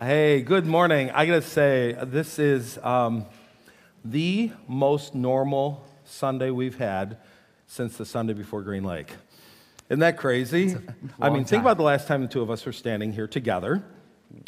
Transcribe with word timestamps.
Hey, 0.00 0.42
good 0.42 0.66
morning. 0.66 1.10
I 1.10 1.26
gotta 1.26 1.42
say, 1.42 1.96
this 2.04 2.38
is 2.38 2.78
um, 2.78 3.26
the 4.04 4.50
most 4.66 5.14
normal 5.14 5.84
Sunday 6.04 6.50
we've 6.50 6.76
had 6.76 7.18
since 7.66 7.96
the 7.96 8.04
Sunday 8.04 8.32
before 8.32 8.62
Green 8.62 8.84
Lake. 8.84 9.12
Isn't 9.88 10.00
that 10.00 10.16
crazy? 10.16 10.76
I 11.20 11.30
mean, 11.30 11.44
think 11.44 11.62
about 11.62 11.76
the 11.76 11.82
last 11.82 12.06
time 12.08 12.22
the 12.22 12.28
two 12.28 12.42
of 12.42 12.50
us 12.50 12.64
were 12.64 12.72
standing 12.72 13.12
here 13.12 13.26
together. 13.28 13.82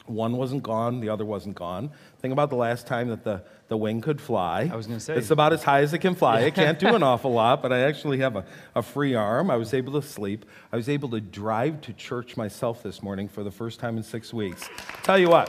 One 0.06 0.36
wasn't 0.36 0.62
gone, 0.62 1.00
the 1.00 1.08
other 1.08 1.24
wasn't 1.24 1.56
gone. 1.56 1.90
Think 2.20 2.32
about 2.32 2.50
the 2.50 2.56
last 2.56 2.86
time 2.86 3.08
that 3.08 3.24
the, 3.24 3.42
the 3.68 3.76
wing 3.76 4.00
could 4.00 4.20
fly. 4.20 4.68
I 4.72 4.76
was 4.76 4.86
gonna 4.86 5.00
say. 5.00 5.14
It's 5.14 5.30
about 5.30 5.52
as 5.52 5.62
high 5.62 5.80
as 5.80 5.92
it 5.92 5.98
can 5.98 6.14
fly. 6.14 6.40
It 6.40 6.54
can't 6.54 6.78
do 6.78 6.88
an 6.94 7.02
awful 7.02 7.32
lot, 7.32 7.62
but 7.62 7.72
I 7.72 7.80
actually 7.80 8.18
have 8.18 8.36
a, 8.36 8.44
a 8.74 8.82
free 8.82 9.14
arm. 9.14 9.50
I 9.50 9.56
was 9.56 9.74
able 9.74 10.00
to 10.00 10.06
sleep. 10.06 10.44
I 10.72 10.76
was 10.76 10.88
able 10.88 11.08
to 11.10 11.20
drive 11.20 11.80
to 11.82 11.92
church 11.92 12.36
myself 12.36 12.82
this 12.82 13.02
morning 13.02 13.28
for 13.28 13.42
the 13.42 13.50
first 13.50 13.80
time 13.80 13.96
in 13.96 14.02
six 14.02 14.32
weeks. 14.32 14.68
Tell 15.02 15.18
you 15.18 15.28
what, 15.28 15.48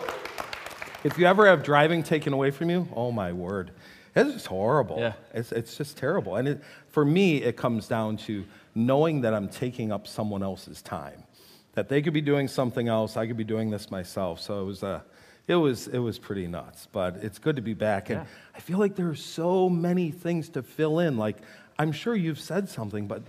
if 1.04 1.18
you 1.18 1.26
ever 1.26 1.46
have 1.48 1.64
driving 1.64 2.02
taken 2.04 2.34
away 2.34 2.52
from 2.52 2.70
you, 2.70 2.88
oh 2.96 3.12
my 3.12 3.32
word, 3.32 3.72
it's 4.16 4.34
just 4.34 4.48
horrible. 4.48 4.98
Yeah. 5.00 5.14
It's, 5.34 5.52
it's 5.52 5.78
just 5.78 5.98
terrible. 5.98 6.38
And 6.38 6.48
it, 6.48 6.64
for 6.88 7.04
me, 7.04 7.44
it 7.44 7.58
comes 7.58 7.88
down 7.88 8.18
to 8.18 8.46
knowing 8.74 9.22
that 9.22 9.34
I'm 9.34 9.50
taking 9.50 9.92
up 9.92 10.08
someone 10.08 10.42
else's 10.42 10.82
time, 10.82 11.24
that 11.76 11.90
they 11.90 12.02
could 12.02 12.14
be 12.14 12.22
doing 12.22 12.48
something 12.48 12.88
else, 12.88 13.16
I 13.18 13.28
could 13.28 13.38
be 13.38 13.44
doing 13.44 13.70
this 13.70 13.92
myself. 13.92 14.42
So 14.42 14.62
it 14.62 14.66
was, 14.66 14.84
uh, 14.84 15.02
it 15.48 15.56
was, 15.56 15.88
it 15.88 16.00
was 16.00 16.18
pretty 16.18 16.48
nuts. 16.48 16.88
But 16.92 17.18
it's 17.18 17.38
good 17.38 17.58
to 17.58 17.62
be 17.62 17.74
back. 17.74 18.10
And 18.10 18.22
Yeah. 18.22 18.26
I 18.56 18.60
feel 18.60 18.80
like 18.80 18.96
there 18.96 19.10
are 19.10 19.16
so 19.16 19.70
many 19.70 20.12
things 20.12 20.50
to 20.50 20.64
fill 20.64 21.00
in. 21.00 21.18
Like, 21.18 21.38
I'm 21.78 21.92
sure 21.92 22.16
you've 22.16 22.40
said 22.40 22.70
something, 22.70 23.08
but 23.08 23.22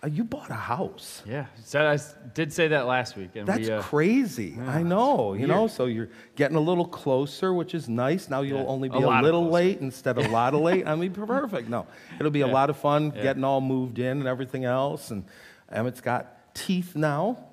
uh, 0.00 0.06
you 0.06 0.22
bought 0.22 0.48
a 0.48 0.54
house. 0.54 1.22
Yeah, 1.26 1.46
so 1.64 1.84
I 1.84 1.98
did 2.32 2.52
say 2.52 2.68
that 2.68 2.86
last 2.86 3.16
week, 3.16 3.30
and 3.34 3.48
That's 3.48 3.66
we, 3.66 3.72
uh, 3.74 3.82
crazy. 3.82 4.56
I 4.64 4.84
know, 4.84 5.34
you 5.34 5.48
know. 5.48 5.66
So 5.66 5.86
you're 5.86 6.08
getting 6.36 6.56
a 6.56 6.60
little 6.60 6.84
closer, 6.86 7.52
which 7.52 7.74
is 7.74 7.88
nice. 7.88 8.30
Now 8.30 8.42
you'll 8.42 8.60
Yeah, 8.60 8.66
only 8.66 8.88
be 8.88 8.94
a, 8.94 9.00
lot 9.00 9.24
little 9.24 9.50
late 9.50 9.80
instead 9.80 10.16
of 10.16 10.26
a 10.26 10.28
lot 10.28 10.54
of 10.54 10.60
late. 10.60 10.86
I 10.86 10.94
mean, 10.94 11.12
perfect. 11.26 11.68
No, 11.68 11.88
it'll 12.20 12.30
be 12.30 12.42
a 12.42 12.46
lot 12.46 12.70
of 12.70 12.76
fun 12.76 13.12
Yeah. 13.16 13.22
getting 13.24 13.42
all 13.42 13.60
moved 13.60 13.98
in 13.98 14.18
and 14.20 14.28
everything 14.28 14.64
else. 14.64 15.10
And 15.10 15.24
Emmett's 15.72 16.00
got 16.00 16.54
teeth 16.54 16.94
now. 16.94 17.47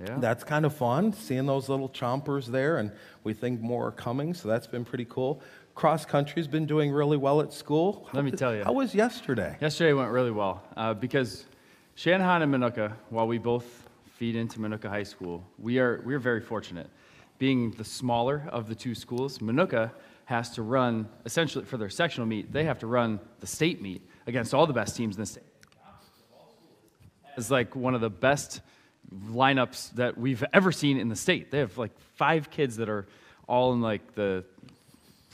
Yeah. 0.00 0.16
That's 0.18 0.44
kind 0.44 0.64
of 0.64 0.74
fun, 0.74 1.12
seeing 1.12 1.46
those 1.46 1.68
little 1.68 1.88
chompers 1.88 2.46
there, 2.46 2.78
and 2.78 2.90
we 3.22 3.34
think 3.34 3.60
more 3.60 3.88
are 3.88 3.92
coming, 3.92 4.32
so 4.32 4.48
that's 4.48 4.66
been 4.66 4.84
pretty 4.84 5.06
cool. 5.08 5.42
Cross 5.74 6.06
country's 6.06 6.48
been 6.48 6.66
doing 6.66 6.90
really 6.90 7.16
well 7.16 7.40
at 7.40 7.52
school. 7.52 8.08
Let 8.12 8.24
me 8.24 8.30
tell 8.30 8.54
you. 8.54 8.64
How 8.64 8.72
was 8.72 8.94
yesterday? 8.94 9.56
yesterday 9.60 9.92
went 9.92 10.10
really 10.10 10.30
well 10.30 10.62
uh, 10.76 10.94
because 10.94 11.46
Channahon 11.96 12.42
and 12.42 12.54
Minooka, 12.54 12.92
while 13.10 13.26
we 13.26 13.38
both 13.38 13.88
feed 14.16 14.36
into 14.36 14.58
Minooka 14.58 14.88
High 14.88 15.02
School, 15.02 15.44
we 15.58 15.78
are 15.78 16.02
we 16.04 16.14
are 16.14 16.18
very 16.18 16.40
fortunate. 16.40 16.88
Being 17.38 17.70
the 17.72 17.84
smaller 17.84 18.46
of 18.50 18.68
the 18.68 18.74
two 18.74 18.94
schools, 18.94 19.38
Minooka 19.38 19.90
has 20.26 20.50
to 20.50 20.62
run 20.62 21.08
essentially 21.24 21.64
for 21.64 21.76
their 21.76 21.88
sectional 21.88 22.26
meet. 22.26 22.52
They 22.52 22.64
have 22.64 22.78
to 22.80 22.86
run 22.86 23.20
the 23.40 23.46
state 23.46 23.80
meet 23.80 24.02
against 24.26 24.54
all 24.54 24.66
the 24.66 24.72
best 24.72 24.96
teams 24.96 25.16
in 25.16 25.22
the 25.22 25.26
state. 25.26 25.44
It's 27.36 27.50
like 27.50 27.74
one 27.74 27.94
of 27.94 28.00
the 28.00 28.10
best 28.10 28.60
lineups 29.14 29.92
that 29.92 30.16
we've 30.16 30.44
ever 30.52 30.72
seen 30.72 30.98
in 30.98 31.08
the 31.08 31.16
state. 31.16 31.50
They 31.50 31.58
have 31.58 31.76
like 31.78 31.92
five 32.14 32.50
kids 32.50 32.76
that 32.76 32.88
are 32.88 33.06
all 33.48 33.72
in 33.72 33.80
like 33.80 34.14
the 34.14 34.44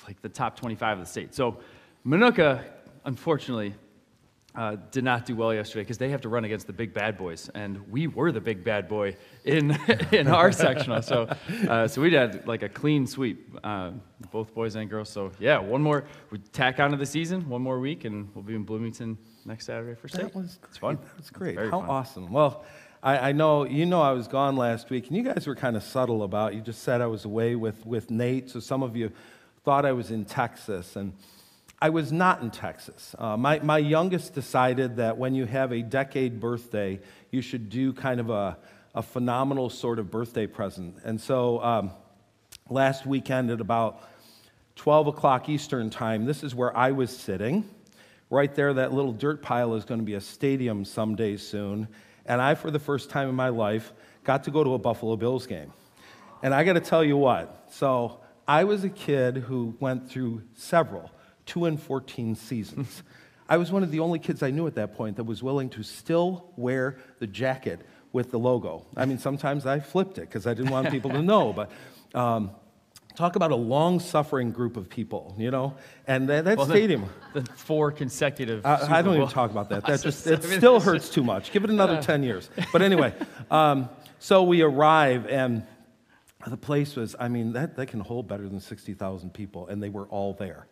like 0.07 0.21
the 0.23 0.29
top 0.29 0.59
25 0.59 0.99
of 0.99 1.05
the 1.05 1.11
state. 1.11 1.35
So 1.35 1.59
Minooka, 2.07 2.63
unfortunately, 3.05 3.75
uh, 4.55 4.77
did 4.91 5.05
not 5.05 5.27
do 5.27 5.37
well 5.37 5.53
yesterday 5.53 5.83
because 5.83 5.99
they 5.99 6.09
have 6.09 6.23
to 6.23 6.29
run 6.29 6.45
against 6.45 6.67
the 6.67 6.73
big 6.73 6.95
bad 6.95 7.19
boys, 7.19 7.51
and 7.55 7.91
we 7.91 8.07
were 8.07 8.33
the 8.33 8.41
big 8.41 8.65
bad 8.65 8.89
boy 8.89 9.15
in 9.45 9.77
in 10.13 10.29
our 10.29 10.51
sectional. 10.51 11.03
So 11.03 11.29
uh, 11.69 11.87
so 11.89 12.01
we 12.01 12.13
had 12.15 12.47
like 12.49 12.63
a 12.63 12.69
clean 12.69 13.07
sweep, 13.07 13.55
uh, 13.63 13.91
both 14.33 14.55
boys 14.55 14.75
and 14.77 14.89
girls. 14.89 15.11
So 15.11 15.33
yeah, 15.39 15.59
one 15.59 15.83
more 15.83 16.05
we 16.31 16.39
tack 16.39 16.81
onto 16.81 16.97
the 16.97 17.05
season, 17.05 17.47
one 17.49 17.61
more 17.61 17.79
week, 17.79 18.07
and 18.07 18.35
we'll 18.35 18.45
be 18.45 18.55
in 18.55 18.65
Bloomington 18.65 19.19
next 19.45 19.67
Saturday 19.67 19.95
for 19.95 20.09
state. 20.09 20.23
That 20.23 20.35
was 20.35 20.59
it's 20.65 20.79
fun. 20.79 20.97
That 21.03 21.17
was 21.19 21.29
great. 21.29 21.59
How 21.59 21.71
fun. 21.81 21.91
awesome. 21.91 22.33
Well, 22.33 22.65
I, 23.03 23.29
I 23.29 23.33
know 23.33 23.65
you 23.65 23.87
know 23.87 24.03
I 24.03 24.13
was 24.13 24.29
gone 24.29 24.57
last 24.57 24.91
week, 24.91 25.09
and 25.09 25.17
you 25.17 25.23
guys 25.23 25.47
were 25.47 25.55
kind 25.55 25.77
of 25.77 25.83
subtle 25.83 26.23
about. 26.23 26.55
You 26.55 26.61
just 26.61 26.83
said 26.83 27.01
I 27.01 27.07
was 27.07 27.25
away 27.25 27.55
with 27.57 27.85
with 27.87 28.11
Nate, 28.11 28.51
so 28.51 28.61
some 28.61 28.83
of 28.83 28.97
you 28.97 29.13
thought 29.65 29.85
I 29.85 29.93
was 29.93 30.11
in 30.11 30.25
Texas, 30.25 30.97
and 30.97 31.13
I 31.81 31.91
was 31.91 32.13
not 32.13 32.43
in 32.43 32.51
Texas. 32.51 33.15
Uh, 33.19 33.37
my 33.37 33.59
my 33.61 33.79
youngest 33.79 34.35
decided 34.35 34.97
that 34.97 35.19
when 35.19 35.35
you 35.35 35.45
have 35.47 35.73
a 35.73 35.83
decade 35.83 36.41
birthday, 36.41 37.01
you 37.31 37.43
should 37.43 37.69
do 37.69 37.93
kind 37.93 38.21
of 38.21 38.31
a 38.31 38.59
a 38.95 39.03
phenomenal 39.03 39.71
sort 39.71 39.99
of 39.99 40.11
birthday 40.11 40.47
present, 40.47 40.97
and 41.05 41.21
so. 41.21 41.63
Um, 41.63 41.91
last 42.69 43.07
weekend 43.07 43.51
at 43.51 43.61
about 43.61 44.03
12 44.77 45.09
o'clock 45.09 45.49
Eastern 45.49 45.91
time, 45.91 46.25
this 46.25 46.43
is 46.43 46.55
where 46.55 46.77
I 46.77 46.91
was 46.93 47.17
sitting. 47.17 47.69
Right 48.29 48.53
there, 48.55 48.75
that 48.75 48.93
little 48.93 49.13
dirt 49.13 49.41
pile 49.41 49.75
is 49.75 49.85
going 49.85 50.01
to 50.01 50.05
be 50.05 50.15
a 50.15 50.21
stadium 50.21 50.85
someday 50.85 51.37
soon. 51.37 51.89
And 52.27 52.41
I, 52.41 52.55
for 52.55 52.71
the 52.71 52.79
first 52.79 53.11
time 53.11 53.29
in 53.29 53.35
my 53.35 53.49
life, 53.49 53.93
got 54.25 54.45
to 54.45 54.51
go 54.51 54.65
to 54.65 54.75
a 54.75 54.79
Buffalo 54.79 55.17
Bills 55.17 55.47
game. 55.47 55.73
And 56.43 56.53
I 56.55 56.65
got 56.65 56.75
to 56.75 56.81
tell 56.81 57.03
you 57.03 57.17
what, 57.17 57.69
so 57.71 58.21
I 58.47 58.65
was 58.65 58.85
a 58.85 58.89
kid 58.89 59.37
who 59.37 59.77
went 59.81 60.11
through 60.11 60.43
several, 60.55 61.11
two 61.47 61.65
and 61.65 61.81
14 61.81 62.35
seasons. 62.35 63.03
I 63.49 63.57
was 63.57 63.71
one 63.71 63.83
of 63.83 63.91
the 63.91 64.01
only 64.01 64.19
kids 64.19 64.43
I 64.43 64.51
knew 64.51 64.67
at 64.67 64.75
that 64.75 64.97
point 64.97 65.17
that 65.17 65.25
was 65.25 65.43
willing 65.43 65.71
to 65.71 65.83
still 65.83 66.53
wear 66.57 66.99
the 67.21 67.27
jacket 67.27 67.81
with 68.13 68.31
the 68.33 68.39
logo. 68.39 68.87
I 68.97 69.05
mean, 69.05 69.19
sometimes 69.19 69.67
I 69.67 69.79
flipped 69.79 70.19
it 70.19 70.23
because 70.23 70.47
I 70.47 70.55
didn't 70.55 70.73
want 70.73 70.91
people 70.91 71.11
to 71.13 71.23
know, 71.23 71.53
but 71.53 71.71
um, 72.15 72.51
talk 73.17 73.35
about 73.35 73.51
a 73.51 73.57
long 73.57 73.99
suffering 73.99 74.53
group 74.53 74.77
of 74.77 74.89
people, 74.89 75.35
you 75.39 75.51
know? 75.51 75.75
And 76.07 76.29
that, 76.29 76.45
that 76.45 76.59
Well, 76.59 76.67
stadium. 76.67 77.09
The, 77.33 77.43
four 77.43 77.91
consecutive. 77.91 78.65
I, 78.65 78.99
I 78.99 79.03
don't 79.03 79.17
even 79.17 79.29
talk 79.29 79.51
about 79.51 79.71
that. 79.71 79.87
That 79.87 80.03
just 80.03 80.27
it 80.27 80.43
still 80.59 80.81
hurts 80.81 81.09
too 81.09 81.25
much. 81.25 81.51
Give 81.51 81.65
it 81.65 81.71
another 81.71 82.01
ten 82.01 82.23
years. 82.23 82.49
But 82.73 82.83
anyway, 82.83 83.15
um, 83.51 83.89
so 84.19 84.43
we 84.43 84.63
arrive 84.63 85.27
and 85.27 85.67
the 86.47 86.57
place 86.57 86.95
was. 86.95 87.17
I 87.19 87.29
mean, 87.29 87.55
that 87.55 87.77
that 87.77 87.87
can 87.87 88.01
hold 88.01 88.29
better 88.29 88.49
than 88.49 88.61
sixty 88.61 88.95
thousand 88.95 89.35
people, 89.35 89.67
and 89.67 89.83
they 89.83 89.89
were 89.89 90.07
all 90.07 90.35
there. 90.35 90.67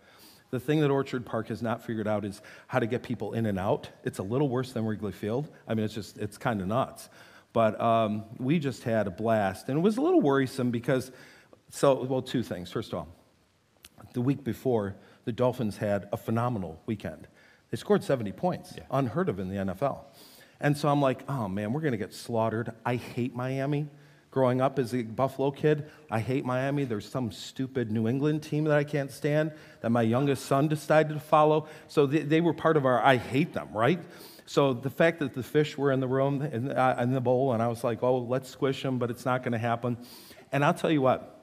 The 0.50 0.60
thing 0.60 0.80
that 0.80 0.90
Orchard 0.90 1.26
Park 1.26 1.48
has 1.48 1.62
not 1.62 1.84
figured 1.84 2.06
out 2.06 2.24
is 2.24 2.40
how 2.68 2.78
to 2.78 2.86
get 2.86 3.02
people 3.02 3.32
in 3.32 3.46
and 3.46 3.58
out. 3.58 3.88
It's 4.04 4.18
a 4.18 4.22
little 4.22 4.48
worse 4.48 4.72
than 4.72 4.84
Wrigley 4.84 5.10
Field. 5.10 5.48
I 5.66 5.74
mean, 5.74 5.84
it's 5.84 5.94
just 5.94 6.18
it's 6.18 6.38
kind 6.38 6.60
of 6.60 6.68
nuts. 6.68 7.08
But 7.52 7.80
um, 7.80 8.24
we 8.38 8.58
just 8.58 8.82
had 8.82 9.06
a 9.06 9.10
blast, 9.10 9.68
and 9.68 9.78
it 9.78 9.80
was 9.80 9.96
a 9.96 10.00
little 10.00 10.20
worrisome 10.20 10.70
because. 10.70 11.10
So, 11.74 12.04
well, 12.04 12.22
two 12.22 12.44
things. 12.44 12.70
First 12.70 12.92
of 12.92 13.00
all, 13.00 13.08
the 14.12 14.20
week 14.20 14.44
before, 14.44 14.94
the 15.24 15.32
Dolphins 15.32 15.78
had 15.78 16.08
a 16.12 16.16
phenomenal 16.16 16.80
weekend. 16.86 17.26
They 17.68 17.76
scored 17.76 18.04
70 18.04 18.30
points, 18.30 18.74
unheard 18.92 19.28
of 19.28 19.40
in 19.40 19.48
the 19.48 19.56
NFL. 19.56 20.04
And 20.60 20.78
so 20.78 20.88
I'm 20.88 21.02
like, 21.02 21.28
oh 21.28 21.48
man, 21.48 21.72
we're 21.72 21.80
going 21.80 21.90
to 21.90 21.98
get 21.98 22.14
slaughtered. 22.14 22.70
I 22.86 22.94
hate 22.94 23.34
Miami. 23.34 23.88
Growing 24.30 24.60
up 24.60 24.78
as 24.78 24.94
a 24.94 25.02
Buffalo 25.02 25.50
kid, 25.50 25.90
I 26.12 26.20
hate 26.20 26.44
Miami. 26.44 26.84
There's 26.84 27.08
some 27.08 27.32
stupid 27.32 27.90
New 27.90 28.06
England 28.06 28.44
team 28.44 28.62
that 28.64 28.78
I 28.78 28.84
can't 28.84 29.10
stand 29.10 29.50
that 29.80 29.90
my 29.90 30.02
youngest 30.02 30.46
son 30.46 30.68
decided 30.68 31.14
to 31.14 31.20
follow. 31.20 31.66
So 31.88 32.06
they, 32.06 32.20
they 32.20 32.40
were 32.40 32.54
part 32.54 32.76
of 32.76 32.86
our 32.86 33.02
I 33.02 33.16
hate 33.16 33.52
them, 33.52 33.70
right? 33.72 33.98
So 34.46 34.74
the 34.74 34.90
fact 34.90 35.18
that 35.18 35.34
the 35.34 35.42
fish 35.42 35.76
were 35.76 35.90
in 35.90 35.98
the 35.98 36.06
room, 36.06 36.40
in, 36.40 36.70
uh, 36.70 36.98
in 37.00 37.10
the 37.10 37.20
bowl, 37.20 37.52
and 37.52 37.60
I 37.60 37.66
was 37.66 37.82
like, 37.82 38.04
oh, 38.04 38.18
let's 38.18 38.48
squish 38.48 38.80
them, 38.84 39.00
but 39.00 39.10
it's 39.10 39.24
not 39.24 39.42
going 39.42 39.52
to 39.52 39.58
happen. 39.58 39.96
And 40.52 40.64
I'll 40.64 40.72
tell 40.72 40.92
you 40.92 41.02
what, 41.02 41.33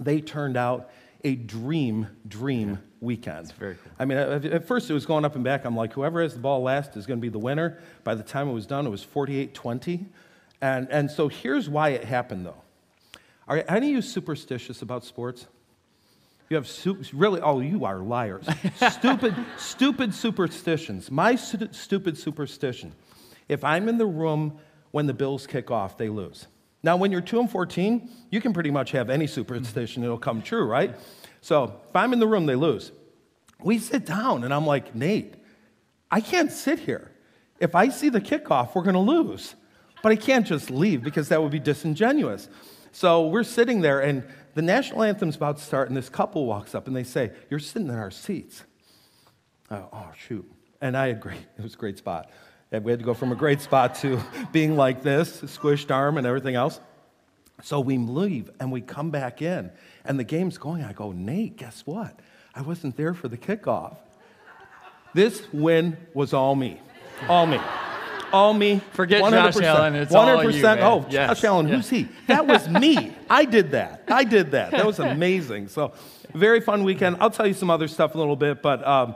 they 0.00 0.20
turned 0.20 0.56
out 0.56 0.90
a 1.24 1.34
dream, 1.34 2.08
dream 2.26 2.78
weekend. 3.00 3.52
very 3.52 3.74
cool. 3.74 3.92
I 3.98 4.04
mean, 4.04 4.18
at, 4.18 4.44
at 4.44 4.66
first 4.66 4.90
it 4.90 4.94
was 4.94 5.06
going 5.06 5.24
up 5.24 5.34
and 5.34 5.44
back. 5.44 5.64
I'm 5.64 5.76
like, 5.76 5.92
whoever 5.92 6.22
has 6.22 6.34
the 6.34 6.40
ball 6.40 6.62
last 6.62 6.96
is 6.96 7.06
going 7.06 7.18
to 7.18 7.22
be 7.22 7.28
the 7.28 7.38
winner. 7.38 7.78
By 8.04 8.14
the 8.14 8.22
time 8.22 8.48
it 8.48 8.52
was 8.52 8.66
done, 8.66 8.86
it 8.86 8.90
was 8.90 9.02
48 9.02 9.54
20. 9.54 10.06
And, 10.60 10.88
and 10.90 11.10
so 11.10 11.28
here's 11.28 11.68
why 11.68 11.90
it 11.90 12.04
happened, 12.04 12.46
though. 12.46 12.62
Are 13.48 13.62
any 13.68 13.90
of 13.90 13.96
you 13.96 14.02
superstitious 14.02 14.82
about 14.82 15.04
sports? 15.04 15.46
You 16.48 16.56
have 16.56 16.68
su- 16.68 17.02
really, 17.12 17.40
oh, 17.40 17.60
you 17.60 17.84
are 17.84 17.98
liars. 17.98 18.46
stupid, 18.90 19.34
stupid 19.58 20.14
superstitions. 20.14 21.10
My 21.10 21.34
stu- 21.34 21.68
stupid 21.72 22.16
superstition. 22.16 22.92
If 23.48 23.64
I'm 23.64 23.88
in 23.88 23.98
the 23.98 24.06
room 24.06 24.58
when 24.92 25.06
the 25.06 25.14
Bills 25.14 25.46
kick 25.46 25.70
off, 25.70 25.98
they 25.98 26.08
lose. 26.08 26.46
Now, 26.86 26.96
when 26.96 27.10
you're 27.10 27.20
2 27.20 27.40
and 27.40 27.50
14, 27.50 28.08
you 28.30 28.40
can 28.40 28.52
pretty 28.52 28.70
much 28.70 28.92
have 28.92 29.10
any 29.10 29.26
superstition, 29.26 30.04
it'll 30.04 30.18
come 30.18 30.40
true, 30.40 30.64
right? 30.64 30.94
So 31.40 31.64
if 31.64 31.96
I'm 31.96 32.12
in 32.12 32.20
the 32.20 32.28
room, 32.28 32.46
they 32.46 32.54
lose. 32.54 32.92
We 33.60 33.80
sit 33.80 34.06
down, 34.06 34.44
and 34.44 34.54
I'm 34.54 34.64
like, 34.64 34.94
Nate, 34.94 35.34
I 36.12 36.20
can't 36.20 36.52
sit 36.52 36.78
here. 36.78 37.10
If 37.58 37.74
I 37.74 37.88
see 37.88 38.08
the 38.08 38.20
kickoff, 38.20 38.76
we're 38.76 38.84
going 38.84 38.94
to 38.94 39.00
lose. 39.00 39.56
But 40.00 40.12
I 40.12 40.16
can't 40.16 40.46
just 40.46 40.70
leave 40.70 41.02
because 41.02 41.28
that 41.30 41.42
would 41.42 41.50
be 41.50 41.58
disingenuous. 41.58 42.48
So 42.92 43.26
we're 43.26 43.42
sitting 43.42 43.80
there, 43.80 43.98
and 43.98 44.22
the 44.54 44.62
national 44.62 45.02
anthem's 45.02 45.34
about 45.34 45.56
to 45.56 45.64
start, 45.64 45.88
and 45.88 45.96
this 45.96 46.08
couple 46.08 46.46
walks 46.46 46.72
up 46.72 46.86
and 46.86 46.94
they 46.94 47.02
say, 47.02 47.32
You're 47.50 47.58
sitting 47.58 47.88
in 47.88 47.96
our 47.96 48.12
seats. 48.12 48.62
Oh, 49.72 49.88
oh, 49.92 50.12
shoot. 50.16 50.48
And 50.80 50.96
I 50.96 51.06
agree. 51.08 51.34
it 51.58 51.62
was 51.64 51.74
a 51.74 51.78
great 51.78 51.98
spot. 51.98 52.30
And 52.72 52.84
we 52.84 52.90
had 52.90 52.98
to 52.98 53.06
go 53.06 53.14
from 53.14 53.32
a 53.32 53.36
great 53.36 53.60
spot 53.60 53.94
to 53.96 54.20
being 54.52 54.76
like 54.76 55.02
this, 55.02 55.40
squished 55.42 55.94
arm 55.94 56.18
and 56.18 56.26
everything 56.26 56.54
else. 56.54 56.80
So 57.62 57.80
we 57.80 57.96
leave 57.96 58.50
and 58.60 58.70
we 58.70 58.80
come 58.80 59.10
back 59.10 59.40
in, 59.40 59.70
and 60.04 60.18
the 60.18 60.24
game's 60.24 60.58
going. 60.58 60.84
I 60.84 60.92
go, 60.92 61.12
Nate, 61.12 61.56
guess 61.56 61.82
what? 61.86 62.18
I 62.54 62.62
wasn't 62.62 62.96
there 62.96 63.14
for 63.14 63.28
the 63.28 63.38
kickoff. 63.38 63.96
This 65.14 65.50
win 65.52 65.96
was 66.12 66.34
all 66.34 66.54
me. 66.54 66.80
All 67.28 67.46
me. 67.46 67.58
All 68.32 68.52
me. 68.52 68.82
Forget 68.92 69.20
Josh 69.20 69.56
Allen, 69.62 69.94
it's 69.94 70.14
all 70.14 70.42
you, 70.42 70.62
man. 70.62 70.78
Oh, 70.80 71.06
Yes, 71.08 71.28
Josh 71.30 71.44
Allen, 71.44 71.66
who's 71.66 71.88
he? 71.88 72.08
That 72.26 72.46
was 72.46 72.68
me. 72.80 73.14
I 73.30 73.44
did 73.46 73.70
that. 73.70 74.04
I 74.08 74.24
did 74.24 74.50
that. 74.50 74.72
That 74.72 74.84
was 74.84 74.98
amazing. 74.98 75.68
So, 75.68 75.92
very 76.34 76.60
fun 76.60 76.84
weekend. 76.84 77.16
I'll 77.20 77.30
tell 77.30 77.46
you 77.46 77.54
some 77.54 77.70
other 77.70 77.88
stuff 77.88 78.12
in 78.12 78.18
a 78.18 78.20
little 78.20 78.36
bit, 78.36 78.60
but 78.62 78.86
um, 78.86 79.14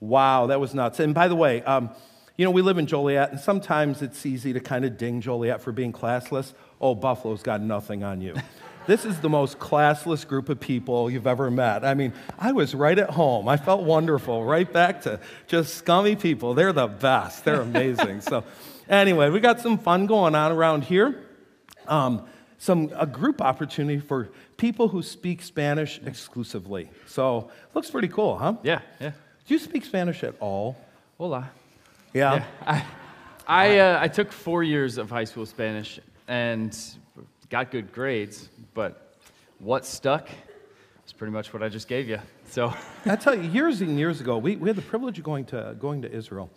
wow, 0.00 0.46
that 0.46 0.58
was 0.58 0.74
nuts. 0.74 0.98
And 0.98 1.14
by 1.14 1.28
the 1.28 1.36
way, 1.36 1.62
um, 1.62 1.90
you 2.38 2.44
know, 2.44 2.52
we 2.52 2.62
live 2.62 2.78
in 2.78 2.86
Joliet, 2.86 3.32
and 3.32 3.40
sometimes 3.40 4.00
it's 4.00 4.24
easy 4.24 4.52
to 4.52 4.60
kind 4.60 4.84
of 4.84 4.96
ding 4.96 5.20
Joliet 5.20 5.60
for 5.60 5.72
being 5.72 5.92
classless. 5.92 6.54
Oh, 6.80 6.94
Buffalo's 6.94 7.42
got 7.42 7.60
nothing 7.60 8.02
on 8.02 8.22
you. 8.22 8.34
This 8.86 9.04
is 9.04 9.20
the 9.20 9.28
most 9.28 9.58
classless 9.58 10.26
group 10.26 10.48
of 10.48 10.60
people 10.60 11.10
you've 11.10 11.26
ever 11.26 11.50
met. 11.50 11.84
I 11.84 11.92
mean, 11.92 12.14
I 12.38 12.52
was 12.52 12.74
right 12.74 12.98
at 12.98 13.10
home. 13.10 13.46
I 13.46 13.58
felt 13.58 13.82
wonderful, 13.82 14.46
right 14.46 14.72
back 14.72 15.02
to 15.02 15.20
just 15.46 15.74
scummy 15.74 16.16
people. 16.16 16.54
They're 16.54 16.72
the 16.72 16.86
best, 16.86 17.44
they're 17.44 17.60
amazing. 17.60 18.22
so, 18.22 18.44
anyway, 18.88 19.28
we 19.28 19.40
got 19.40 19.60
some 19.60 19.76
fun 19.76 20.06
going 20.06 20.34
on 20.34 20.52
around 20.52 20.84
here. 20.84 21.22
Um, 21.86 22.24
some 22.56 22.90
a 22.96 23.04
group 23.06 23.42
opportunity 23.42 24.00
for 24.00 24.30
people 24.56 24.88
who 24.88 25.02
speak 25.02 25.42
Spanish 25.42 26.00
exclusively. 26.06 26.88
So, 27.04 27.50
looks 27.74 27.90
pretty 27.90 28.08
cool, 28.08 28.38
huh? 28.38 28.54
Yeah, 28.62 28.80
yeah. 29.02 29.10
Do 29.46 29.52
you 29.52 29.60
speak 29.60 29.84
Spanish 29.84 30.24
at 30.24 30.34
all? 30.40 30.78
Hola. 31.18 31.50
Yeah. 32.14 32.34
Yeah. 32.34 32.44
I, 32.66 32.84
I, 33.46 33.78
uh, 33.78 33.98
I 34.02 34.08
took 34.08 34.32
four 34.32 34.62
years 34.62 34.98
of 34.98 35.10
high 35.10 35.24
school 35.24 35.46
Spanish 35.46 36.00
and 36.26 36.76
got 37.48 37.70
good 37.70 37.92
grades, 37.92 38.48
but 38.74 39.14
what 39.58 39.84
stuck 39.84 40.28
is 41.06 41.12
pretty 41.12 41.32
much 41.32 41.52
what 41.52 41.62
I 41.62 41.68
just 41.68 41.88
gave 41.88 42.08
you. 42.08 42.18
So, 42.50 42.74
I 43.06 43.16
tell 43.16 43.34
you, 43.34 43.48
years 43.50 43.80
and 43.80 43.98
years 44.04 44.20
ago, 44.20 44.38
we, 44.38 44.56
we 44.56 44.68
had 44.68 44.76
the 44.76 44.82
privilege 44.82 45.18
of 45.18 45.24
going 45.24 45.46
to, 45.46 45.76
going 45.78 46.02
to 46.02 46.12
Israel. 46.12 46.50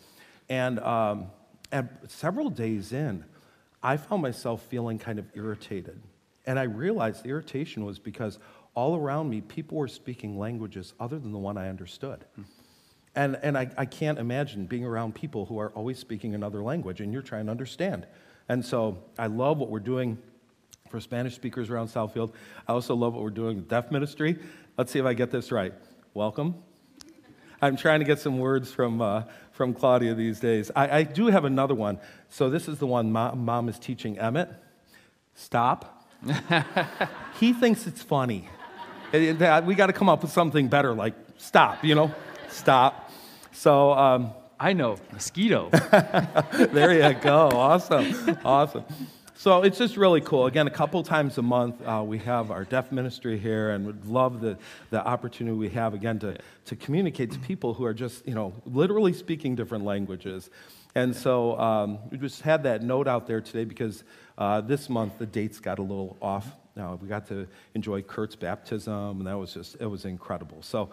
And, 0.50 0.80
um, 0.80 1.28
and 1.72 1.90
several 2.08 2.50
days 2.50 2.92
in, 2.92 3.24
I 3.82 3.98
found 3.98 4.22
myself 4.22 4.62
feeling 4.64 5.00
kind 5.00 5.20
of 5.20 5.26
irritated. 5.34 6.02
And 6.46 6.60
I 6.60 6.64
realized 6.64 7.24
the 7.24 7.30
irritation 7.30 7.86
was 7.86 8.00
because 8.00 8.40
all 8.74 8.96
around 8.96 9.30
me, 9.30 9.42
people 9.42 9.78
were 9.78 9.88
speaking 9.88 10.38
languages 10.38 10.94
other 11.00 11.20
than 11.20 11.32
the 11.32 11.38
one 11.38 11.58
I 11.58 11.70
understood. 11.70 12.26
And, 13.16 13.38
and 13.42 13.58
I, 13.58 13.70
I 13.78 13.86
can't 13.86 14.18
imagine 14.20 14.66
being 14.66 14.86
around 14.86 15.16
people 15.16 15.46
who 15.46 15.60
are 15.60 15.70
always 15.72 16.00
speaking 16.00 16.34
another 16.34 16.64
language 16.64 17.02
and 17.02 17.12
you're 17.12 17.22
trying 17.22 17.46
to 17.46 17.52
understand. 17.52 18.08
And 18.48 18.66
so 18.66 19.04
I 19.20 19.28
love 19.28 19.58
what 19.58 19.70
we're 19.70 19.80
doing 19.80 20.18
for 20.90 21.00
Spanish 21.00 21.36
speakers 21.36 21.70
around 21.70 21.88
Southfield. 21.88 22.32
I 22.68 22.74
also 22.74 22.96
love 22.96 23.14
what 23.14 23.24
we're 23.24 23.30
doing 23.30 23.58
with 23.58 23.70
deaf 23.70 23.92
ministry. 23.92 24.38
Let's 24.78 24.92
see 24.92 25.00
if 25.00 25.06
I 25.06 25.14
get 25.14 25.32
this 25.32 25.52
right. 25.52 25.74
Welcome. 26.14 26.56
I'm 27.62 27.78
trying 27.78 28.00
to 28.00 28.06
get 28.06 28.20
some 28.20 28.40
words 28.40 28.72
from, 28.72 29.02
uh, 29.02 29.24
from 29.52 29.74
Claudia 29.74 30.16
these 30.16 30.40
days. 30.40 30.72
I, 30.76 31.00
I 31.00 31.04
do 31.04 31.28
have 31.28 31.46
another 31.46 31.76
one. 31.76 32.00
So 32.30 32.50
this 32.50 32.68
is 32.68 32.80
the 32.80 32.88
one 32.88 33.12
mom, 33.12 33.46
mom 33.46 33.70
is 33.70 33.78
teaching 33.78 34.18
Emmett. 34.18 34.50
Stop. 35.36 36.08
he 37.40 37.54
thinks 37.54 37.88
it's 37.88 38.02
funny. 38.02 38.48
It- 39.12 39.42
it- 39.42 39.64
we 39.66 39.76
got 39.76 39.88
to 39.88 39.94
come 39.94 40.10
up 40.10 40.22
with 40.24 40.32
something 40.32 40.68
better, 40.70 40.94
like 40.94 41.14
stop, 41.38 41.84
you 41.84 41.94
know? 41.96 42.14
Stop. 42.50 43.01
So 43.62 43.94
um, 43.94 44.32
I 44.60 44.74
know, 44.74 44.98
mosquito. 45.14 45.70
there 46.52 46.94
you 46.94 47.20
go. 47.22 47.48
Awesome. 47.54 48.36
Awesome. 48.44 48.86
So 49.36 49.62
it's 49.62 49.78
just 49.78 49.98
really 49.98 50.20
cool. 50.20 50.48
Again, 50.48 50.66
a 50.66 50.72
couple 50.72 51.04
times 51.04 51.38
a 51.38 51.44
month, 51.44 51.80
uh, 51.86 52.02
we 52.04 52.18
have 52.18 52.50
our 52.50 52.64
deaf 52.64 52.92
ministry 52.92 53.38
here, 53.38 53.70
and 53.70 53.86
would 53.86 54.08
love 54.08 54.42
the, 54.42 54.58
the 54.90 55.06
opportunity 55.06 55.56
we 55.56 55.70
have, 55.70 55.94
again, 55.94 56.18
to, 56.22 56.38
to 56.66 56.76
communicate 56.76 57.34
to 57.34 57.40
people 57.40 57.76
who 57.76 57.86
are 57.86 57.94
just, 57.94 58.28
you 58.28 58.34
know, 58.34 58.52
literally 58.66 59.14
speaking 59.14 59.56
different 59.56 59.86
languages. 59.86 60.50
And 60.96 61.16
so 61.16 61.56
um, 61.60 62.00
we 62.10 62.18
just 62.18 62.42
had 62.42 62.64
that 62.64 62.82
note 62.82 63.08
out 63.08 63.28
there 63.28 63.42
today 63.42 63.66
because 63.66 64.04
uh, 64.40 64.62
this 64.62 64.90
month 64.90 65.20
the 65.20 65.28
dates 65.28 65.60
got 65.60 65.78
a 65.78 65.84
little 65.84 66.18
off. 66.20 66.48
Now, 66.76 66.98
we 67.00 67.08
got 67.08 67.28
to 67.28 67.48
enjoy 67.76 68.02
Kurt's 68.02 68.36
baptism, 68.36 69.20
and 69.20 69.28
that 69.28 69.38
was 69.38 69.54
just, 69.54 69.76
it 69.80 69.86
was 69.86 70.06
incredible. 70.06 70.64
So 70.64 70.90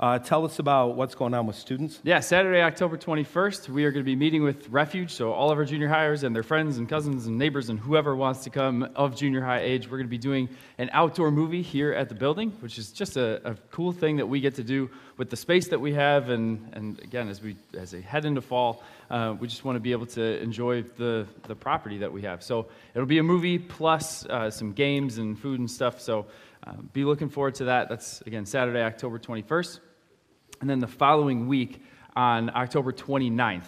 uh, 0.00 0.16
tell 0.16 0.44
us 0.44 0.60
about 0.60 0.94
what's 0.94 1.16
going 1.16 1.34
on 1.34 1.44
with 1.44 1.56
students. 1.56 1.98
Yeah, 2.04 2.20
Saturday, 2.20 2.62
October 2.62 2.96
21st, 2.96 3.68
we 3.68 3.84
are 3.84 3.90
going 3.90 4.04
to 4.04 4.08
be 4.08 4.14
meeting 4.14 4.44
with 4.44 4.68
Refuge. 4.68 5.12
So, 5.12 5.32
all 5.32 5.50
of 5.50 5.58
our 5.58 5.64
junior 5.64 5.88
hires 5.88 6.22
and 6.22 6.34
their 6.34 6.44
friends 6.44 6.78
and 6.78 6.88
cousins 6.88 7.26
and 7.26 7.36
neighbors 7.36 7.68
and 7.68 7.80
whoever 7.80 8.14
wants 8.14 8.44
to 8.44 8.50
come 8.50 8.88
of 8.94 9.16
junior 9.16 9.40
high 9.40 9.58
age, 9.58 9.86
we're 9.86 9.96
going 9.96 10.06
to 10.06 10.10
be 10.10 10.16
doing 10.16 10.48
an 10.78 10.88
outdoor 10.92 11.32
movie 11.32 11.62
here 11.62 11.92
at 11.92 12.08
the 12.08 12.14
building, 12.14 12.52
which 12.60 12.78
is 12.78 12.92
just 12.92 13.16
a, 13.16 13.50
a 13.50 13.56
cool 13.72 13.90
thing 13.90 14.16
that 14.16 14.26
we 14.26 14.40
get 14.40 14.54
to 14.54 14.62
do 14.62 14.88
with 15.16 15.30
the 15.30 15.36
space 15.36 15.66
that 15.66 15.80
we 15.80 15.92
have. 15.94 16.30
And, 16.30 16.70
and 16.74 17.00
again, 17.00 17.28
as 17.28 17.42
we 17.42 17.56
as 17.76 17.90
they 17.90 18.00
head 18.00 18.24
into 18.24 18.40
fall, 18.40 18.84
uh, 19.10 19.34
we 19.40 19.48
just 19.48 19.64
want 19.64 19.74
to 19.74 19.80
be 19.80 19.90
able 19.90 20.06
to 20.06 20.40
enjoy 20.40 20.82
the, 20.82 21.26
the 21.48 21.56
property 21.56 21.98
that 21.98 22.12
we 22.12 22.22
have. 22.22 22.44
So, 22.44 22.68
it'll 22.94 23.06
be 23.06 23.18
a 23.18 23.24
movie 23.24 23.58
plus 23.58 24.24
uh, 24.26 24.48
some 24.48 24.74
games 24.74 25.18
and 25.18 25.36
food 25.36 25.58
and 25.58 25.68
stuff. 25.68 26.00
So, 26.00 26.26
uh, 26.64 26.74
be 26.92 27.04
looking 27.04 27.28
forward 27.28 27.56
to 27.56 27.64
that. 27.64 27.88
That's, 27.88 28.20
again, 28.22 28.46
Saturday, 28.46 28.82
October 28.82 29.18
21st. 29.18 29.80
And 30.60 30.68
then 30.68 30.78
the 30.78 30.86
following 30.86 31.46
week, 31.46 31.82
on 32.16 32.50
October 32.54 32.92
29th, 32.92 33.62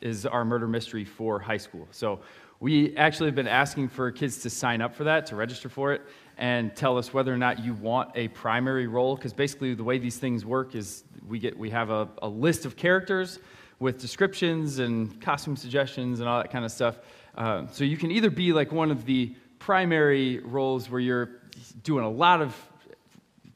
is 0.00 0.24
our 0.24 0.44
murder 0.44 0.66
mystery 0.66 1.04
for 1.04 1.38
high 1.38 1.58
school. 1.58 1.86
So 1.90 2.20
we 2.60 2.96
actually 2.96 3.26
have 3.26 3.34
been 3.34 3.48
asking 3.48 3.88
for 3.88 4.10
kids 4.10 4.38
to 4.38 4.50
sign 4.50 4.80
up 4.80 4.94
for 4.94 5.04
that, 5.04 5.26
to 5.26 5.36
register 5.36 5.68
for 5.68 5.92
it, 5.92 6.02
and 6.38 6.74
tell 6.74 6.96
us 6.96 7.12
whether 7.12 7.32
or 7.32 7.36
not 7.36 7.58
you 7.58 7.74
want 7.74 8.10
a 8.14 8.28
primary 8.28 8.86
role. 8.86 9.16
Because 9.16 9.34
basically, 9.34 9.74
the 9.74 9.84
way 9.84 9.98
these 9.98 10.16
things 10.16 10.46
work 10.46 10.74
is 10.74 11.04
we 11.28 11.38
get 11.38 11.58
we 11.58 11.68
have 11.70 11.90
a, 11.90 12.08
a 12.22 12.28
list 12.28 12.64
of 12.64 12.76
characters 12.76 13.38
with 13.78 13.98
descriptions 14.00 14.78
and 14.78 15.20
costume 15.20 15.56
suggestions 15.56 16.20
and 16.20 16.28
all 16.28 16.40
that 16.40 16.50
kind 16.50 16.64
of 16.64 16.72
stuff. 16.72 16.98
Uh, 17.34 17.66
so 17.70 17.84
you 17.84 17.96
can 17.96 18.10
either 18.10 18.30
be 18.30 18.52
like 18.52 18.72
one 18.72 18.90
of 18.90 19.04
the 19.04 19.34
primary 19.58 20.38
roles 20.40 20.90
where 20.90 21.00
you're 21.00 21.40
doing 21.82 22.04
a 22.04 22.10
lot 22.10 22.40
of 22.40 22.54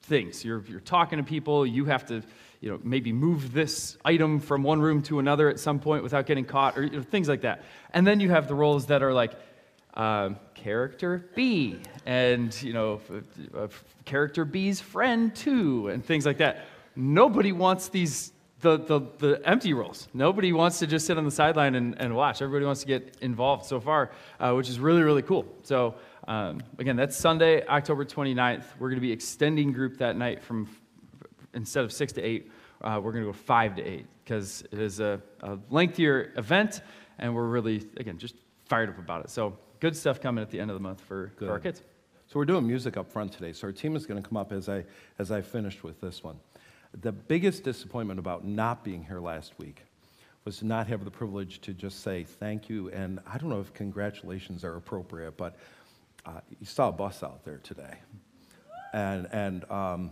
things. 0.02 0.44
You're, 0.44 0.62
you're 0.66 0.80
talking 0.80 1.18
to 1.18 1.24
people. 1.24 1.66
You 1.66 1.84
have 1.86 2.06
to, 2.06 2.22
you 2.64 2.70
know, 2.70 2.80
maybe 2.82 3.12
move 3.12 3.52
this 3.52 3.98
item 4.06 4.40
from 4.40 4.62
one 4.62 4.80
room 4.80 5.02
to 5.02 5.18
another 5.18 5.50
at 5.50 5.60
some 5.60 5.78
point 5.78 6.02
without 6.02 6.24
getting 6.24 6.46
caught, 6.46 6.78
or 6.78 6.84
you 6.84 6.96
know, 6.96 7.02
things 7.02 7.28
like 7.28 7.42
that. 7.42 7.62
And 7.92 8.06
then 8.06 8.20
you 8.20 8.30
have 8.30 8.48
the 8.48 8.54
roles 8.54 8.86
that 8.86 9.02
are 9.02 9.12
like 9.12 9.32
um, 9.92 10.38
character 10.54 11.28
B, 11.34 11.76
and 12.06 12.56
you 12.62 12.72
know, 12.72 13.02
uh, 13.54 13.68
character 14.06 14.46
B's 14.46 14.80
friend 14.80 15.36
too, 15.36 15.88
and 15.88 16.02
things 16.02 16.24
like 16.24 16.38
that. 16.38 16.64
Nobody 16.96 17.52
wants 17.52 17.88
these. 17.88 18.32
The, 18.60 18.78
the, 18.78 19.00
the 19.18 19.42
empty 19.46 19.74
roles. 19.74 20.08
Nobody 20.14 20.54
wants 20.54 20.78
to 20.78 20.86
just 20.86 21.04
sit 21.04 21.18
on 21.18 21.26
the 21.26 21.30
sideline 21.30 21.74
and, 21.74 22.00
and 22.00 22.16
watch. 22.16 22.40
Everybody 22.40 22.64
wants 22.64 22.80
to 22.80 22.86
get 22.86 23.14
involved 23.20 23.66
so 23.66 23.78
far, 23.78 24.10
uh, 24.40 24.54
which 24.54 24.70
is 24.70 24.80
really, 24.80 25.02
really 25.02 25.20
cool. 25.20 25.44
So, 25.64 25.96
um, 26.26 26.62
again, 26.78 26.96
that's 26.96 27.14
Sunday, 27.14 27.66
October 27.66 28.06
29th. 28.06 28.64
We're 28.78 28.88
going 28.88 28.96
to 28.96 29.06
be 29.06 29.12
extending 29.12 29.70
group 29.72 29.98
that 29.98 30.16
night 30.16 30.42
from 30.42 30.66
instead 31.54 31.84
of 31.84 31.92
6 31.92 32.12
to 32.14 32.22
8, 32.22 32.50
uh, 32.82 33.00
we're 33.02 33.12
going 33.12 33.24
to 33.24 33.30
go 33.30 33.36
5 33.36 33.76
to 33.76 33.82
8 33.82 34.06
because 34.24 34.62
it 34.70 34.78
is 34.78 35.00
a, 35.00 35.20
a 35.42 35.58
lengthier 35.70 36.32
event 36.36 36.82
and 37.18 37.34
we're 37.34 37.46
really, 37.46 37.86
again, 37.96 38.18
just 38.18 38.34
fired 38.66 38.88
up 38.88 38.98
about 38.98 39.24
it. 39.24 39.30
So, 39.30 39.56
good 39.80 39.96
stuff 39.96 40.20
coming 40.20 40.42
at 40.42 40.50
the 40.50 40.58
end 40.58 40.70
of 40.70 40.74
the 40.74 40.82
month 40.82 41.00
for, 41.00 41.32
for 41.38 41.50
our 41.50 41.58
kids. 41.58 41.82
So 42.26 42.38
we're 42.38 42.46
doing 42.46 42.66
music 42.66 42.96
up 42.96 43.12
front 43.12 43.32
today. 43.32 43.52
So 43.52 43.66
our 43.66 43.72
team 43.72 43.96
is 43.96 44.06
going 44.06 44.20
to 44.20 44.28
come 44.28 44.36
up 44.36 44.50
as 44.50 44.68
I 44.68 44.84
as 45.18 45.30
I 45.30 45.40
finished 45.42 45.84
with 45.84 46.00
this 46.00 46.24
one. 46.24 46.36
The 47.00 47.12
biggest 47.12 47.64
disappointment 47.64 48.18
about 48.18 48.44
not 48.44 48.82
being 48.82 49.04
here 49.04 49.20
last 49.20 49.58
week 49.58 49.82
was 50.44 50.58
to 50.58 50.66
not 50.66 50.86
have 50.86 51.04
the 51.04 51.10
privilege 51.10 51.60
to 51.60 51.72
just 51.72 52.00
say 52.00 52.24
thank 52.24 52.68
you 52.68 52.88
and 52.90 53.20
I 53.26 53.38
don't 53.38 53.50
know 53.50 53.60
if 53.60 53.72
congratulations 53.74 54.64
are 54.64 54.76
appropriate, 54.76 55.36
but 55.36 55.56
uh, 56.26 56.40
you 56.58 56.66
saw 56.66 56.88
a 56.88 56.92
bus 56.92 57.22
out 57.22 57.44
there 57.44 57.58
today, 57.58 57.98
and 58.94 59.28
and 59.30 59.70
um, 59.70 60.10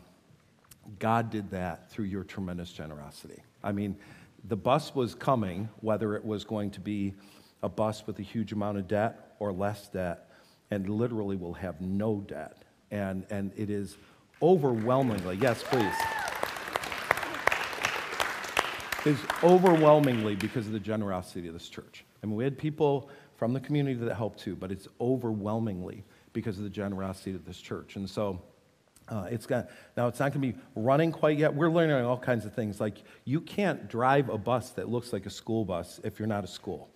God 0.99 1.31
did 1.31 1.51
that 1.51 1.91
through 1.91 2.07
your 2.07 2.25
tremendous 2.25 2.73
generosity. 2.73 3.43
I 3.63 3.73
mean, 3.73 3.97
the 4.45 4.57
bus 4.57 4.95
was 4.95 5.15
coming, 5.15 5.69
whether 5.81 6.17
it 6.17 6.25
was 6.25 6.45
going 6.45 6.71
to 6.73 6.81
be 6.81 7.15
a 7.63 7.69
bus 7.69 8.07
with 8.07 8.19
a 8.19 8.23
huge 8.23 8.53
amount 8.53 8.79
of 8.79 8.89
debt 8.89 9.37
or 9.39 9.53
less 9.53 9.89
debt, 9.89 10.31
and 10.71 10.89
literally 10.89 11.37
will 11.37 11.55
have 11.55 11.81
no 11.81 12.21
debt. 12.27 12.65
And, 12.91 13.25
and 13.31 13.53
it 13.57 13.71
is 13.71 13.97
overwhelmingly, 14.41 15.37
yes, 15.37 15.63
please. 15.63 15.95
Is 19.05 19.19
overwhelmingly 19.43 20.37
because 20.37 20.67
of 20.67 20.73
the 20.73 20.81
generosity 20.81 21.49
of 21.49 21.55
this 21.55 21.69
church. 21.69 22.05
I 22.23 22.27
mean, 22.27 22.37
we 22.37 22.45
had 22.45 22.57
people 22.57 23.11
from 23.37 23.53
the 23.53 23.61
community 23.61 23.99
that 23.99 24.15
helped 24.15 24.39
too, 24.39 24.55
but 24.55 24.71
it's 24.71 24.87
overwhelmingly 25.01 26.05
because 26.33 26.59
of 26.59 26.65
the 26.65 26.71
generosity 26.71 27.35
of 27.35 27.45
this 27.45 27.59
church. 27.59 27.97
And 27.97 28.09
so, 28.09 28.41
uh, 29.09 29.27
it's 29.31 29.47
got 29.47 29.69
now. 29.97 30.09
It's 30.09 30.21
not 30.21 30.33
going 30.33 30.43
to 30.43 30.53
be 30.53 30.65
running 30.75 31.13
quite 31.13 31.39
yet. 31.39 31.55
We're 31.55 31.71
learning 31.71 32.05
all 32.05 32.19
kinds 32.19 32.45
of 32.47 32.55
things. 32.55 32.81
Like 32.81 33.03
you 33.25 33.41
can't 33.41 33.89
drive 33.89 34.29
a 34.29 34.39
bus 34.39 34.71
that 34.71 34.89
looks 34.89 35.13
like 35.13 35.27
a 35.27 35.31
school 35.31 35.65
bus 35.65 36.01
if 36.05 36.19
you're 36.19 36.29
not 36.29 36.45
a 36.45 36.49
school. 36.49 36.89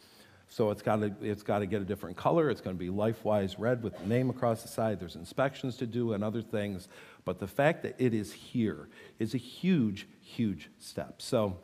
So 0.48 0.70
it's 0.70 0.82
got 0.82 0.96
to 0.96 1.12
it's 1.20 1.42
got 1.42 1.58
to 1.58 1.66
get 1.66 1.82
a 1.82 1.84
different 1.84 2.16
color. 2.16 2.50
It's 2.50 2.60
going 2.60 2.76
to 2.76 2.78
be 2.78 2.90
LifeWise 2.90 3.56
red 3.58 3.82
with 3.82 3.98
the 3.98 4.06
name 4.06 4.30
across 4.30 4.62
the 4.62 4.68
side. 4.68 5.00
There's 5.00 5.16
inspections 5.16 5.76
to 5.78 5.86
do 5.86 6.12
and 6.12 6.22
other 6.22 6.42
things. 6.42 6.88
But 7.24 7.40
the 7.40 7.48
fact 7.48 7.82
that 7.82 7.96
it 7.98 8.14
is 8.14 8.32
here 8.32 8.88
is 9.18 9.34
a 9.34 9.38
huge, 9.38 10.06
huge 10.20 10.70
step. 10.78 11.20
So 11.20 11.58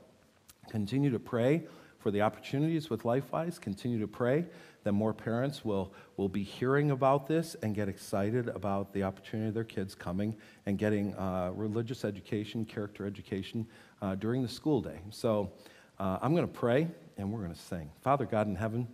continue 0.70 1.10
to 1.10 1.20
pray 1.20 1.62
for 1.98 2.10
the 2.10 2.22
opportunities 2.22 2.90
with 2.90 3.04
LifeWise. 3.04 3.60
Continue 3.60 4.00
to 4.00 4.08
pray 4.08 4.44
that 4.84 4.92
more 4.92 5.12
parents 5.12 5.64
will, 5.64 5.92
will 6.16 6.28
be 6.28 6.42
hearing 6.42 6.90
about 6.90 7.26
this 7.28 7.54
and 7.62 7.74
get 7.74 7.88
excited 7.88 8.48
about 8.48 8.92
the 8.92 9.02
opportunity 9.02 9.48
of 9.48 9.54
their 9.54 9.64
kids 9.64 9.94
coming 9.94 10.36
and 10.66 10.78
getting 10.78 11.14
uh, 11.14 11.52
religious 11.54 12.04
education, 12.04 12.64
character 12.64 13.06
education 13.06 13.66
uh, 14.00 14.14
during 14.16 14.42
the 14.42 14.48
school 14.48 14.80
day. 14.80 14.98
So 15.10 15.52
uh, 15.98 16.18
I'm 16.20 16.34
going 16.34 16.46
to 16.46 16.52
pray 16.52 16.88
and 17.16 17.32
we're 17.32 17.42
going 17.42 17.54
to 17.54 17.60
sing. 17.60 17.90
Father 18.00 18.26
God 18.26 18.46
in 18.46 18.56
heaven, 18.56 18.88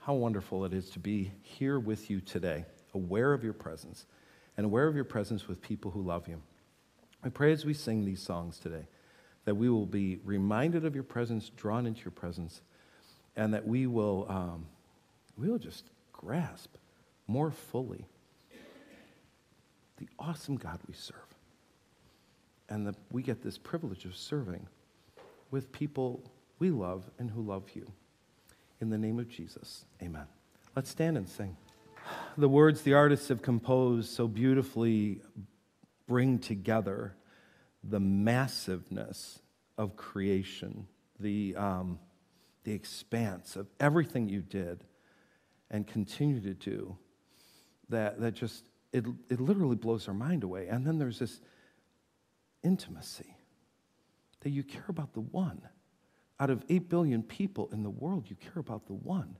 how 0.00 0.14
wonderful 0.14 0.64
it 0.64 0.72
is 0.72 0.90
to 0.90 0.98
be 0.98 1.30
here 1.42 1.78
with 1.78 2.10
you 2.10 2.20
today, 2.20 2.64
aware 2.94 3.32
of 3.32 3.44
your 3.44 3.52
presence 3.52 4.06
and 4.56 4.66
aware 4.66 4.86
of 4.86 4.94
your 4.94 5.04
presence 5.04 5.46
with 5.46 5.62
people 5.62 5.90
who 5.90 6.02
love 6.02 6.26
you. 6.26 6.40
I 7.22 7.28
pray 7.28 7.52
as 7.52 7.64
we 7.64 7.74
sing 7.74 8.04
these 8.04 8.22
songs 8.22 8.58
today 8.58 8.86
that 9.44 9.54
we 9.54 9.68
will 9.68 9.86
be 9.86 10.18
reminded 10.24 10.84
of 10.84 10.94
your 10.94 11.04
presence, 11.04 11.50
drawn 11.50 11.86
into 11.86 12.02
your 12.02 12.12
presence, 12.12 12.62
and 13.36 13.54
that 13.54 13.66
we 13.66 13.86
will, 13.86 14.26
um, 14.28 14.66
we 15.40 15.48
will 15.48 15.58
just 15.58 15.84
grasp 16.12 16.76
more 17.26 17.50
fully 17.50 18.06
the 19.98 20.08
awesome 20.18 20.56
God 20.56 20.78
we 20.86 20.94
serve. 20.94 21.16
And 22.68 22.86
that 22.86 22.94
we 23.10 23.22
get 23.22 23.42
this 23.42 23.58
privilege 23.58 24.04
of 24.04 24.16
serving 24.16 24.66
with 25.50 25.72
people 25.72 26.22
we 26.58 26.70
love 26.70 27.04
and 27.18 27.30
who 27.30 27.42
love 27.42 27.64
you. 27.74 27.90
In 28.80 28.90
the 28.90 28.98
name 28.98 29.18
of 29.18 29.28
Jesus, 29.28 29.84
amen. 30.02 30.26
Let's 30.76 30.88
stand 30.88 31.16
and 31.16 31.28
sing. 31.28 31.56
The 32.38 32.48
words 32.48 32.82
the 32.82 32.94
artists 32.94 33.28
have 33.28 33.42
composed 33.42 34.10
so 34.10 34.28
beautifully 34.28 35.20
bring 36.06 36.38
together 36.38 37.14
the 37.82 38.00
massiveness 38.00 39.40
of 39.76 39.96
creation, 39.96 40.86
the, 41.18 41.56
um, 41.56 41.98
the 42.64 42.72
expanse 42.72 43.56
of 43.56 43.66
everything 43.80 44.28
you 44.28 44.40
did 44.40 44.84
and 45.70 45.86
continue 45.86 46.40
to 46.40 46.54
do, 46.54 46.96
that, 47.88 48.20
that 48.20 48.34
just, 48.34 48.64
it, 48.92 49.04
it 49.28 49.40
literally 49.40 49.76
blows 49.76 50.08
our 50.08 50.14
mind 50.14 50.44
away. 50.44 50.66
And 50.68 50.86
then 50.86 50.98
there's 50.98 51.18
this 51.18 51.40
intimacy 52.62 53.36
that 54.40 54.50
you 54.50 54.62
care 54.62 54.86
about 54.88 55.12
the 55.12 55.20
one. 55.20 55.62
Out 56.38 56.50
of 56.50 56.64
8 56.68 56.88
billion 56.88 57.22
people 57.22 57.68
in 57.72 57.82
the 57.82 57.90
world, 57.90 58.28
you 58.28 58.36
care 58.36 58.58
about 58.58 58.86
the 58.86 58.94
one. 58.94 59.36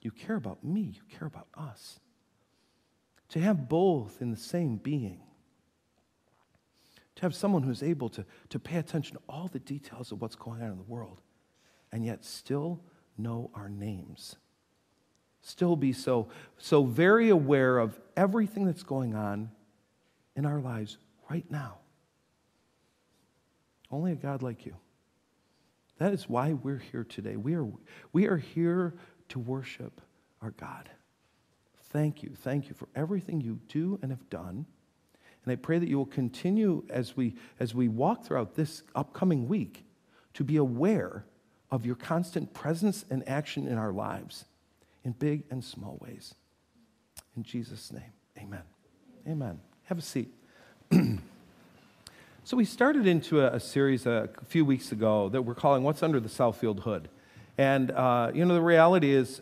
You 0.00 0.10
care 0.10 0.36
about 0.36 0.62
me, 0.62 0.80
you 0.82 1.02
care 1.18 1.26
about 1.26 1.48
us. 1.56 1.98
To 3.30 3.40
have 3.40 3.68
both 3.68 4.20
in 4.20 4.30
the 4.30 4.36
same 4.36 4.76
being, 4.76 5.20
to 7.16 7.22
have 7.22 7.34
someone 7.34 7.62
who's 7.62 7.82
able 7.82 8.08
to, 8.10 8.24
to 8.50 8.58
pay 8.58 8.76
attention 8.76 9.16
to 9.16 9.22
all 9.28 9.48
the 9.48 9.58
details 9.58 10.12
of 10.12 10.20
what's 10.20 10.36
going 10.36 10.62
on 10.62 10.70
in 10.70 10.76
the 10.76 10.84
world 10.84 11.20
and 11.90 12.04
yet 12.04 12.24
still 12.24 12.80
know 13.16 13.50
our 13.54 13.68
names. 13.68 14.36
Still 15.46 15.76
be 15.76 15.92
so, 15.92 16.28
so 16.56 16.84
very 16.84 17.28
aware 17.28 17.76
of 17.78 18.00
everything 18.16 18.64
that's 18.64 18.82
going 18.82 19.14
on 19.14 19.50
in 20.34 20.46
our 20.46 20.58
lives 20.58 20.96
right 21.30 21.44
now. 21.50 21.76
Only 23.90 24.12
a 24.12 24.16
God 24.16 24.42
like 24.42 24.64
you. 24.64 24.74
That 25.98 26.14
is 26.14 26.30
why 26.30 26.54
we're 26.54 26.78
here 26.78 27.04
today. 27.04 27.36
We 27.36 27.54
are, 27.56 27.66
we 28.14 28.26
are 28.26 28.38
here 28.38 28.94
to 29.28 29.38
worship 29.38 30.00
our 30.40 30.52
God. 30.52 30.88
Thank 31.90 32.22
you. 32.22 32.32
Thank 32.34 32.68
you 32.70 32.74
for 32.74 32.88
everything 32.96 33.42
you 33.42 33.60
do 33.68 33.98
and 34.00 34.10
have 34.10 34.30
done. 34.30 34.64
And 35.44 35.52
I 35.52 35.56
pray 35.56 35.78
that 35.78 35.90
you 35.90 35.98
will 35.98 36.06
continue 36.06 36.84
as 36.88 37.18
we, 37.18 37.34
as 37.60 37.74
we 37.74 37.88
walk 37.88 38.24
throughout 38.24 38.54
this 38.54 38.82
upcoming 38.94 39.46
week 39.46 39.84
to 40.32 40.42
be 40.42 40.56
aware 40.56 41.26
of 41.70 41.84
your 41.84 41.96
constant 41.96 42.54
presence 42.54 43.04
and 43.10 43.28
action 43.28 43.68
in 43.68 43.76
our 43.76 43.92
lives 43.92 44.46
in 45.04 45.12
big 45.12 45.44
and 45.50 45.62
small 45.62 45.98
ways. 46.00 46.34
In 47.36 47.42
Jesus' 47.42 47.92
name, 47.92 48.12
amen. 48.38 48.62
Amen. 49.28 49.60
Have 49.84 49.98
a 49.98 50.02
seat. 50.02 50.32
So 52.46 52.58
we 52.58 52.66
started 52.66 53.06
into 53.06 53.40
a, 53.40 53.54
a 53.54 53.60
series 53.60 54.04
a, 54.04 54.28
few 54.48 54.66
weeks 54.66 54.92
ago 54.92 55.30
that 55.30 55.40
we're 55.40 55.54
calling 55.54 55.82
What's 55.82 56.02
Under 56.02 56.20
the 56.20 56.28
Southfield 56.28 56.80
Hood. 56.80 57.08
And, 57.56 57.90
uh, 57.90 58.32
you 58.34 58.44
know, 58.44 58.52
the 58.52 58.60
reality 58.60 59.14
is 59.14 59.40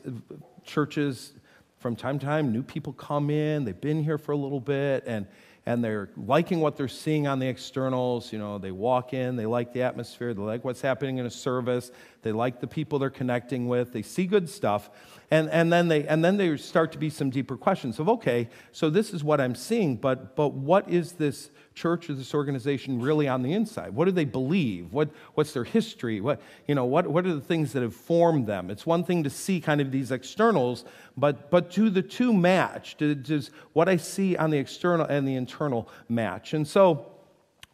churches, 0.63 1.33
from 1.81 1.97
time 1.97 2.21
to 2.21 2.25
time, 2.25 2.53
new 2.53 2.63
people 2.63 2.93
come 2.93 3.29
in, 3.29 3.65
they've 3.65 3.81
been 3.81 4.05
here 4.05 4.19
for 4.19 4.31
a 4.31 4.37
little 4.37 4.61
bit, 4.61 5.03
and, 5.05 5.27
and 5.67 5.83
they're 5.83 6.11
liking 6.17 6.61
what 6.61 6.77
they're 6.77 6.87
seeing 6.87 7.27
on 7.27 7.41
the 7.41 7.49
externals. 7.49 8.33
You 8.33 8.39
know, 8.39 8.59
they 8.59 8.71
walk 8.71 9.15
in, 9.15 9.35
they 9.35 9.47
like 9.47 9.73
the 9.73 9.83
atmosphere, 9.83 10.33
they 10.33 10.43
like 10.43 10.65
what's 10.65 10.81
happening 10.81 11.19
in 11.19 11.27
a 11.27 11.31
service, 11.31 11.91
they 12.23 12.33
like 12.33 12.61
the 12.61 12.67
people 12.67 12.99
they're 12.99 13.11
connecting 13.11 13.69
with, 13.69 13.93
they 13.93 14.03
see 14.03 14.27
good 14.27 14.49
stuff. 14.49 14.91
And, 15.31 15.49
and, 15.51 15.73
then 15.73 15.89
they, 15.89 16.07
and 16.07 16.25
then 16.25 16.37
there 16.37 16.57
start 16.59 16.93
to 16.93 16.99
be 16.99 17.11
some 17.11 17.31
deeper 17.31 17.57
questions 17.57 17.99
of, 17.99 18.09
okay, 18.09 18.49
so 18.71 18.91
this 18.91 19.13
is 19.13 19.25
what 19.25 19.41
I'm 19.41 19.55
seeing, 19.55 19.97
but, 19.97 20.37
but 20.37 20.53
what 20.53 20.89
is 20.89 21.13
this 21.13 21.51
church 21.75 22.11
or 22.11 22.15
this 22.15 22.35
organization 22.35 23.01
really 23.01 23.27
on 23.29 23.43
the 23.43 23.53
inside? 23.53 23.95
What 23.95 24.05
do 24.05 24.11
they 24.11 24.27
believe? 24.27 24.93
What, 24.93 25.09
what's 25.35 25.53
their 25.53 25.65
history? 25.65 26.21
What, 26.21 26.41
you 26.69 26.75
know, 26.75 26.85
what, 26.85 27.07
what 27.07 27.27
are 27.27 27.35
the 27.35 27.41
things 27.41 27.73
that 27.73 27.83
have 27.83 27.95
formed 27.95 28.47
them? 28.47 28.71
It's 28.71 28.85
one 28.85 29.05
thing 29.05 29.25
to 29.25 29.31
see 29.31 29.61
kind 29.61 29.81
of 29.81 29.91
these 29.91 30.13
externals, 30.13 30.85
but, 31.17 31.51
but 31.51 31.71
do 31.71 31.89
the 31.89 32.03
two 32.03 32.33
match? 32.33 32.97
Does 32.99 33.51
what 33.73 33.89
I 33.89 33.97
see 33.97 34.37
on 34.37 34.51
the 34.51 34.59
external 34.59 35.07
and 35.07 35.27
the 35.27 35.35
internal 35.35 35.89
match? 36.09 36.53
And 36.53 36.69
so 36.69 37.12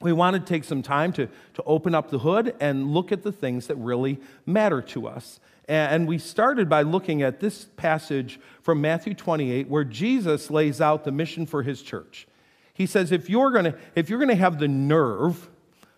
we 0.00 0.12
want 0.12 0.34
to 0.34 0.40
take 0.40 0.64
some 0.64 0.82
time 0.82 1.12
to, 1.14 1.28
to 1.54 1.62
open 1.64 1.94
up 1.94 2.10
the 2.10 2.20
hood 2.20 2.54
and 2.60 2.92
look 2.92 3.10
at 3.10 3.22
the 3.22 3.32
things 3.32 3.66
that 3.66 3.76
really 3.76 4.20
matter 4.46 4.80
to 4.82 5.08
us. 5.08 5.40
And 5.66 6.08
we 6.08 6.16
started 6.16 6.68
by 6.68 6.82
looking 6.82 7.20
at 7.20 7.40
this 7.40 7.66
passage 7.76 8.40
from 8.62 8.80
Matthew 8.80 9.12
28, 9.12 9.68
where 9.68 9.84
Jesus 9.84 10.50
lays 10.50 10.80
out 10.80 11.04
the 11.04 11.12
mission 11.12 11.44
for 11.44 11.62
his 11.62 11.82
church. 11.82 12.26
He 12.72 12.86
says, 12.86 13.12
if 13.12 13.28
you're 13.28 13.50
to 13.50 13.76
if 13.94 14.08
you're 14.08 14.20
going 14.20 14.30
to 14.30 14.36
have 14.36 14.58
the 14.58 14.68
nerve 14.68 15.50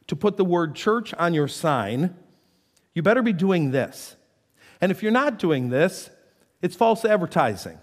to 0.09 0.17
put 0.17 0.37
the 0.37 0.45
word 0.45 0.75
church 0.75 1.15
on 1.15 1.35
your 1.35 1.47
sign, 1.47 2.17
you 2.95 3.03
better 3.03 3.23
be 3.23 3.33
doing 3.33 3.71
this. 3.71 4.17
And 4.81 4.91
if 4.91 5.03
you're 5.03 5.13
not 5.13 5.39
doing 5.39 5.69
this, 5.69 6.11
it's 6.63 6.75
false 6.75 7.05
advertising. 7.05 7.79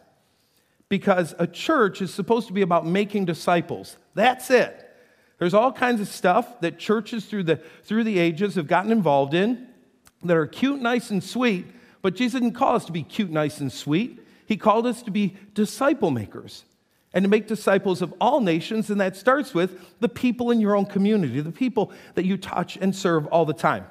Because 0.90 1.36
a 1.38 1.48
church 1.48 2.02
is 2.02 2.14
supposed 2.14 2.48
to 2.48 2.54
be 2.54 2.64
about 2.64 2.86
making 2.86 3.26
disciples. 3.26 3.98
That's 4.14 4.50
it. 4.50 4.87
There's 5.40 5.54
all 5.54 5.72
kinds 5.72 6.02
of 6.02 6.08
stuff 6.08 6.62
that 6.62 6.80
churches 6.80 7.26
through 7.26 7.44
the, 7.44 7.58
through 7.84 8.04
the 8.04 8.18
ages 8.20 8.56
have 8.56 8.68
gotten 8.68 8.92
involved 8.92 9.34
in 9.34 9.68
that 10.24 10.36
are 10.36 10.48
cute, 10.48 10.82
nice, 10.82 11.12
and 11.12 11.24
sweet, 11.24 11.68
but 12.02 12.16
Jesus 12.16 12.40
didn't 12.40 12.56
call 12.56 12.76
us 12.76 12.86
to 12.86 12.92
be 12.92 13.04
cute, 13.04 13.30
nice, 13.30 13.60
and 13.60 13.72
sweet. 13.72 14.26
He 14.46 14.58
called 14.58 14.88
us 14.88 15.04
to 15.04 15.12
be 15.12 15.38
disciple 15.54 16.10
makers 16.10 16.64
and 17.14 17.24
to 17.24 17.30
make 17.30 17.48
disciples 17.48 18.02
of 18.02 18.14
all 18.20 18.42
nations, 18.42 18.90
and 18.90 19.00
that 19.00 19.16
starts 19.16 19.54
with 19.54 20.00
the 20.00 20.10
people 20.10 20.52
in 20.52 20.60
your 20.60 20.76
own 20.76 20.86
community, 20.86 21.40
the 21.42 21.52
people 21.52 21.92
that 22.16 22.26
you 22.26 22.38
touch 22.38 22.78
and 22.78 22.96
serve 22.96 23.28
all 23.28 23.46
the 23.46 23.54
time. 23.54 23.86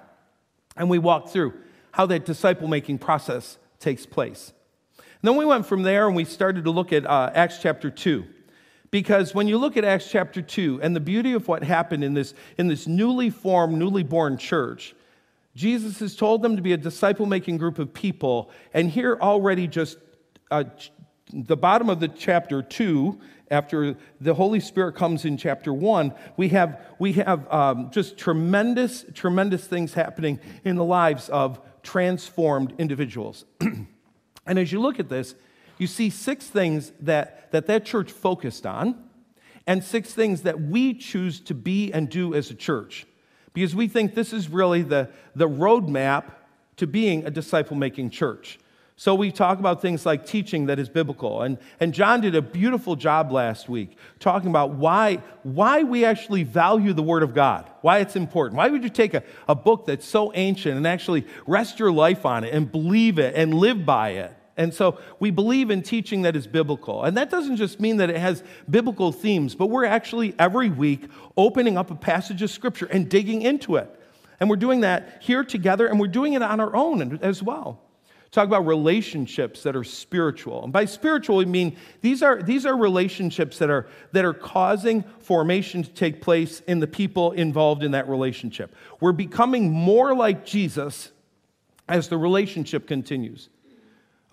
And 0.77 0.91
we 0.91 0.99
walked 0.99 1.31
through 1.31 1.55
how 1.93 2.07
that 2.07 2.25
disciple 2.25 2.69
making 2.69 2.99
process 2.99 3.57
takes 3.79 4.05
place. 4.05 4.53
And 4.99 5.31
then 5.31 5.37
we 5.37 5.45
went 5.45 5.67
from 5.67 5.83
there 5.83 6.07
and 6.07 6.15
we 6.15 6.25
started 6.25 6.65
to 6.65 6.71
look 6.71 6.93
at 6.93 7.07
uh, 7.07 7.31
Acts 7.35 7.59
chapter 7.61 7.91
2. 7.91 8.27
Because 8.91 9.35
when 9.35 9.49
you 9.49 9.59
look 9.59 9.77
at 9.77 9.85
Acts 9.85 10.11
chapter 10.11 10.41
2 10.41 10.81
and 10.83 10.95
the 10.95 11.01
beauty 11.01 11.33
of 11.33 11.49
what 11.49 11.63
happened 11.63 12.05
in 12.05 12.15
this, 12.15 12.35
in 12.57 12.69
this 12.69 12.87
newly 12.87 13.31
formed, 13.31 13.77
newly 13.77 14.03
born 14.03 14.39
church, 14.39 14.95
Jesus 15.55 15.99
has 16.01 16.15
told 16.15 16.43
them 16.43 16.57
to 16.57 16.63
be 16.63 16.73
a 16.73 16.77
disciple 16.77 17.27
making 17.27 17.57
group 17.57 17.79
of 17.79 17.93
people. 17.93 18.51
And 18.75 18.91
here, 18.91 19.19
already, 19.21 19.67
just 19.67 19.99
uh, 20.51 20.65
the 21.33 21.57
bottom 21.57 21.89
of 21.89 21.99
the 21.99 22.09
chapter 22.09 22.63
2 22.63 23.19
after 23.51 23.97
the 24.21 24.35
holy 24.35 24.61
spirit 24.61 24.95
comes 24.95 25.25
in 25.25 25.37
chapter 25.37 25.73
1 25.73 26.13
we 26.37 26.49
have 26.49 26.81
we 26.99 27.13
have 27.13 27.51
um, 27.53 27.91
just 27.91 28.17
tremendous 28.17 29.05
tremendous 29.15 29.67
things 29.67 29.95
happening 29.95 30.41
in 30.65 30.77
the 30.77 30.85
lives 30.85 31.29
of 31.29 31.61
transformed 31.83 32.75
individuals 32.79 33.45
and 33.61 34.59
as 34.59 34.73
you 34.73 34.81
look 34.81 34.99
at 34.99 35.09
this 35.09 35.35
you 35.79 35.87
see 35.87 36.11
six 36.11 36.47
things 36.47 36.93
that 37.01 37.51
that, 37.53 37.67
that 37.67 37.85
church 37.85 38.11
focused 38.11 38.67
on 38.67 39.03
and 39.67 39.83
six 39.83 40.13
things 40.13 40.43
that 40.43 40.61
we 40.61 40.95
choose 40.95 41.41
to 41.41 41.55
be 41.55 41.93
and 41.93 42.09
do 42.09 42.35
as 42.35 42.51
a 42.51 42.55
church 42.55 43.07
because 43.53 43.75
we 43.75 43.89
think 43.89 44.15
this 44.15 44.33
is 44.33 44.49
really 44.49 44.83
the, 44.83 45.09
the 45.35 45.49
roadmap 45.49 46.25
to 46.77 46.87
being 46.87 47.25
a 47.25 47.31
disciple 47.31 47.77
making 47.77 48.11
church 48.11 48.59
So 48.99 49.15
we 49.15 49.31
talk 49.31 49.59
about 49.59 49.83
things 49.83 50.07
like 50.07 50.25
teaching 50.25 50.67
that 50.67 50.79
is 50.79 50.89
biblical. 50.89 51.43
And, 51.43 51.59
and 51.81 51.93
John 51.93 52.23
did 52.23 52.35
a 52.35 52.41
beautiful 52.41 52.97
job 52.97 53.31
last 53.31 53.69
week 53.69 53.99
talking 54.21 54.49
about 54.49 54.71
why, 54.71 55.17
why 55.43 55.83
we 55.83 56.07
actually 56.07 56.45
value 56.45 56.95
the 56.95 57.03
Word 57.03 57.23
of 57.23 57.35
God, 57.35 57.71
why 57.83 57.99
it's 57.99 58.17
important. 58.17 58.57
Why 58.57 58.69
would 58.69 58.83
you 58.83 58.89
take 58.89 59.13
a, 59.13 59.23
a 59.49 59.55
book 59.55 59.85
that's 59.85 60.07
so 60.07 60.33
ancient 60.35 60.79
and 60.79 60.87
actually 60.87 61.27
rest 61.47 61.79
your 61.79 61.93
life 61.93 62.25
on 62.25 62.43
it 62.45 62.55
and 62.55 62.73
believe 62.73 63.19
it 63.19 63.35
and 63.35 63.53
live 63.53 63.85
by 63.85 64.11
it? 64.11 64.35
And 64.57 64.73
so 64.73 64.99
we 65.21 65.31
believe 65.31 65.71
in 65.71 65.83
teaching 65.83 66.23
that 66.23 66.35
is 66.35 66.47
biblical. 66.47 67.05
And 67.05 67.17
that 67.17 67.31
doesn't 67.31 67.57
just 67.57 67.79
mean 67.79 67.99
that 67.99 68.09
it 68.09 68.17
has 68.17 68.43
biblical 68.69 69.13
themes, 69.13 69.55
but 69.55 69.67
we're 69.67 69.85
actually 69.85 70.35
every 70.39 70.71
week 70.71 71.09
opening 71.37 71.77
up 71.77 71.91
a 71.91 71.95
passage 71.95 72.41
of 72.43 72.51
Scripture 72.51 72.87
and 72.87 73.09
digging 73.09 73.43
into 73.43 73.77
it. 73.77 73.91
And 74.41 74.49
we're 74.49 74.57
doing 74.57 74.81
that 74.81 75.19
here 75.23 75.45
together, 75.45 75.87
and 75.87 75.99
we're 75.99 76.09
doing 76.09 76.35
it 76.35 76.43
on 76.43 76.61
our 76.61 76.75
own 76.75 77.19
as 77.23 77.43
well 77.43 77.81
talk 78.37 78.47
about 78.47 78.67
relationships 78.67 79.63
that 79.63 79.75
are 79.75 79.83
spiritual. 79.83 80.63
And 80.65 80.73
by 80.73 80.85
spiritual, 80.85 81.37
we 81.39 81.47
mean 81.47 81.75
these 82.03 82.23
are, 82.23 82.43
these 82.43 82.67
are 82.67 82.77
relationships 82.77 83.59
that 83.59 83.71
are, 83.71 83.87
that 84.13 84.27
are 84.27 84.35
causing 84.35 85.05
formation 85.21 85.83
to 85.83 85.91
take 85.91 86.21
place 86.21 86.61
in 86.67 86.79
the 86.79 86.87
people 86.87 87.33
involved 87.33 87.83
in 87.83 87.93
that 87.93 88.09
relationship. 88.11 88.75
We're 89.01 89.13
becoming 89.13 89.73
more 89.73 90.15
like 90.15 90.45
Jesus 90.45 91.13
as 91.89 92.09
the 92.09 92.19
relationship 92.19 92.87
continues. 92.87 93.49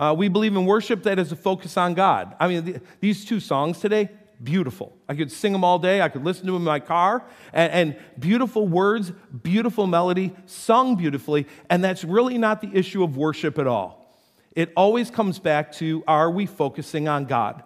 Uh, 0.04 0.14
we 0.14 0.28
believe 0.28 0.54
in 0.54 0.66
worship 0.66 1.04
that 1.04 1.18
is 1.18 1.32
a 1.32 1.36
focus 1.36 1.78
on 1.78 1.94
God. 1.94 2.36
I 2.38 2.50
mean, 2.50 2.82
these 3.00 3.24
two 3.24 3.40
songs 3.40 3.80
today, 3.80 4.10
beautiful. 4.44 4.92
I 5.08 5.16
could 5.16 5.32
sing 5.32 5.54
them 5.54 5.64
all 5.64 5.80
day. 5.80 6.02
I 6.02 6.10
could 6.10 6.26
listen 6.26 6.46
to 6.48 6.52
them 6.52 6.64
in 6.64 6.66
my 6.66 6.82
car. 6.82 7.24
And, 7.54 7.72
and, 7.72 7.96
beautiful 8.20 8.68
words, 8.68 9.14
beautiful 9.44 9.88
melody, 9.88 10.36
sung 10.46 10.98
beautifully. 10.98 11.48
And 11.70 11.82
that's 11.82 12.04
really 12.04 12.38
not 12.38 12.60
the 12.60 12.70
issue 12.74 13.02
of 13.02 13.16
worship 13.16 13.58
at 13.58 13.66
all. 13.66 14.14
It 14.58 14.74
always 14.76 15.10
comes 15.10 15.40
back 15.40 15.72
to 15.74 16.04
are 16.06 16.30
we 16.30 16.48
focusing 16.48 17.08
on 17.08 17.24
God? 17.24 17.64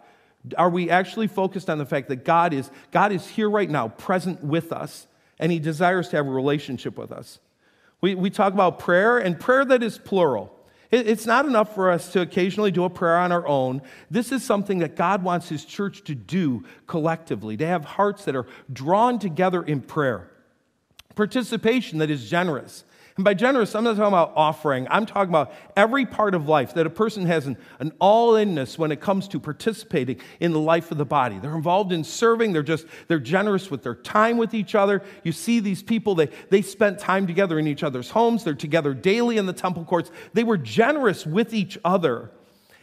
Are 0.59 0.69
we 0.69 0.91
actually 0.91 1.25
focused 1.25 1.71
on 1.71 1.79
the 1.79 1.87
fact 1.87 2.07
that 2.09 2.23
God 2.23 2.53
is, 2.53 2.69
God 2.91 3.11
is 3.11 3.25
here 3.25 3.49
right 3.49 3.69
now, 3.69 3.87
present 3.87 4.43
with 4.43 4.71
us, 4.71 5.07
and 5.39 5.51
He 5.51 5.57
desires 5.57 6.09
to 6.09 6.17
have 6.17 6.27
a 6.27 6.31
relationship 6.31 6.99
with 6.99 7.11
us? 7.11 7.39
We, 7.99 8.13
we 8.13 8.29
talk 8.29 8.53
about 8.53 8.77
prayer, 8.77 9.17
and 9.17 9.39
prayer 9.39 9.65
that 9.65 9.81
is 9.81 9.97
plural. 9.97 10.53
It's 10.89 11.25
not 11.25 11.45
enough 11.45 11.75
for 11.75 11.91
us 11.91 12.11
to 12.13 12.21
occasionally 12.21 12.71
do 12.71 12.85
a 12.85 12.89
prayer 12.89 13.17
on 13.17 13.31
our 13.31 13.45
own. 13.47 13.81
This 14.09 14.31
is 14.31 14.43
something 14.43 14.79
that 14.79 14.95
God 14.95 15.21
wants 15.21 15.49
His 15.49 15.65
church 15.65 16.03
to 16.05 16.15
do 16.15 16.63
collectively, 16.85 17.57
to 17.57 17.67
have 17.67 17.83
hearts 17.83 18.23
that 18.25 18.35
are 18.35 18.47
drawn 18.71 19.19
together 19.19 19.61
in 19.61 19.81
prayer. 19.81 20.31
Participation 21.15 21.97
that 21.99 22.09
is 22.09 22.29
generous. 22.29 22.85
And 23.17 23.23
by 23.23 23.33
generous, 23.33 23.73
I'm 23.73 23.83
not 23.83 23.97
talking 23.97 24.07
about 24.07 24.33
offering. 24.35 24.87
I'm 24.91 25.07
talking 25.07 25.29
about 25.29 25.51
every 25.75 26.05
part 26.05 26.35
of 26.35 26.47
life 26.47 26.75
that 26.75 26.85
a 26.85 26.89
person 26.91 27.25
has 27.25 27.47
an, 27.47 27.57
an 27.79 27.91
all 27.99 28.35
inness 28.35 28.77
when 28.77 28.91
it 28.91 29.01
comes 29.01 29.27
to 29.29 29.39
participating 29.39 30.21
in 30.39 30.53
the 30.53 30.59
life 30.59 30.91
of 30.91 30.99
the 30.99 31.05
body. 31.05 31.39
They're 31.39 31.55
involved 31.55 31.91
in 31.91 32.03
serving, 32.03 32.53
they're 32.53 32.61
just, 32.61 32.85
they're 33.07 33.19
generous 33.19 33.71
with 33.71 33.81
their 33.81 33.95
time 33.95 34.37
with 34.37 34.53
each 34.53 34.75
other. 34.75 35.01
You 35.23 35.31
see 35.31 35.59
these 35.59 35.81
people, 35.81 36.13
they, 36.13 36.29
they 36.51 36.61
spent 36.61 36.99
time 36.99 37.25
together 37.25 37.57
in 37.57 37.67
each 37.67 37.81
other's 37.81 38.11
homes, 38.11 38.43
they're 38.43 38.53
together 38.53 38.93
daily 38.93 39.37
in 39.37 39.47
the 39.47 39.53
temple 39.53 39.83
courts. 39.83 40.11
They 40.33 40.43
were 40.43 40.57
generous 40.57 41.25
with 41.25 41.55
each 41.55 41.79
other. 41.83 42.29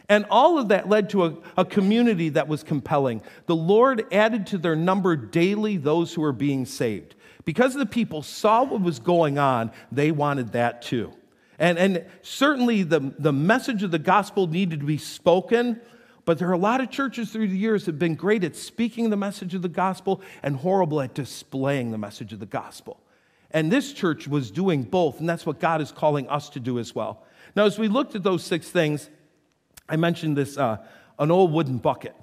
And 0.09 0.25
all 0.29 0.59
of 0.59 0.67
that 0.67 0.89
led 0.89 1.09
to 1.11 1.25
a, 1.25 1.37
a 1.57 1.65
community 1.65 2.29
that 2.29 2.49
was 2.49 2.61
compelling. 2.61 3.21
The 3.45 3.55
Lord 3.55 4.05
added 4.11 4.47
to 4.47 4.57
their 4.57 4.75
number 4.75 5.15
daily 5.15 5.77
those 5.77 6.13
who 6.13 6.21
were 6.21 6.33
being 6.33 6.65
saved. 6.65 7.15
Because 7.45 7.75
the 7.75 7.85
people 7.85 8.23
saw 8.23 8.63
what 8.63 8.81
was 8.81 8.99
going 8.99 9.37
on, 9.37 9.71
they 9.91 10.11
wanted 10.11 10.53
that 10.53 10.81
too. 10.81 11.13
And, 11.57 11.77
and 11.77 12.05
certainly 12.21 12.83
the, 12.83 13.13
the 13.17 13.31
message 13.31 13.83
of 13.83 13.91
the 13.91 13.99
gospel 13.99 14.47
needed 14.47 14.81
to 14.81 14.85
be 14.85 14.97
spoken, 14.97 15.79
but 16.25 16.39
there 16.39 16.49
are 16.49 16.53
a 16.53 16.57
lot 16.57 16.81
of 16.81 16.89
churches 16.89 17.31
through 17.31 17.47
the 17.47 17.57
years 17.57 17.85
that 17.85 17.93
have 17.93 17.99
been 17.99 18.15
great 18.15 18.43
at 18.43 18.55
speaking 18.55 19.09
the 19.09 19.15
message 19.15 19.53
of 19.53 19.61
the 19.61 19.69
gospel 19.69 20.21
and 20.43 20.57
horrible 20.57 20.99
at 20.99 21.13
displaying 21.13 21.91
the 21.91 21.97
message 21.97 22.33
of 22.33 22.39
the 22.39 22.45
gospel. 22.45 22.99
And 23.51 23.71
this 23.71 23.93
church 23.93 24.27
was 24.27 24.51
doing 24.51 24.83
both, 24.83 25.19
and 25.19 25.29
that's 25.29 25.45
what 25.45 25.59
God 25.59 25.81
is 25.81 25.91
calling 25.91 26.27
us 26.27 26.49
to 26.49 26.59
do 26.59 26.77
as 26.79 26.93
well. 26.93 27.23
Now, 27.55 27.65
as 27.65 27.79
we 27.79 27.87
looked 27.87 28.15
at 28.15 28.23
those 28.23 28.43
six 28.43 28.69
things, 28.69 29.09
I 29.87 29.95
mentioned 29.95 30.35
this 30.35 30.57
uh, 30.57 30.77
an 31.19 31.31
old 31.31 31.53
wooden 31.53 31.77
bucket. 31.77 32.15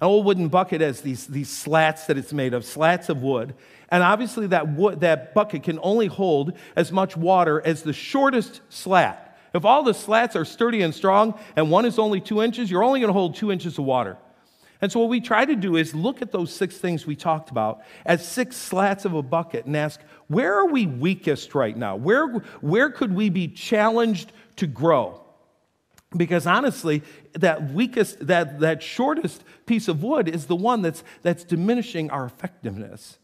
An 0.00 0.06
old 0.06 0.24
wooden 0.24 0.48
bucket 0.48 0.80
has 0.80 1.02
these, 1.02 1.26
these 1.26 1.50
slats 1.50 2.06
that 2.06 2.16
it's 2.16 2.32
made 2.32 2.54
of, 2.54 2.64
slats 2.64 3.10
of 3.10 3.22
wood. 3.22 3.54
And 3.90 4.02
obviously, 4.02 4.46
that, 4.48 4.68
wood, 4.68 5.00
that 5.00 5.34
bucket 5.34 5.62
can 5.62 5.78
only 5.82 6.06
hold 6.06 6.54
as 6.74 6.90
much 6.90 7.16
water 7.16 7.60
as 7.64 7.82
the 7.82 7.92
shortest 7.92 8.62
slat. 8.70 9.38
If 9.52 9.64
all 9.64 9.82
the 9.82 9.92
slats 9.94 10.36
are 10.36 10.44
sturdy 10.44 10.82
and 10.82 10.94
strong 10.94 11.38
and 11.56 11.70
one 11.70 11.84
is 11.84 11.98
only 11.98 12.20
two 12.20 12.40
inches, 12.40 12.70
you're 12.70 12.84
only 12.84 13.00
going 13.00 13.08
to 13.08 13.14
hold 13.14 13.34
two 13.34 13.52
inches 13.52 13.78
of 13.78 13.84
water. 13.84 14.16
And 14.80 14.90
so, 14.90 15.00
what 15.00 15.10
we 15.10 15.20
try 15.20 15.44
to 15.44 15.56
do 15.56 15.76
is 15.76 15.94
look 15.94 16.22
at 16.22 16.32
those 16.32 16.50
six 16.50 16.78
things 16.78 17.06
we 17.06 17.14
talked 17.14 17.50
about 17.50 17.82
as 18.06 18.26
six 18.26 18.56
slats 18.56 19.04
of 19.04 19.12
a 19.12 19.22
bucket 19.22 19.66
and 19.66 19.76
ask, 19.76 20.00
where 20.28 20.54
are 20.54 20.66
we 20.66 20.86
weakest 20.86 21.54
right 21.54 21.76
now? 21.76 21.96
Where, 21.96 22.28
where 22.62 22.88
could 22.88 23.14
we 23.14 23.28
be 23.28 23.48
challenged 23.48 24.32
to 24.56 24.66
grow? 24.66 25.19
Because 26.16 26.46
honestly, 26.46 27.02
that 27.34 27.70
weakest, 27.72 28.26
that, 28.26 28.60
that 28.60 28.82
shortest 28.82 29.44
piece 29.66 29.86
of 29.86 30.02
wood 30.02 30.28
is 30.28 30.46
the 30.46 30.56
one 30.56 30.82
that's, 30.82 31.04
that's 31.22 31.44
diminishing 31.44 32.10
our 32.10 32.24
effectiveness. 32.24 33.18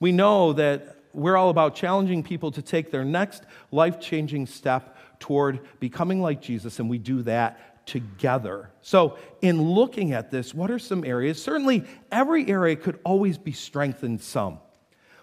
We 0.00 0.12
know 0.12 0.52
that 0.52 0.96
we're 1.14 1.36
all 1.36 1.48
about 1.48 1.74
challenging 1.74 2.22
people 2.22 2.50
to 2.52 2.60
take 2.60 2.90
their 2.90 3.04
next 3.04 3.44
life 3.72 3.98
changing 3.98 4.46
step 4.46 4.96
toward 5.18 5.60
becoming 5.80 6.20
like 6.20 6.42
Jesus, 6.42 6.78
and 6.78 6.90
we 6.90 6.98
do 6.98 7.22
that 7.22 7.86
together. 7.86 8.70
So, 8.82 9.16
in 9.40 9.62
looking 9.70 10.12
at 10.12 10.30
this, 10.30 10.52
what 10.52 10.70
are 10.70 10.78
some 10.78 11.04
areas? 11.04 11.42
Certainly, 11.42 11.84
every 12.12 12.46
area 12.48 12.76
could 12.76 12.98
always 13.02 13.38
be 13.38 13.52
strengthened 13.52 14.20
some. 14.20 14.58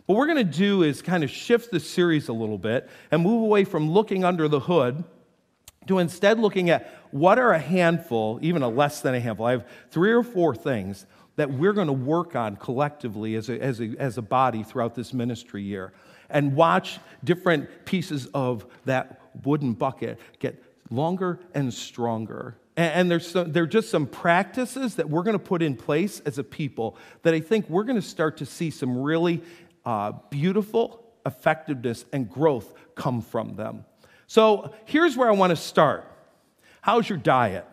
What 0.05 0.17
we're 0.17 0.25
going 0.25 0.37
to 0.37 0.43
do 0.43 0.83
is 0.83 1.01
kind 1.01 1.23
of 1.23 1.29
shift 1.29 1.71
the 1.71 1.79
series 1.79 2.27
a 2.27 2.33
little 2.33 2.57
bit 2.57 2.89
and 3.11 3.21
move 3.21 3.43
away 3.43 3.63
from 3.63 3.91
looking 3.91 4.23
under 4.23 4.47
the 4.47 4.59
hood 4.59 5.03
to 5.87 5.99
instead 5.99 6.39
looking 6.39 6.69
at 6.69 7.02
what 7.13 7.37
are 7.37 7.53
a 7.53 7.59
handful, 7.59 8.39
even 8.41 8.63
a 8.63 8.67
less 8.67 9.01
than 9.01 9.13
a 9.13 9.19
handful. 9.19 9.45
I 9.45 9.51
have 9.51 9.67
three 9.91 10.11
or 10.11 10.23
four 10.23 10.55
things 10.55 11.05
that 11.35 11.51
we're 11.51 11.73
going 11.73 11.87
to 11.87 11.93
work 11.93 12.35
on 12.35 12.55
collectively 12.55 13.35
as 13.35 13.49
a, 13.49 13.61
as, 13.61 13.79
a, 13.79 13.93
as 13.99 14.17
a 14.17 14.21
body 14.23 14.63
throughout 14.63 14.95
this 14.95 15.13
ministry 15.13 15.61
year 15.61 15.93
and 16.31 16.55
watch 16.55 16.99
different 17.23 17.85
pieces 17.85 18.25
of 18.33 18.65
that 18.85 19.21
wooden 19.43 19.73
bucket 19.73 20.19
get 20.39 20.63
longer 20.89 21.39
and 21.53 21.71
stronger. 21.71 22.57
And, 22.75 23.11
there's 23.11 23.27
some, 23.27 23.51
there 23.51 23.63
are 23.63 23.67
just 23.67 23.91
some 23.91 24.07
practices 24.07 24.95
that 24.95 25.07
we're 25.07 25.21
going 25.21 25.37
to 25.37 25.43
put 25.43 25.61
in 25.61 25.75
place 25.75 26.19
as 26.21 26.39
a 26.39 26.43
people 26.43 26.97
that 27.21 27.35
I 27.35 27.39
think 27.39 27.69
we're 27.69 27.83
going 27.83 28.01
to 28.01 28.07
start 28.07 28.37
to 28.37 28.47
see 28.47 28.71
some 28.71 28.97
really 28.97 29.43
uh, 29.85 30.13
beautiful 30.31 31.03
effectiveness 31.27 32.05
and 32.11 32.27
growth 32.27 32.73
come 32.95 33.21
from 33.21 33.55
them. 33.55 33.85
So 34.25 34.73
here's 34.85 35.15
where 35.15 35.29
I 35.29 35.33
want 35.33 35.51
to 35.51 35.55
start. 35.55 36.09
How's 36.83 37.07
your 37.07 37.17
diet? 37.17 37.65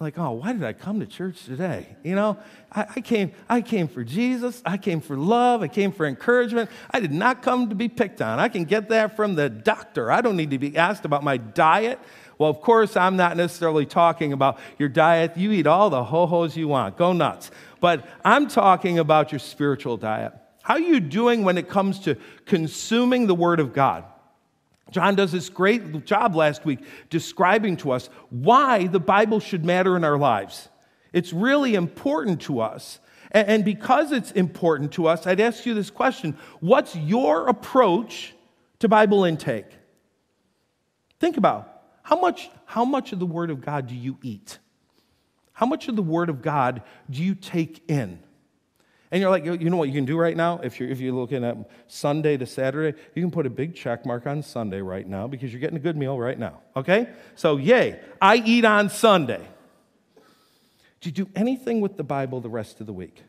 like, 0.00 0.18
oh, 0.18 0.30
why 0.30 0.54
did 0.54 0.64
I 0.64 0.72
come 0.72 1.00
to 1.00 1.06
church 1.06 1.44
today? 1.44 1.86
You 2.02 2.14
know, 2.14 2.38
I, 2.72 2.86
I, 2.96 3.00
came, 3.02 3.32
I 3.50 3.60
came 3.60 3.86
for 3.86 4.02
Jesus. 4.02 4.62
I 4.64 4.78
came 4.78 5.02
for 5.02 5.14
love. 5.14 5.60
I 5.60 5.68
came 5.68 5.92
for 5.92 6.06
encouragement. 6.06 6.70
I 6.90 7.00
did 7.00 7.12
not 7.12 7.42
come 7.42 7.68
to 7.68 7.74
be 7.74 7.90
picked 7.90 8.22
on. 8.22 8.38
I 8.38 8.48
can 8.48 8.64
get 8.64 8.88
that 8.88 9.14
from 9.14 9.34
the 9.34 9.50
doctor. 9.50 10.10
I 10.10 10.22
don't 10.22 10.36
need 10.36 10.50
to 10.50 10.58
be 10.58 10.74
asked 10.74 11.04
about 11.04 11.22
my 11.22 11.36
diet. 11.36 11.98
Well, 12.38 12.48
of 12.48 12.62
course, 12.62 12.96
I'm 12.96 13.16
not 13.16 13.36
necessarily 13.36 13.84
talking 13.84 14.32
about 14.32 14.58
your 14.78 14.88
diet. 14.88 15.36
You 15.36 15.52
eat 15.52 15.66
all 15.66 15.90
the 15.90 16.02
ho-hos 16.02 16.56
you 16.56 16.68
want. 16.68 16.96
Go 16.96 17.12
nuts. 17.12 17.50
But 17.78 18.08
I'm 18.24 18.48
talking 18.48 18.98
about 18.98 19.32
your 19.32 19.38
spiritual 19.38 19.98
diet. 19.98 20.32
How 20.62 20.74
are 20.74 20.80
you 20.80 21.00
doing 21.00 21.44
when 21.44 21.58
it 21.58 21.68
comes 21.68 22.00
to 22.00 22.16
consuming 22.46 23.26
the 23.26 23.34
Word 23.34 23.60
of 23.60 23.74
God? 23.74 24.04
John 24.90 25.14
does 25.14 25.32
this 25.32 25.48
great 25.48 26.04
job 26.04 26.34
last 26.34 26.64
week 26.64 26.80
describing 27.08 27.76
to 27.78 27.92
us 27.92 28.08
why 28.30 28.86
the 28.86 29.00
Bible 29.00 29.40
should 29.40 29.64
matter 29.64 29.96
in 29.96 30.04
our 30.04 30.18
lives. 30.18 30.68
It's 31.12 31.32
really 31.32 31.74
important 31.74 32.40
to 32.42 32.60
us. 32.60 33.00
And 33.32 33.64
because 33.64 34.10
it's 34.10 34.32
important 34.32 34.92
to 34.92 35.06
us, 35.06 35.26
I'd 35.26 35.40
ask 35.40 35.64
you 35.64 35.74
this 35.74 35.90
question 35.90 36.36
What's 36.60 36.96
your 36.96 37.48
approach 37.48 38.34
to 38.80 38.88
Bible 38.88 39.24
intake? 39.24 39.66
Think 41.20 41.36
about 41.36 41.82
how 42.02 42.20
much, 42.20 42.50
how 42.64 42.84
much 42.84 43.12
of 43.12 43.18
the 43.18 43.26
Word 43.26 43.50
of 43.50 43.60
God 43.60 43.86
do 43.86 43.94
you 43.94 44.18
eat? 44.22 44.58
How 45.52 45.66
much 45.66 45.88
of 45.88 45.94
the 45.94 46.02
Word 46.02 46.28
of 46.28 46.42
God 46.42 46.82
do 47.08 47.22
you 47.22 47.34
take 47.34 47.84
in? 47.88 48.18
And 49.12 49.20
you're 49.20 49.30
like, 49.30 49.44
you 49.44 49.70
know 49.70 49.76
what 49.76 49.88
you 49.88 49.94
can 49.94 50.04
do 50.04 50.16
right 50.16 50.36
now? 50.36 50.60
If 50.62 50.78
you're, 50.78 50.88
if 50.88 51.00
you're 51.00 51.14
looking 51.14 51.44
at 51.44 51.56
Sunday 51.88 52.36
to 52.36 52.46
Saturday, 52.46 52.96
you 53.14 53.22
can 53.22 53.32
put 53.32 53.44
a 53.44 53.50
big 53.50 53.74
check 53.74 54.06
mark 54.06 54.26
on 54.26 54.42
Sunday 54.42 54.80
right 54.80 55.06
now 55.06 55.26
because 55.26 55.52
you're 55.52 55.60
getting 55.60 55.76
a 55.76 55.80
good 55.80 55.96
meal 55.96 56.16
right 56.16 56.38
now. 56.38 56.60
Okay? 56.76 57.08
So, 57.34 57.56
yay, 57.56 57.98
I 58.22 58.36
eat 58.36 58.64
on 58.64 58.88
Sunday. 58.88 59.44
Do 61.00 61.08
you 61.08 61.12
do 61.12 61.28
anything 61.34 61.80
with 61.80 61.96
the 61.96 62.04
Bible 62.04 62.40
the 62.40 62.50
rest 62.50 62.80
of 62.80 62.86
the 62.86 62.92
week? 62.92 63.22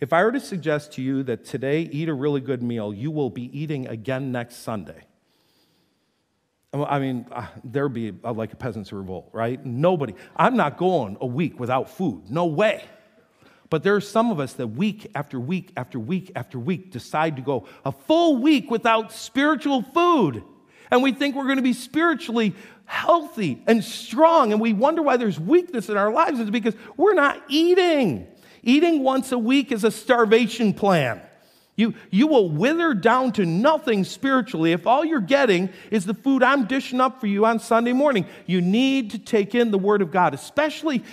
If 0.00 0.14
I 0.14 0.24
were 0.24 0.32
to 0.32 0.40
suggest 0.40 0.92
to 0.92 1.02
you 1.02 1.22
that 1.24 1.44
today 1.44 1.82
eat 1.82 2.08
a 2.08 2.14
really 2.14 2.40
good 2.40 2.62
meal, 2.62 2.94
you 2.94 3.10
will 3.10 3.28
be 3.28 3.50
eating 3.58 3.88
again 3.88 4.32
next 4.32 4.56
Sunday. 4.56 5.02
I 6.72 6.98
mean, 7.00 7.26
uh, 7.32 7.48
there'd 7.64 7.92
be 7.92 8.12
like 8.22 8.52
a 8.52 8.56
peasants' 8.56 8.92
revolt, 8.92 9.28
right? 9.32 9.62
Nobody. 9.66 10.14
I'm 10.36 10.56
not 10.56 10.78
going 10.78 11.18
a 11.20 11.26
week 11.26 11.58
without 11.58 11.90
food. 11.90 12.30
No 12.30 12.46
way. 12.46 12.84
But 13.70 13.84
there 13.84 13.94
are 13.94 14.00
some 14.00 14.32
of 14.32 14.40
us 14.40 14.54
that 14.54 14.66
week 14.66 15.10
after 15.14 15.38
week 15.38 15.72
after 15.76 15.98
week 15.98 16.32
after 16.34 16.58
week 16.58 16.90
decide 16.90 17.36
to 17.36 17.42
go 17.42 17.66
a 17.84 17.92
full 17.92 18.36
week 18.42 18.70
without 18.70 19.12
spiritual 19.12 19.82
food. 19.82 20.42
And 20.90 21.04
we 21.04 21.12
think 21.12 21.36
we're 21.36 21.44
going 21.44 21.56
to 21.56 21.62
be 21.62 21.72
spiritually 21.72 22.54
healthy 22.84 23.62
and 23.68 23.84
strong. 23.84 24.52
And 24.52 24.60
we 24.60 24.72
wonder 24.72 25.02
why 25.02 25.16
there's 25.16 25.38
weakness 25.38 25.88
in 25.88 25.96
our 25.96 26.12
lives. 26.12 26.40
It's 26.40 26.50
because 26.50 26.74
we're 26.96 27.14
not 27.14 27.40
eating. 27.48 28.26
Eating 28.64 29.04
once 29.04 29.30
a 29.30 29.38
week 29.38 29.70
is 29.70 29.84
a 29.84 29.90
starvation 29.92 30.74
plan. 30.74 31.22
You, 31.76 31.94
you 32.10 32.26
will 32.26 32.50
wither 32.50 32.92
down 32.92 33.32
to 33.34 33.46
nothing 33.46 34.04
spiritually 34.04 34.72
if 34.72 34.86
all 34.86 35.04
you're 35.04 35.20
getting 35.20 35.70
is 35.90 36.04
the 36.04 36.12
food 36.12 36.42
I'm 36.42 36.66
dishing 36.66 37.00
up 37.00 37.20
for 37.20 37.26
you 37.26 37.46
on 37.46 37.60
Sunday 37.60 37.92
morning. 37.92 38.26
You 38.44 38.60
need 38.60 39.12
to 39.12 39.18
take 39.18 39.54
in 39.54 39.70
the 39.70 39.78
Word 39.78 40.02
of 40.02 40.10
God, 40.10 40.34
especially 40.34 41.04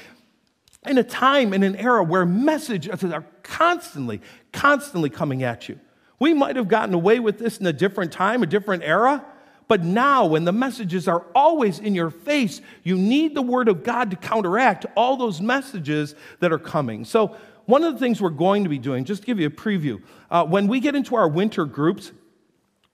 in 0.89 0.97
a 0.97 1.03
time, 1.03 1.53
in 1.53 1.63
an 1.63 1.75
era 1.75 2.03
where 2.03 2.25
messages 2.25 3.03
are 3.03 3.25
constantly, 3.43 4.21
constantly 4.51 5.09
coming 5.09 5.43
at 5.43 5.69
you. 5.69 5.79
We 6.19 6.33
might 6.33 6.55
have 6.55 6.67
gotten 6.67 6.93
away 6.93 7.19
with 7.19 7.37
this 7.39 7.57
in 7.57 7.67
a 7.67 7.73
different 7.73 8.11
time, 8.11 8.41
a 8.43 8.47
different 8.47 8.83
era, 8.83 9.23
but 9.67 9.83
now, 9.83 10.25
when 10.25 10.45
the 10.45 10.53
messages 10.53 11.07
are 11.07 11.25
always 11.35 11.79
in 11.79 11.93
your 11.93 12.09
face, 12.09 12.61
you 12.83 12.97
need 12.97 13.35
the 13.35 13.41
Word 13.41 13.67
of 13.67 13.83
God 13.83 14.11
to 14.11 14.15
counteract 14.15 14.85
all 14.95 15.17
those 15.17 15.41
messages 15.41 16.15
that 16.39 16.53
are 16.53 16.59
coming. 16.59 17.03
So, 17.03 17.35
one 17.65 17.83
of 17.83 17.93
the 17.93 17.99
things 17.99 18.21
we're 18.21 18.29
going 18.29 18.63
to 18.63 18.69
be 18.69 18.77
doing, 18.77 19.03
just 19.03 19.23
to 19.23 19.25
give 19.25 19.41
you 19.41 19.47
a 19.47 19.51
preview, 19.51 20.01
uh, 20.31 20.45
when 20.45 20.67
we 20.67 20.79
get 20.79 20.95
into 20.95 21.17
our 21.17 21.27
winter 21.27 21.65
groups, 21.65 22.13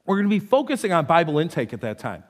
we're 0.07 0.15
going 0.15 0.27
to 0.27 0.35
be 0.35 0.43
focusing 0.43 0.91
on 0.91 1.05
Bible 1.05 1.37
intake 1.37 1.73
at 1.73 1.81
that 1.81 1.99
time. 1.99 2.23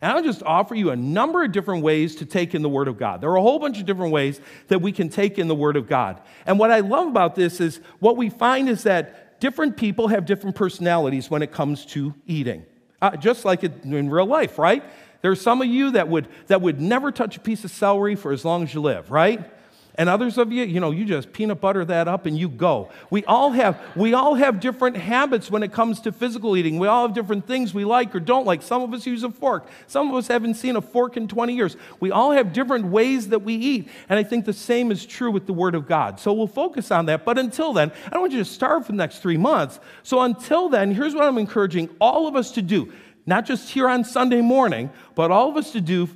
And 0.00 0.12
I'll 0.12 0.22
just 0.22 0.42
offer 0.44 0.74
you 0.74 0.90
a 0.90 0.96
number 0.96 1.42
of 1.42 1.52
different 1.52 1.82
ways 1.82 2.16
to 2.16 2.26
take 2.26 2.54
in 2.54 2.62
the 2.62 2.68
Word 2.68 2.88
of 2.88 2.98
God. 2.98 3.20
There 3.20 3.30
are 3.30 3.36
a 3.36 3.42
whole 3.42 3.58
bunch 3.58 3.80
of 3.80 3.86
different 3.86 4.12
ways 4.12 4.40
that 4.68 4.80
we 4.80 4.92
can 4.92 5.08
take 5.08 5.38
in 5.38 5.48
the 5.48 5.54
Word 5.54 5.76
of 5.76 5.88
God. 5.88 6.20
And 6.46 6.58
what 6.58 6.70
I 6.70 6.80
love 6.80 7.08
about 7.08 7.34
this 7.34 7.60
is 7.60 7.80
what 7.98 8.16
we 8.16 8.30
find 8.30 8.68
is 8.68 8.84
that 8.84 9.40
different 9.40 9.76
people 9.76 10.08
have 10.08 10.24
different 10.24 10.56
personalities 10.56 11.30
when 11.30 11.42
it 11.42 11.52
comes 11.52 11.84
to 11.86 12.14
eating. 12.26 12.64
Uh, 13.00 13.16
just 13.16 13.44
like 13.44 13.62
in 13.64 14.10
real 14.10 14.26
life, 14.26 14.58
right? 14.58 14.84
There 15.20 15.30
are 15.30 15.36
some 15.36 15.62
of 15.62 15.68
you 15.68 15.92
that 15.92 16.08
would, 16.08 16.28
that 16.46 16.60
would 16.60 16.80
never 16.80 17.10
touch 17.10 17.36
a 17.36 17.40
piece 17.40 17.64
of 17.64 17.70
celery 17.70 18.14
for 18.14 18.32
as 18.32 18.44
long 18.44 18.62
as 18.62 18.74
you 18.74 18.80
live, 18.80 19.10
right? 19.10 19.50
And 19.98 20.08
others 20.08 20.38
of 20.38 20.52
you, 20.52 20.62
you 20.62 20.78
know, 20.78 20.92
you 20.92 21.04
just 21.04 21.32
peanut 21.32 21.60
butter 21.60 21.84
that 21.84 22.06
up 22.06 22.24
and 22.24 22.38
you 22.38 22.48
go. 22.48 22.88
We 23.10 23.24
all 23.24 23.50
have 23.50 23.80
we 23.96 24.14
all 24.14 24.36
have 24.36 24.60
different 24.60 24.96
habits 24.96 25.50
when 25.50 25.64
it 25.64 25.72
comes 25.72 26.00
to 26.02 26.12
physical 26.12 26.56
eating. 26.56 26.78
We 26.78 26.86
all 26.86 27.04
have 27.04 27.16
different 27.16 27.48
things 27.48 27.74
we 27.74 27.84
like 27.84 28.14
or 28.14 28.20
don't 28.20 28.46
like. 28.46 28.62
Some 28.62 28.80
of 28.82 28.94
us 28.94 29.04
use 29.06 29.24
a 29.24 29.30
fork. 29.30 29.66
Some 29.88 30.08
of 30.08 30.14
us 30.14 30.28
haven't 30.28 30.54
seen 30.54 30.76
a 30.76 30.80
fork 30.80 31.16
in 31.16 31.26
20 31.26 31.52
years. 31.52 31.76
We 31.98 32.12
all 32.12 32.30
have 32.30 32.52
different 32.52 32.86
ways 32.86 33.30
that 33.30 33.40
we 33.40 33.54
eat. 33.54 33.88
And 34.08 34.20
I 34.20 34.22
think 34.22 34.44
the 34.44 34.52
same 34.52 34.92
is 34.92 35.04
true 35.04 35.32
with 35.32 35.46
the 35.46 35.52
word 35.52 35.74
of 35.74 35.88
God. 35.88 36.20
So 36.20 36.32
we'll 36.32 36.46
focus 36.46 36.92
on 36.92 37.06
that. 37.06 37.24
But 37.24 37.36
until 37.36 37.72
then, 37.72 37.90
I 38.06 38.10
don't 38.10 38.20
want 38.20 38.32
you 38.32 38.38
to 38.38 38.44
starve 38.44 38.86
for 38.86 38.92
the 38.92 38.98
next 38.98 39.18
3 39.18 39.36
months. 39.36 39.80
So 40.04 40.20
until 40.20 40.68
then, 40.68 40.94
here's 40.94 41.16
what 41.16 41.24
I'm 41.24 41.38
encouraging 41.38 41.90
all 42.00 42.28
of 42.28 42.36
us 42.36 42.52
to 42.52 42.62
do. 42.62 42.92
Not 43.26 43.46
just 43.46 43.68
here 43.68 43.88
on 43.88 44.04
Sunday 44.04 44.42
morning, 44.42 44.90
but 45.16 45.32
all 45.32 45.50
of 45.50 45.56
us 45.56 45.72
to 45.72 45.80
do 45.80 46.08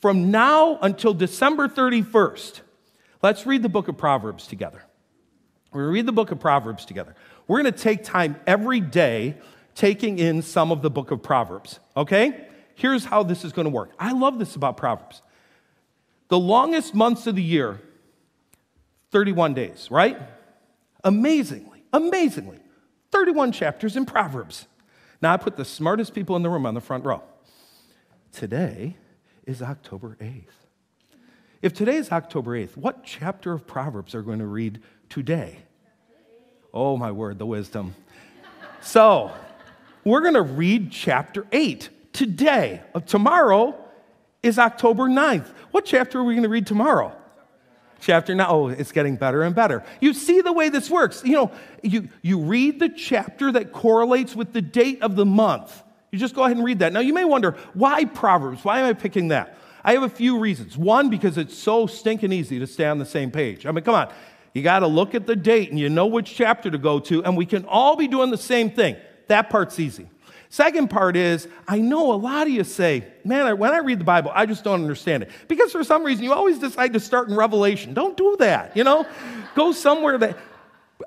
from 0.00 0.32
now 0.32 0.76
until 0.82 1.14
December 1.14 1.68
31st 1.68 2.62
Let's 3.22 3.46
read 3.46 3.62
the 3.62 3.68
book 3.68 3.88
of 3.88 3.96
Proverbs 3.96 4.46
together. 4.46 4.82
We're 5.72 5.82
going 5.82 5.90
to 5.90 5.94
read 5.94 6.06
the 6.06 6.12
book 6.12 6.30
of 6.30 6.40
Proverbs 6.40 6.84
together. 6.84 7.14
We're 7.46 7.62
going 7.62 7.72
to 7.72 7.78
take 7.78 8.04
time 8.04 8.36
every 8.46 8.80
day 8.80 9.36
taking 9.74 10.18
in 10.18 10.42
some 10.42 10.72
of 10.72 10.82
the 10.82 10.90
book 10.90 11.10
of 11.10 11.22
Proverbs, 11.22 11.78
okay? 11.96 12.46
Here's 12.74 13.04
how 13.04 13.22
this 13.22 13.44
is 13.44 13.52
going 13.52 13.64
to 13.64 13.70
work. 13.70 13.92
I 13.98 14.12
love 14.12 14.38
this 14.38 14.56
about 14.56 14.76
Proverbs. 14.76 15.22
The 16.28 16.38
longest 16.38 16.94
months 16.94 17.26
of 17.26 17.36
the 17.36 17.42
year, 17.42 17.80
31 19.10 19.54
days, 19.54 19.88
right? 19.90 20.18
Amazingly, 21.04 21.84
amazingly, 21.92 22.58
31 23.12 23.52
chapters 23.52 23.96
in 23.96 24.04
Proverbs. 24.04 24.66
Now, 25.20 25.32
I 25.32 25.36
put 25.36 25.56
the 25.56 25.64
smartest 25.64 26.14
people 26.14 26.36
in 26.36 26.42
the 26.42 26.50
room 26.50 26.66
on 26.66 26.74
the 26.74 26.80
front 26.80 27.04
row. 27.04 27.22
Today 28.32 28.96
is 29.46 29.62
October 29.62 30.16
8th. 30.20 30.67
If 31.60 31.74
today 31.74 31.96
is 31.96 32.12
October 32.12 32.52
8th, 32.52 32.76
what 32.76 33.02
chapter 33.02 33.52
of 33.52 33.66
Proverbs 33.66 34.14
are 34.14 34.22
going 34.22 34.38
to 34.38 34.46
read 34.46 34.80
today? 35.08 35.58
Oh, 36.72 36.96
my 36.96 37.10
word, 37.10 37.38
the 37.38 37.46
wisdom. 37.46 37.96
so, 38.80 39.32
we're 40.04 40.20
going 40.20 40.34
to 40.34 40.42
read 40.42 40.92
chapter 40.92 41.46
8 41.50 41.88
today. 42.12 42.82
Uh, 42.94 43.00
tomorrow 43.00 43.76
is 44.40 44.58
October 44.58 45.04
9th. 45.04 45.48
What 45.72 45.84
chapter 45.84 46.20
are 46.20 46.24
we 46.24 46.34
going 46.34 46.44
to 46.44 46.48
read 46.48 46.66
tomorrow? 46.66 47.12
Chapter 48.00 48.36
9. 48.36 48.46
Oh, 48.48 48.68
it's 48.68 48.92
getting 48.92 49.16
better 49.16 49.42
and 49.42 49.52
better. 49.52 49.82
You 50.00 50.14
see 50.14 50.40
the 50.40 50.52
way 50.52 50.68
this 50.68 50.88
works. 50.88 51.24
You 51.24 51.32
know, 51.32 51.52
you, 51.82 52.08
you 52.22 52.38
read 52.38 52.78
the 52.78 52.88
chapter 52.88 53.50
that 53.50 53.72
correlates 53.72 54.36
with 54.36 54.52
the 54.52 54.62
date 54.62 55.02
of 55.02 55.16
the 55.16 55.26
month. 55.26 55.82
You 56.12 56.20
just 56.20 56.36
go 56.36 56.44
ahead 56.44 56.56
and 56.56 56.64
read 56.64 56.78
that. 56.78 56.92
Now, 56.92 57.00
you 57.00 57.12
may 57.12 57.24
wonder, 57.24 57.56
why 57.74 58.04
Proverbs? 58.04 58.64
Why 58.64 58.78
am 58.78 58.86
I 58.86 58.92
picking 58.92 59.28
that? 59.28 59.58
I 59.88 59.92
have 59.92 60.02
a 60.02 60.08
few 60.10 60.38
reasons. 60.38 60.76
One, 60.76 61.08
because 61.08 61.38
it's 61.38 61.56
so 61.56 61.86
stinking 61.86 62.30
easy 62.30 62.58
to 62.58 62.66
stay 62.66 62.84
on 62.84 62.98
the 62.98 63.06
same 63.06 63.30
page. 63.30 63.64
I 63.64 63.72
mean, 63.72 63.82
come 63.82 63.94
on. 63.94 64.12
You 64.52 64.62
got 64.62 64.80
to 64.80 64.86
look 64.86 65.14
at 65.14 65.26
the 65.26 65.34
date 65.34 65.70
and 65.70 65.80
you 65.80 65.88
know 65.88 66.04
which 66.04 66.34
chapter 66.34 66.70
to 66.70 66.76
go 66.76 67.00
to, 67.00 67.24
and 67.24 67.38
we 67.38 67.46
can 67.46 67.64
all 67.64 67.96
be 67.96 68.06
doing 68.06 68.30
the 68.30 68.36
same 68.36 68.70
thing. 68.70 68.96
That 69.28 69.48
part's 69.48 69.80
easy. 69.80 70.06
Second 70.50 70.90
part 70.90 71.16
is, 71.16 71.48
I 71.66 71.78
know 71.78 72.12
a 72.12 72.16
lot 72.16 72.46
of 72.46 72.52
you 72.52 72.64
say, 72.64 73.06
man, 73.24 73.56
when 73.56 73.72
I 73.72 73.78
read 73.78 73.98
the 73.98 74.04
Bible, 74.04 74.30
I 74.34 74.44
just 74.44 74.62
don't 74.62 74.82
understand 74.82 75.22
it. 75.22 75.30
Because 75.48 75.72
for 75.72 75.82
some 75.82 76.04
reason, 76.04 76.22
you 76.22 76.34
always 76.34 76.58
decide 76.58 76.92
to 76.92 77.00
start 77.00 77.30
in 77.30 77.34
Revelation. 77.34 77.94
Don't 77.94 78.14
do 78.14 78.36
that, 78.40 78.76
you 78.76 78.84
know? 78.84 79.06
go 79.54 79.72
somewhere 79.72 80.18
that, 80.18 80.36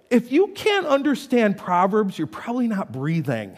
if 0.10 0.32
you 0.32 0.48
can't 0.56 0.88
understand 0.88 1.56
Proverbs, 1.56 2.18
you're 2.18 2.26
probably 2.26 2.68
not 2.68 2.92
breathing. 2.92 3.56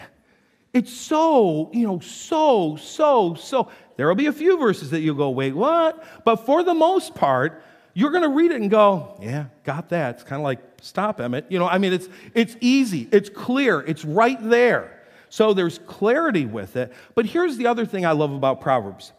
It's 0.74 0.92
so, 0.92 1.70
you 1.72 1.86
know, 1.86 2.00
so, 2.00 2.76
so, 2.78 3.36
so. 3.36 3.70
There 3.96 4.08
will 4.08 4.16
be 4.16 4.26
a 4.26 4.34
few 4.34 4.58
verses 4.58 4.90
that 4.92 5.02
you'll 5.02 5.16
go, 5.16 5.30
wait, 5.30 5.54
what? 5.54 6.04
But 6.26 6.38
for 6.46 6.64
the 6.64 6.74
most 6.74 7.16
part, 7.16 7.64
you're 7.94 8.12
going 8.12 8.24
to 8.24 8.30
read 8.30 8.52
it 8.52 8.60
and 8.60 8.72
go, 8.72 9.16
yeah, 9.22 9.46
got 9.64 9.90
that. 9.90 10.16
It's 10.16 10.24
kind 10.24 10.40
of 10.40 10.44
like, 10.44 10.60
stop, 10.82 11.22
Emmett. 11.22 11.46
You 11.50 11.60
know, 11.60 11.68
I 11.68 11.78
mean, 11.78 11.94
it's, 11.94 12.10
it's 12.34 12.58
easy, 12.60 13.08
it's 13.12 13.30
clear, 13.30 13.82
it's 13.82 14.04
right 14.04 14.38
there. 14.42 15.04
So 15.30 15.54
there's 15.54 15.80
clarity 15.80 16.46
with 16.46 16.76
it. 16.76 16.94
But 17.16 17.26
here's 17.26 17.58
the 17.58 17.68
other 17.68 17.86
thing 17.86 18.06
I 18.06 18.12
love 18.12 18.32
about 18.32 18.62
Proverbs. 18.62 19.12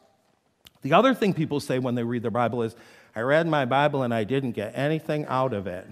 The 0.83 0.93
other 0.93 1.15
thing 1.15 1.35
people 1.35 1.61
say 1.61 1.79
when 1.79 1.95
they 1.95 2.05
read 2.05 2.23
their 2.23 2.31
Bible 2.31 2.63
is, 2.63 2.77
I 3.17 3.21
read 3.21 3.47
my 3.47 3.65
Bible 3.65 4.03
and 4.03 4.13
I 4.13 4.25
didn't 4.25 4.53
get 4.53 4.77
anything 4.77 5.25
out 5.27 5.53
of 5.53 5.67
it. 5.67 5.87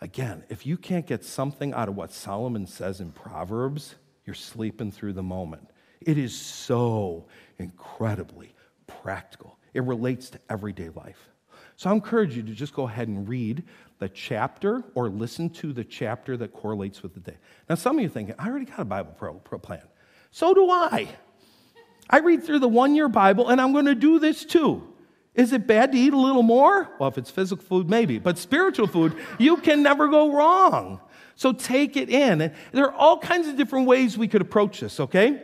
Again, 0.00 0.44
if 0.48 0.66
you 0.66 0.76
can't 0.76 1.06
get 1.06 1.24
something 1.24 1.72
out 1.72 1.88
of 1.88 1.96
what 1.96 2.12
Solomon 2.12 2.66
says 2.66 3.00
in 3.00 3.12
Proverbs, 3.12 3.94
you're 4.26 4.34
sleeping 4.34 4.90
through 4.90 5.12
the 5.14 5.22
moment. 5.22 5.70
It 6.00 6.18
is 6.18 6.34
so 6.34 7.26
incredibly 7.58 8.54
practical. 8.86 9.58
It 9.72 9.82
relates 9.82 10.30
to 10.30 10.40
everyday 10.48 10.88
life. 10.90 11.30
So 11.76 11.90
I 11.90 11.92
encourage 11.92 12.36
you 12.36 12.42
to 12.42 12.52
just 12.52 12.72
go 12.72 12.86
ahead 12.86 13.08
and 13.08 13.28
read 13.28 13.64
the 13.98 14.08
chapter 14.08 14.82
or 14.94 15.08
listen 15.08 15.50
to 15.50 15.72
the 15.72 15.84
chapter 15.84 16.36
that 16.36 16.52
correlates 16.52 17.02
with 17.02 17.14
the 17.14 17.20
day. 17.20 17.36
Now, 17.68 17.74
some 17.74 17.96
of 17.96 18.02
you 18.02 18.08
are 18.08 18.12
thinking, 18.12 18.34
I 18.38 18.48
already 18.48 18.66
got 18.66 18.80
a 18.80 18.84
Bible 18.84 19.12
pro, 19.16 19.34
pro 19.34 19.58
plan. 19.58 19.82
So 20.30 20.54
do 20.54 20.70
I. 20.70 21.08
I 22.08 22.18
read 22.18 22.44
through 22.44 22.60
the 22.60 22.68
one 22.68 22.94
year 22.94 23.08
Bible 23.08 23.48
and 23.48 23.60
I'm 23.60 23.72
going 23.72 23.86
to 23.86 23.94
do 23.94 24.18
this 24.18 24.44
too. 24.44 24.88
Is 25.34 25.52
it 25.52 25.66
bad 25.66 25.92
to 25.92 25.98
eat 25.98 26.12
a 26.12 26.18
little 26.18 26.44
more? 26.44 26.88
Well, 27.00 27.08
if 27.08 27.18
it's 27.18 27.30
physical 27.30 27.64
food, 27.64 27.90
maybe. 27.90 28.18
But 28.18 28.38
spiritual 28.38 28.86
food, 28.86 29.16
you 29.38 29.56
can 29.56 29.82
never 29.82 30.06
go 30.08 30.32
wrong. 30.32 31.00
So 31.34 31.52
take 31.52 31.96
it 31.96 32.08
in. 32.08 32.40
And 32.40 32.54
there 32.72 32.86
are 32.86 32.94
all 32.94 33.18
kinds 33.18 33.48
of 33.48 33.56
different 33.56 33.88
ways 33.88 34.16
we 34.16 34.28
could 34.28 34.42
approach 34.42 34.80
this, 34.80 35.00
okay? 35.00 35.42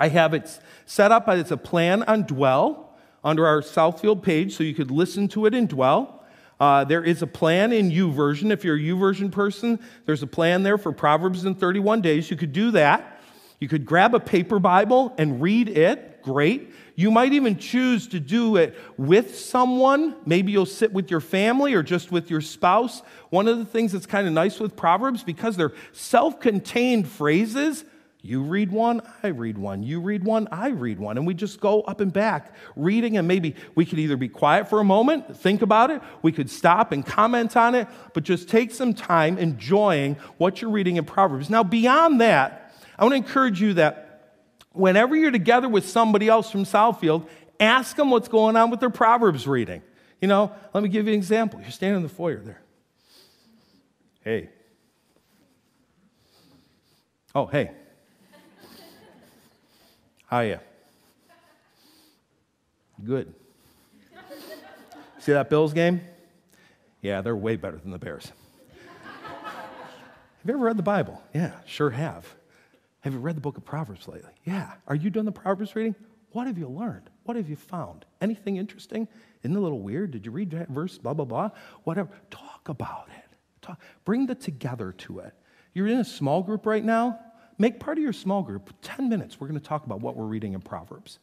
I 0.00 0.08
have 0.08 0.32
it 0.32 0.58
set 0.86 1.12
up 1.12 1.28
as 1.28 1.52
a 1.52 1.58
plan 1.58 2.02
on 2.04 2.22
Dwell 2.22 2.96
under 3.22 3.46
our 3.46 3.60
Southfield 3.60 4.22
page 4.22 4.56
so 4.56 4.64
you 4.64 4.74
could 4.74 4.90
listen 4.90 5.28
to 5.28 5.44
it 5.44 5.54
in 5.54 5.66
Dwell. 5.66 6.24
Uh, 6.58 6.84
there 6.84 7.04
is 7.04 7.20
a 7.20 7.26
plan 7.26 7.70
in 7.70 7.90
YouVersion. 7.90 8.50
If 8.50 8.64
you're 8.64 8.76
a 8.76 8.80
YouVersion 8.80 9.30
person, 9.30 9.78
there's 10.06 10.22
a 10.22 10.26
plan 10.26 10.62
there 10.62 10.78
for 10.78 10.90
Proverbs 10.90 11.44
in 11.44 11.54
31 11.54 12.00
days. 12.00 12.30
You 12.30 12.38
could 12.38 12.54
do 12.54 12.70
that. 12.72 13.20
You 13.60 13.68
could 13.68 13.84
grab 13.84 14.14
a 14.14 14.20
paper 14.20 14.58
Bible 14.58 15.14
and 15.18 15.42
read 15.42 15.68
it. 15.68 16.22
Great. 16.22 16.72
You 16.96 17.10
might 17.10 17.34
even 17.34 17.58
choose 17.58 18.08
to 18.08 18.20
do 18.20 18.56
it 18.56 18.76
with 18.96 19.38
someone. 19.38 20.16
Maybe 20.24 20.52
you'll 20.52 20.66
sit 20.66 20.92
with 20.92 21.10
your 21.10 21.20
family 21.20 21.74
or 21.74 21.82
just 21.82 22.10
with 22.10 22.30
your 22.30 22.40
spouse. 22.40 23.02
One 23.28 23.48
of 23.48 23.58
the 23.58 23.66
things 23.66 23.92
that's 23.92 24.06
kind 24.06 24.26
of 24.26 24.32
nice 24.32 24.60
with 24.60 24.76
Proverbs, 24.76 25.22
because 25.22 25.56
they're 25.56 25.72
self 25.92 26.40
contained 26.40 27.08
phrases, 27.08 27.84
you 28.22 28.42
read 28.42 28.70
one, 28.70 29.00
I 29.22 29.28
read 29.28 29.56
one. 29.56 29.82
You 29.82 30.00
read 30.00 30.24
one, 30.24 30.48
I 30.52 30.68
read 30.68 30.98
one. 30.98 31.16
And 31.16 31.26
we 31.26 31.34
just 31.34 31.60
go 31.60 31.82
up 31.82 32.00
and 32.00 32.12
back 32.12 32.54
reading, 32.76 33.16
and 33.16 33.26
maybe 33.26 33.54
we 33.74 33.84
could 33.84 33.98
either 33.98 34.16
be 34.16 34.28
quiet 34.28 34.68
for 34.68 34.80
a 34.80 34.84
moment, 34.84 35.36
think 35.36 35.62
about 35.62 35.90
it, 35.90 36.02
we 36.22 36.32
could 36.32 36.50
stop 36.50 36.92
and 36.92 37.04
comment 37.04 37.56
on 37.56 37.74
it, 37.74 37.88
but 38.12 38.24
just 38.24 38.48
take 38.48 38.72
some 38.72 38.94
time 38.94 39.38
enjoying 39.38 40.16
what 40.36 40.60
you're 40.60 40.70
reading 40.70 40.96
in 40.96 41.04
Proverbs. 41.04 41.48
Now, 41.50 41.62
beyond 41.62 42.20
that, 42.20 42.74
I 42.98 43.04
want 43.04 43.12
to 43.12 43.16
encourage 43.16 43.60
you 43.60 43.74
that 43.74 44.06
Whenever 44.72 45.16
you're 45.16 45.32
together 45.32 45.68
with 45.68 45.88
somebody 45.88 46.28
else 46.28 46.50
from 46.50 46.64
Southfield, 46.64 47.28
ask 47.58 47.96
them 47.96 48.10
what's 48.10 48.28
going 48.28 48.56
on 48.56 48.70
with 48.70 48.80
their 48.80 48.90
Proverbs 48.90 49.46
reading. 49.46 49.82
You 50.20 50.28
know, 50.28 50.52
let 50.72 50.82
me 50.82 50.88
give 50.88 51.06
you 51.06 51.12
an 51.12 51.18
example. 51.18 51.60
You're 51.60 51.70
standing 51.70 51.96
in 51.96 52.02
the 52.02 52.08
foyer 52.08 52.40
there. 52.40 52.62
Hey. 54.22 54.50
Oh, 57.34 57.46
hey. 57.46 57.72
How 60.30 60.36
are 60.36 60.44
you? 60.44 60.60
Good. 63.04 63.34
See 65.18 65.32
that 65.32 65.50
Bills 65.50 65.72
game? 65.72 66.02
Yeah, 67.02 67.20
they're 67.20 67.34
way 67.34 67.56
better 67.56 67.78
than 67.78 67.90
the 67.90 67.98
Bears. 67.98 68.30
have 69.02 70.46
you 70.46 70.54
ever 70.54 70.64
read 70.64 70.76
the 70.76 70.84
Bible? 70.84 71.20
Yeah, 71.34 71.50
sure 71.66 71.90
have. 71.90 72.32
Have 73.00 73.12
you 73.12 73.18
read 73.18 73.36
the 73.36 73.40
book 73.40 73.56
of 73.56 73.64
Proverbs 73.64 74.06
lately? 74.06 74.30
Yeah. 74.44 74.70
Are 74.86 74.94
you 74.94 75.10
doing 75.10 75.26
the 75.26 75.32
Proverbs 75.32 75.74
reading? 75.74 75.96
What 76.30 76.46
have 76.46 76.56
you 76.56 76.68
learned? 76.68 77.10
What 77.24 77.36
have 77.36 77.50
you 77.50 77.56
found? 77.56 78.04
Anything 78.20 78.56
interesting? 78.56 79.08
Isn't 79.42 79.56
it 79.56 79.58
a 79.58 79.62
little 79.62 79.80
weird? 79.80 80.12
Did 80.12 80.24
you 80.26 80.30
read 80.30 80.52
that 80.52 80.68
verse? 80.68 80.96
Blah, 80.96 81.14
blah, 81.14 81.24
blah. 81.24 81.50
Whatever. 81.82 82.10
Talk 82.30 82.68
about 82.68 83.08
it. 83.08 83.36
Talk. 83.62 83.80
Bring 84.04 84.26
the 84.26 84.36
together 84.36 84.92
to 84.92 85.18
it. 85.18 85.34
You're 85.74 85.88
in 85.88 85.98
a 85.98 86.04
small 86.04 86.44
group 86.44 86.66
right 86.66 86.84
now. 86.84 87.18
Make 87.60 87.78
part 87.78 87.98
of 87.98 88.02
your 88.02 88.14
small 88.14 88.42
group 88.42 88.72
10 88.80 89.10
minutes. 89.10 89.38
We're 89.38 89.46
going 89.46 89.60
to 89.60 89.66
talk 89.66 89.84
about 89.84 90.00
what 90.00 90.16
we're 90.16 90.24
reading 90.24 90.54
in 90.54 90.62
Proverbs. 90.62 91.18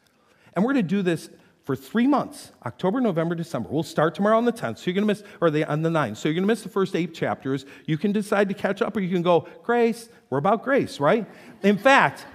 And 0.53 0.63
we're 0.63 0.73
going 0.73 0.85
to 0.85 0.87
do 0.87 1.01
this 1.01 1.31
for 1.63 1.75
three 1.75 2.05
months 2.05 2.51
October, 2.63 3.01
November, 3.01 3.33
December. 3.33 3.69
We'll 3.71 3.81
start 3.81 4.13
tomorrow 4.13 4.37
on 4.37 4.45
the 4.45 4.53
10th, 4.53 4.77
so 4.77 4.83
you're 4.85 4.93
going 4.93 5.07
to 5.07 5.07
miss, 5.07 5.23
or 5.41 5.49
the, 5.49 5.65
on 5.65 5.81
the 5.81 5.89
9th. 5.89 6.17
So 6.17 6.29
you're 6.29 6.35
going 6.35 6.43
to 6.43 6.47
miss 6.47 6.61
the 6.61 6.69
first 6.69 6.95
eight 6.95 7.15
chapters. 7.15 7.65
You 7.87 7.97
can 7.97 8.11
decide 8.11 8.49
to 8.49 8.53
catch 8.53 8.83
up, 8.83 8.95
or 8.95 8.99
you 8.99 9.09
can 9.09 9.23
go, 9.23 9.47
Grace, 9.63 10.09
we're 10.29 10.37
about 10.37 10.63
grace, 10.63 10.99
right? 10.99 11.25
In 11.63 11.75
fact, 11.75 12.27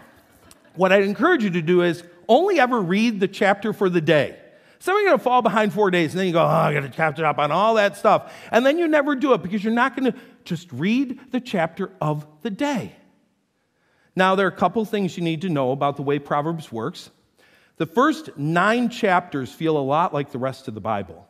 what 0.74 0.90
I'd 0.90 1.04
encourage 1.04 1.44
you 1.44 1.50
to 1.50 1.62
do 1.62 1.82
is 1.82 2.02
only 2.26 2.58
ever 2.58 2.82
read 2.82 3.20
the 3.20 3.28
chapter 3.28 3.72
for 3.72 3.88
the 3.88 4.00
day. 4.00 4.36
So 4.80 4.96
you're 4.96 5.10
going 5.10 5.18
to 5.18 5.22
fall 5.22 5.42
behind 5.42 5.72
four 5.72 5.92
days, 5.92 6.10
and 6.12 6.18
then 6.18 6.26
you 6.26 6.32
go, 6.32 6.42
oh, 6.42 6.48
I 6.48 6.74
got 6.74 6.80
to 6.80 6.88
catch 6.88 7.20
up 7.20 7.38
on 7.38 7.52
all 7.52 7.74
that 7.74 7.96
stuff. 7.96 8.34
And 8.50 8.66
then 8.66 8.80
you 8.80 8.88
never 8.88 9.14
do 9.14 9.32
it 9.32 9.44
because 9.44 9.62
you're 9.62 9.72
not 9.72 9.96
going 9.96 10.10
to 10.10 10.18
just 10.42 10.72
read 10.72 11.20
the 11.30 11.40
chapter 11.40 11.92
of 12.00 12.26
the 12.42 12.50
day. 12.50 12.96
Now, 14.14 14.34
there 14.34 14.46
are 14.46 14.50
a 14.50 14.56
couple 14.56 14.84
things 14.84 15.16
you 15.16 15.22
need 15.22 15.42
to 15.42 15.48
know 15.48 15.72
about 15.72 15.96
the 15.96 16.02
way 16.02 16.18
Proverbs 16.18 16.70
works. 16.70 17.10
The 17.78 17.86
first 17.86 18.36
nine 18.36 18.90
chapters 18.90 19.52
feel 19.52 19.76
a 19.76 19.80
lot 19.80 20.12
like 20.12 20.30
the 20.30 20.38
rest 20.38 20.68
of 20.68 20.74
the 20.74 20.80
Bible. 20.80 21.26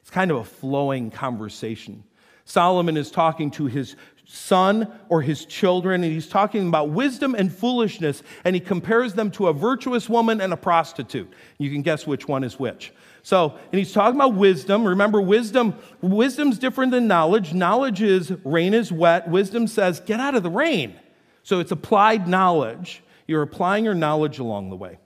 It's 0.00 0.10
kind 0.10 0.30
of 0.30 0.36
a 0.38 0.44
flowing 0.44 1.10
conversation. 1.10 2.04
Solomon 2.44 2.96
is 2.96 3.10
talking 3.10 3.50
to 3.52 3.66
his 3.66 3.96
son 4.26 4.90
or 5.08 5.22
his 5.22 5.44
children, 5.44 6.04
and 6.04 6.12
he's 6.12 6.28
talking 6.28 6.68
about 6.68 6.90
wisdom 6.90 7.34
and 7.34 7.52
foolishness, 7.52 8.22
and 8.44 8.54
he 8.54 8.60
compares 8.60 9.14
them 9.14 9.30
to 9.32 9.48
a 9.48 9.52
virtuous 9.52 10.08
woman 10.08 10.40
and 10.40 10.52
a 10.52 10.56
prostitute. 10.56 11.30
You 11.58 11.70
can 11.70 11.82
guess 11.82 12.06
which 12.06 12.28
one 12.28 12.44
is 12.44 12.58
which. 12.58 12.92
So, 13.22 13.58
and 13.72 13.78
he's 13.78 13.92
talking 13.92 14.16
about 14.16 14.34
wisdom. 14.34 14.84
Remember, 14.84 15.20
wisdom, 15.20 15.74
wisdom's 16.00 16.58
different 16.58 16.92
than 16.92 17.08
knowledge. 17.08 17.52
Knowledge 17.52 18.02
is 18.02 18.32
rain 18.44 18.72
is 18.72 18.92
wet. 18.92 19.28
Wisdom 19.28 19.66
says, 19.66 20.00
get 20.00 20.20
out 20.20 20.34
of 20.34 20.42
the 20.42 20.50
rain. 20.50 20.94
So 21.42 21.60
it's 21.60 21.72
applied 21.72 22.28
knowledge. 22.28 23.02
You're 23.26 23.42
applying 23.42 23.84
your 23.84 23.94
knowledge 23.94 24.38
along 24.38 24.70
the 24.70 24.76
way. 24.76 24.98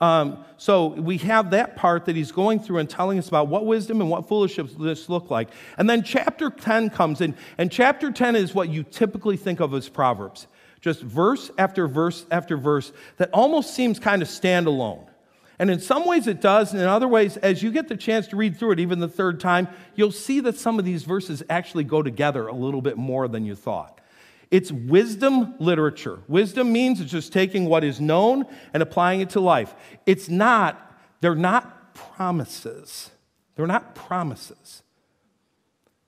Um, 0.00 0.44
so 0.58 0.88
we 0.88 1.18
have 1.18 1.50
that 1.50 1.76
part 1.76 2.04
that 2.04 2.16
he's 2.16 2.30
going 2.30 2.60
through 2.60 2.78
and 2.78 2.90
telling 2.90 3.18
us 3.18 3.28
about 3.28 3.48
what 3.48 3.64
wisdom 3.64 4.00
and 4.00 4.10
what 4.10 4.28
foolishness 4.28 5.08
look 5.08 5.30
like. 5.30 5.48
And 5.78 5.88
then 5.88 6.02
chapter 6.02 6.50
10 6.50 6.90
comes 6.90 7.20
in, 7.20 7.34
and 7.56 7.72
chapter 7.72 8.10
10 8.10 8.36
is 8.36 8.54
what 8.54 8.68
you 8.68 8.82
typically 8.82 9.36
think 9.36 9.60
of 9.60 9.72
as 9.72 9.88
Proverbs. 9.88 10.46
Just 10.82 11.00
verse 11.00 11.50
after 11.56 11.88
verse 11.88 12.26
after 12.30 12.56
verse 12.56 12.92
that 13.16 13.30
almost 13.32 13.74
seems 13.74 13.98
kind 13.98 14.20
of 14.20 14.28
standalone. 14.28 15.06
And 15.58 15.70
in 15.70 15.80
some 15.80 16.04
ways 16.06 16.26
it 16.26 16.42
does, 16.42 16.72
and 16.72 16.82
in 16.82 16.86
other 16.86 17.08
ways, 17.08 17.38
as 17.38 17.62
you 17.62 17.72
get 17.72 17.88
the 17.88 17.96
chance 17.96 18.28
to 18.28 18.36
read 18.36 18.58
through 18.58 18.72
it, 18.72 18.80
even 18.80 19.00
the 19.00 19.08
third 19.08 19.40
time, 19.40 19.68
you'll 19.94 20.12
see 20.12 20.40
that 20.40 20.58
some 20.58 20.78
of 20.78 20.84
these 20.84 21.04
verses 21.04 21.42
actually 21.48 21.84
go 21.84 22.02
together 22.02 22.46
a 22.46 22.52
little 22.52 22.82
bit 22.82 22.98
more 22.98 23.26
than 23.26 23.46
you 23.46 23.54
thought. 23.54 24.00
It's 24.50 24.70
wisdom 24.70 25.54
literature. 25.58 26.20
Wisdom 26.28 26.72
means 26.72 27.00
it's 27.00 27.10
just 27.10 27.32
taking 27.32 27.66
what 27.66 27.84
is 27.84 28.00
known 28.00 28.46
and 28.72 28.82
applying 28.82 29.20
it 29.20 29.30
to 29.30 29.40
life. 29.40 29.74
It's 30.06 30.28
not, 30.28 30.98
they're 31.20 31.34
not 31.34 31.94
promises. 31.94 33.10
They're 33.56 33.66
not 33.66 33.94
promises. 33.94 34.82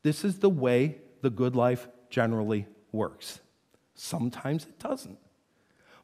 This 0.03 0.25
is 0.25 0.39
the 0.39 0.51
way 0.51 0.99
the 1.23 1.31
good 1.31 1.57
life 1.57 1.89
generally 2.11 2.67
works. 2.93 3.41
Sometimes 3.95 4.65
it 4.65 4.79
doesn't. 4.79 5.19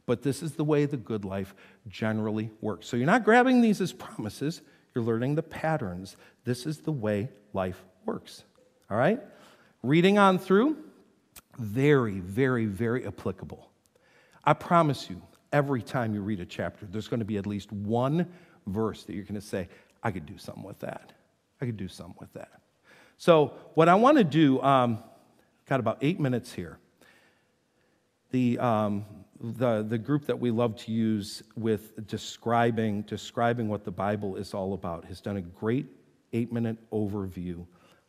But 0.07 0.23
this 0.23 0.43
is 0.43 0.53
the 0.53 0.65
way 0.65 0.85
the 0.85 0.97
good 0.97 1.25
life 1.25 1.55
generally 1.89 2.51
works. 2.61 2.87
So 2.87 2.97
you're 2.97 3.07
not 3.07 3.25
grabbing 3.25 3.61
these 3.61 3.81
as 3.81 3.93
promises, 3.93 4.61
you're 4.95 5.05
learning 5.05 5.37
the 5.37 5.43
patterns. 5.43 6.17
This 6.45 6.67
is 6.67 6.79
the 6.79 6.93
way 6.93 7.29
life 7.53 7.83
works. 8.05 8.45
All 8.91 8.97
right? 8.97 9.21
Reading 9.83 10.19
on 10.19 10.39
through, 10.39 10.77
very, 11.59 12.21
very, 12.21 12.67
very 12.67 13.07
applicable. 13.07 13.71
I 14.45 14.53
promise 14.53 15.09
you, 15.09 15.21
every 15.53 15.83
time 15.83 16.15
you 16.15 16.21
read 16.21 16.41
a 16.41 16.47
chapter, 16.47 16.87
there's 16.87 17.09
going 17.09 17.21
to 17.21 17.27
be 17.27 17.39
at 17.39 17.47
least 17.47 17.73
one 17.73 18.27
verse 18.67 19.05
that 19.05 19.15
you're 19.15 19.25
going 19.25 19.35
to 19.35 19.41
say, 19.41 19.69
I 20.03 20.11
could 20.11 20.27
do 20.27 20.37
something 20.39 20.65
with 20.65 20.81
that. 20.81 21.13
I 21.61 21.67
could 21.67 21.77
do 21.77 21.89
something 21.89 22.17
with 22.21 22.33
that. 22.35 22.61
So, 23.17 23.55
what 23.75 23.89
I 23.89 23.95
want 23.95 24.19
to 24.19 24.25
do, 24.25 24.61
um, 24.61 25.03
got 25.67 25.81
about 25.81 25.99
eight 26.03 26.21
minutes 26.21 26.53
here. 26.53 26.79
The, 28.33 28.59
um, 28.59 29.07
the, 29.41 29.85
the 29.89 29.99
group 29.99 30.27
that 30.27 30.39
we 30.39 30.51
love 30.51 30.77
to 30.85 30.93
use 30.93 31.43
with 31.57 32.07
describing, 32.07 33.03
describing 33.03 33.69
what 33.69 33.85
the 33.85 33.93
Bible 33.93 34.37
is 34.37 34.55
all 34.55 34.75
about 34.75 35.05
has 35.05 35.21
done 35.21 35.37
a 35.37 35.43
great 35.43 35.87
eight 36.33 36.53
minute 36.53 36.77
overview 36.91 37.65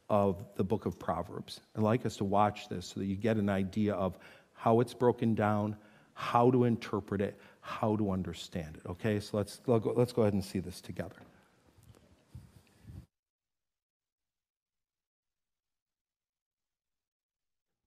of 0.09 0.45
the 0.55 0.63
book 0.63 0.85
of 0.85 0.99
Proverbs. 0.99 1.61
I'd 1.75 1.81
like 1.81 2.05
us 2.05 2.17
to 2.17 2.23
watch 2.23 2.69
this 2.69 2.87
so 2.87 2.99
that 2.99 3.05
you 3.05 3.15
get 3.15 3.37
an 3.37 3.49
idea 3.49 3.93
of 3.93 4.17
how 4.53 4.79
it's 4.79 4.93
broken 4.93 5.35
down, 5.35 5.75
how 6.13 6.51
to 6.51 6.63
interpret 6.65 7.21
it, 7.21 7.39
how 7.61 7.95
to 7.95 8.11
understand 8.11 8.77
it. 8.77 8.89
Okay, 8.89 9.19
so 9.19 9.37
let's, 9.37 9.61
let's 9.65 10.13
go 10.13 10.21
ahead 10.21 10.33
and 10.33 10.43
see 10.43 10.59
this 10.59 10.81
together. 10.81 11.15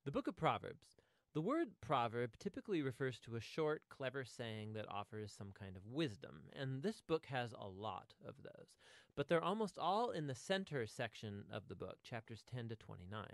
The 0.04 0.12
book 0.12 0.26
of 0.26 0.36
Proverbs. 0.36 0.86
The 1.34 1.42
word 1.42 1.68
proverb 1.82 2.30
typically 2.38 2.82
refers 2.82 3.20
to 3.20 3.36
a 3.36 3.40
short, 3.40 3.82
clever 3.90 4.24
saying 4.24 4.72
that 4.72 4.86
offers 4.88 5.32
some 5.36 5.52
kind 5.56 5.76
of 5.76 5.86
wisdom, 5.86 6.40
and 6.58 6.82
this 6.82 7.02
book 7.02 7.26
has 7.26 7.52
a 7.52 7.68
lot 7.68 8.14
of 8.26 8.34
those 8.42 8.78
but 9.18 9.28
they're 9.28 9.42
almost 9.42 9.80
all 9.80 10.10
in 10.10 10.28
the 10.28 10.34
center 10.36 10.86
section 10.86 11.42
of 11.52 11.66
the 11.66 11.74
book, 11.74 11.96
chapters 12.04 12.44
10 12.54 12.68
to 12.68 12.76
29. 12.76 13.26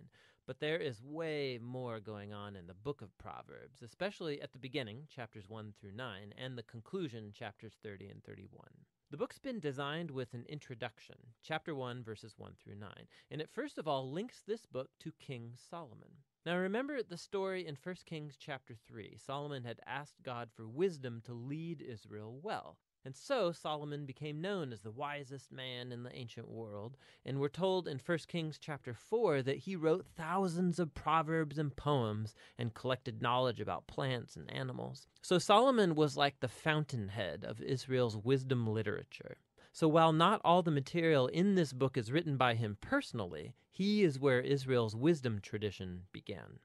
But 0.46 0.58
there 0.58 0.78
is 0.78 1.02
way 1.02 1.58
more 1.60 2.00
going 2.00 2.32
on 2.32 2.56
in 2.56 2.66
the 2.66 2.72
book 2.72 3.02
of 3.02 3.18
Proverbs, 3.18 3.82
especially 3.82 4.40
at 4.40 4.50
the 4.54 4.58
beginning, 4.58 5.06
chapters 5.14 5.46
1 5.46 5.74
through 5.78 5.92
9, 5.92 6.32
and 6.38 6.56
the 6.56 6.62
conclusion, 6.62 7.32
chapters 7.34 7.74
30 7.82 8.08
and 8.08 8.24
31. 8.24 8.64
The 9.10 9.18
book's 9.18 9.38
been 9.38 9.60
designed 9.60 10.10
with 10.10 10.32
an 10.32 10.46
introduction, 10.48 11.16
chapter 11.42 11.74
1, 11.74 12.02
verses 12.02 12.32
1 12.38 12.52
through 12.58 12.76
9, 12.76 12.90
and 13.30 13.42
it 13.42 13.50
first 13.52 13.76
of 13.76 13.86
all 13.86 14.10
links 14.10 14.42
this 14.46 14.64
book 14.64 14.88
to 15.00 15.12
King 15.20 15.52
Solomon. 15.68 16.12
Now 16.46 16.56
remember 16.56 17.02
the 17.02 17.18
story 17.18 17.66
in 17.66 17.76
1 17.82 17.96
Kings 18.06 18.36
chapter 18.38 18.74
3. 18.88 19.18
Solomon 19.18 19.64
had 19.64 19.80
asked 19.86 20.22
God 20.22 20.48
for 20.54 20.66
wisdom 20.66 21.20
to 21.26 21.34
lead 21.34 21.82
Israel 21.82 22.38
well. 22.42 22.78
And 23.04 23.14
so 23.14 23.52
Solomon 23.52 24.06
became 24.06 24.40
known 24.40 24.72
as 24.72 24.80
the 24.80 24.90
wisest 24.90 25.52
man 25.52 25.92
in 25.92 26.04
the 26.04 26.16
ancient 26.16 26.48
world, 26.48 26.96
and 27.26 27.38
we're 27.38 27.48
told 27.48 27.86
in 27.86 27.98
1 27.98 28.18
Kings 28.28 28.56
chapter 28.58 28.94
4 28.94 29.42
that 29.42 29.58
he 29.58 29.76
wrote 29.76 30.06
thousands 30.16 30.78
of 30.78 30.94
proverbs 30.94 31.58
and 31.58 31.76
poems 31.76 32.34
and 32.58 32.72
collected 32.72 33.20
knowledge 33.20 33.60
about 33.60 33.86
plants 33.86 34.36
and 34.36 34.50
animals. 34.50 35.06
So 35.20 35.38
Solomon 35.38 35.94
was 35.94 36.16
like 36.16 36.40
the 36.40 36.48
fountainhead 36.48 37.44
of 37.44 37.60
Israel's 37.60 38.16
wisdom 38.16 38.66
literature. 38.66 39.36
So 39.72 39.86
while 39.86 40.12
not 40.12 40.40
all 40.42 40.62
the 40.62 40.70
material 40.70 41.26
in 41.26 41.56
this 41.56 41.74
book 41.74 41.98
is 41.98 42.10
written 42.10 42.38
by 42.38 42.54
him 42.54 42.78
personally, 42.80 43.54
he 43.70 44.02
is 44.02 44.18
where 44.18 44.40
Israel's 44.40 44.96
wisdom 44.96 45.40
tradition 45.42 46.04
began. 46.12 46.60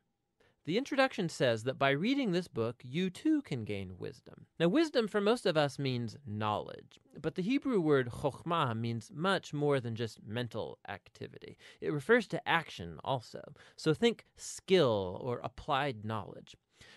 The 0.70 0.78
introduction 0.78 1.30
says 1.30 1.64
that 1.64 1.80
by 1.80 1.90
reading 1.90 2.32
this 2.32 2.48
book, 2.48 2.84
you 2.84 3.10
too 3.10 3.42
can 3.42 3.64
gain 3.64 3.98
wisdom. 3.98 4.46
Now, 4.60 4.68
wisdom 4.68 5.08
for 5.08 5.20
most 5.20 5.48
of 5.48 5.58
us 5.58 5.80
means 5.80 6.16
knowledge, 6.28 7.00
but 7.20 7.34
the 7.34 7.42
Hebrew 7.42 7.82
word 7.82 8.12
chokhmah 8.12 8.78
means 8.78 9.10
much 9.12 9.52
more 9.52 9.80
than 9.80 9.96
just 9.96 10.24
mental 10.24 10.78
activity. 10.88 11.58
It 11.82 11.92
refers 11.92 12.28
to 12.28 12.48
action 12.48 13.00
also. 13.04 13.42
So 13.78 13.96
think 13.96 14.26
skill 14.36 15.20
or 15.24 15.40
applied 15.40 16.06
knowledge. 16.06 16.56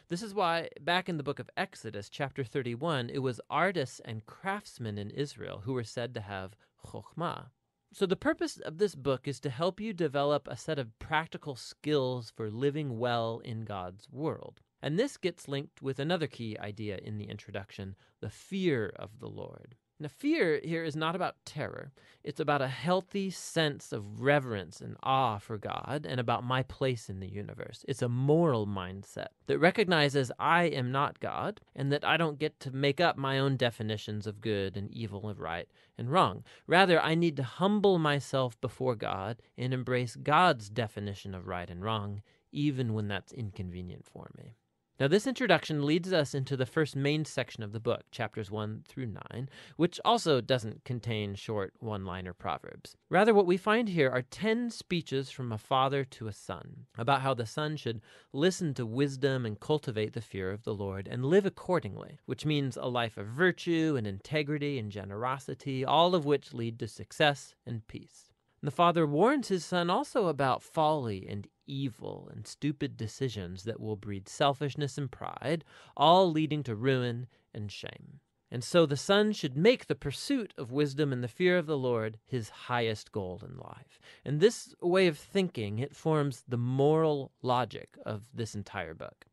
This 0.08 0.22
is 0.22 0.34
why, 0.34 0.68
back 0.82 1.08
in 1.08 1.16
the 1.16 1.22
book 1.22 1.38
of 1.38 1.48
Exodus, 1.56 2.10
chapter 2.10 2.44
31, 2.44 3.08
it 3.08 3.20
was 3.20 3.40
artists 3.48 4.02
and 4.04 4.26
craftsmen 4.26 4.98
in 4.98 5.08
Israel 5.08 5.62
who 5.64 5.72
were 5.72 5.82
said 5.82 6.12
to 6.12 6.20
have 6.20 6.56
chokhmah. 6.88 7.46
So, 7.94 8.06
the 8.06 8.16
purpose 8.16 8.56
of 8.56 8.78
this 8.78 8.94
book 8.94 9.28
is 9.28 9.38
to 9.40 9.50
help 9.50 9.78
you 9.78 9.92
develop 9.92 10.48
a 10.48 10.56
set 10.56 10.78
of 10.78 10.98
practical 10.98 11.56
skills 11.56 12.32
for 12.34 12.50
living 12.50 12.98
well 12.98 13.42
in 13.44 13.66
God's 13.66 14.08
world. 14.10 14.62
And 14.80 14.98
this 14.98 15.18
gets 15.18 15.46
linked 15.46 15.82
with 15.82 15.98
another 15.98 16.26
key 16.26 16.56
idea 16.58 16.96
in 16.96 17.18
the 17.18 17.28
introduction 17.28 17.94
the 18.20 18.30
fear 18.30 18.90
of 18.96 19.18
the 19.18 19.28
Lord. 19.28 19.76
Now, 20.02 20.08
fear 20.08 20.60
here 20.64 20.82
is 20.82 20.96
not 20.96 21.14
about 21.14 21.36
terror. 21.44 21.92
It's 22.24 22.40
about 22.40 22.60
a 22.60 22.66
healthy 22.66 23.30
sense 23.30 23.92
of 23.92 24.20
reverence 24.20 24.80
and 24.80 24.96
awe 25.04 25.38
for 25.38 25.58
God 25.58 26.04
and 26.08 26.18
about 26.18 26.42
my 26.42 26.64
place 26.64 27.08
in 27.08 27.20
the 27.20 27.28
universe. 27.28 27.84
It's 27.86 28.02
a 28.02 28.08
moral 28.08 28.66
mindset 28.66 29.28
that 29.46 29.60
recognizes 29.60 30.32
I 30.40 30.64
am 30.64 30.90
not 30.90 31.20
God 31.20 31.60
and 31.76 31.92
that 31.92 32.04
I 32.04 32.16
don't 32.16 32.40
get 32.40 32.58
to 32.60 32.72
make 32.72 33.00
up 33.00 33.16
my 33.16 33.38
own 33.38 33.56
definitions 33.56 34.26
of 34.26 34.40
good 34.40 34.76
and 34.76 34.90
evil 34.90 35.28
and 35.28 35.38
right 35.38 35.68
and 35.96 36.10
wrong. 36.10 36.42
Rather, 36.66 37.00
I 37.00 37.14
need 37.14 37.36
to 37.36 37.44
humble 37.44 38.00
myself 38.00 38.60
before 38.60 38.96
God 38.96 39.40
and 39.56 39.72
embrace 39.72 40.16
God's 40.16 40.68
definition 40.68 41.32
of 41.32 41.46
right 41.46 41.70
and 41.70 41.80
wrong, 41.80 42.22
even 42.50 42.92
when 42.92 43.06
that's 43.06 43.32
inconvenient 43.32 44.04
for 44.04 44.32
me. 44.36 44.56
Now, 45.00 45.08
this 45.08 45.26
introduction 45.26 45.84
leads 45.84 46.12
us 46.12 46.34
into 46.34 46.56
the 46.56 46.66
first 46.66 46.94
main 46.94 47.24
section 47.24 47.62
of 47.62 47.72
the 47.72 47.80
book, 47.80 48.02
chapters 48.10 48.50
1 48.50 48.84
through 48.86 49.06
9, 49.06 49.48
which 49.76 49.98
also 50.04 50.40
doesn't 50.40 50.84
contain 50.84 51.34
short 51.34 51.72
one 51.80 52.04
liner 52.04 52.32
proverbs. 52.34 52.94
Rather, 53.08 53.32
what 53.32 53.46
we 53.46 53.56
find 53.56 53.88
here 53.88 54.10
are 54.10 54.22
10 54.22 54.70
speeches 54.70 55.30
from 55.30 55.50
a 55.50 55.58
father 55.58 56.04
to 56.04 56.28
a 56.28 56.32
son 56.32 56.86
about 56.96 57.22
how 57.22 57.32
the 57.34 57.46
son 57.46 57.76
should 57.76 58.02
listen 58.32 58.74
to 58.74 58.86
wisdom 58.86 59.46
and 59.46 59.60
cultivate 59.60 60.12
the 60.12 60.20
fear 60.20 60.50
of 60.50 60.62
the 60.64 60.74
Lord 60.74 61.08
and 61.08 61.24
live 61.24 61.46
accordingly, 61.46 62.18
which 62.26 62.46
means 62.46 62.76
a 62.76 62.86
life 62.86 63.16
of 63.16 63.26
virtue 63.26 63.94
and 63.96 64.06
integrity 64.06 64.78
and 64.78 64.92
generosity, 64.92 65.84
all 65.84 66.14
of 66.14 66.26
which 66.26 66.52
lead 66.52 66.78
to 66.78 66.86
success 66.86 67.54
and 67.66 67.86
peace. 67.88 68.31
And 68.62 68.68
the 68.68 68.76
father 68.76 69.08
warns 69.08 69.48
his 69.48 69.64
son 69.64 69.90
also 69.90 70.28
about 70.28 70.62
folly 70.62 71.26
and 71.28 71.48
evil 71.66 72.30
and 72.32 72.46
stupid 72.46 72.96
decisions 72.96 73.64
that 73.64 73.80
will 73.80 73.96
breed 73.96 74.28
selfishness 74.28 74.96
and 74.96 75.10
pride, 75.10 75.64
all 75.96 76.30
leading 76.30 76.62
to 76.62 76.76
ruin 76.76 77.26
and 77.52 77.72
shame. 77.72 78.20
And 78.52 78.62
so 78.62 78.86
the 78.86 78.96
son 78.96 79.32
should 79.32 79.56
make 79.56 79.86
the 79.86 79.96
pursuit 79.96 80.54
of 80.56 80.70
wisdom 80.70 81.12
and 81.12 81.24
the 81.24 81.28
fear 81.28 81.58
of 81.58 81.66
the 81.66 81.76
Lord 81.76 82.18
his 82.24 82.50
highest 82.50 83.10
goal 83.10 83.42
in 83.44 83.56
life. 83.56 83.98
And 84.24 84.38
this 84.38 84.74
way 84.80 85.08
of 85.08 85.18
thinking, 85.18 85.80
it 85.80 85.96
forms 85.96 86.44
the 86.46 86.56
moral 86.56 87.32
logic 87.42 87.96
of 88.06 88.22
this 88.32 88.54
entire 88.54 88.94
book. 88.94 89.26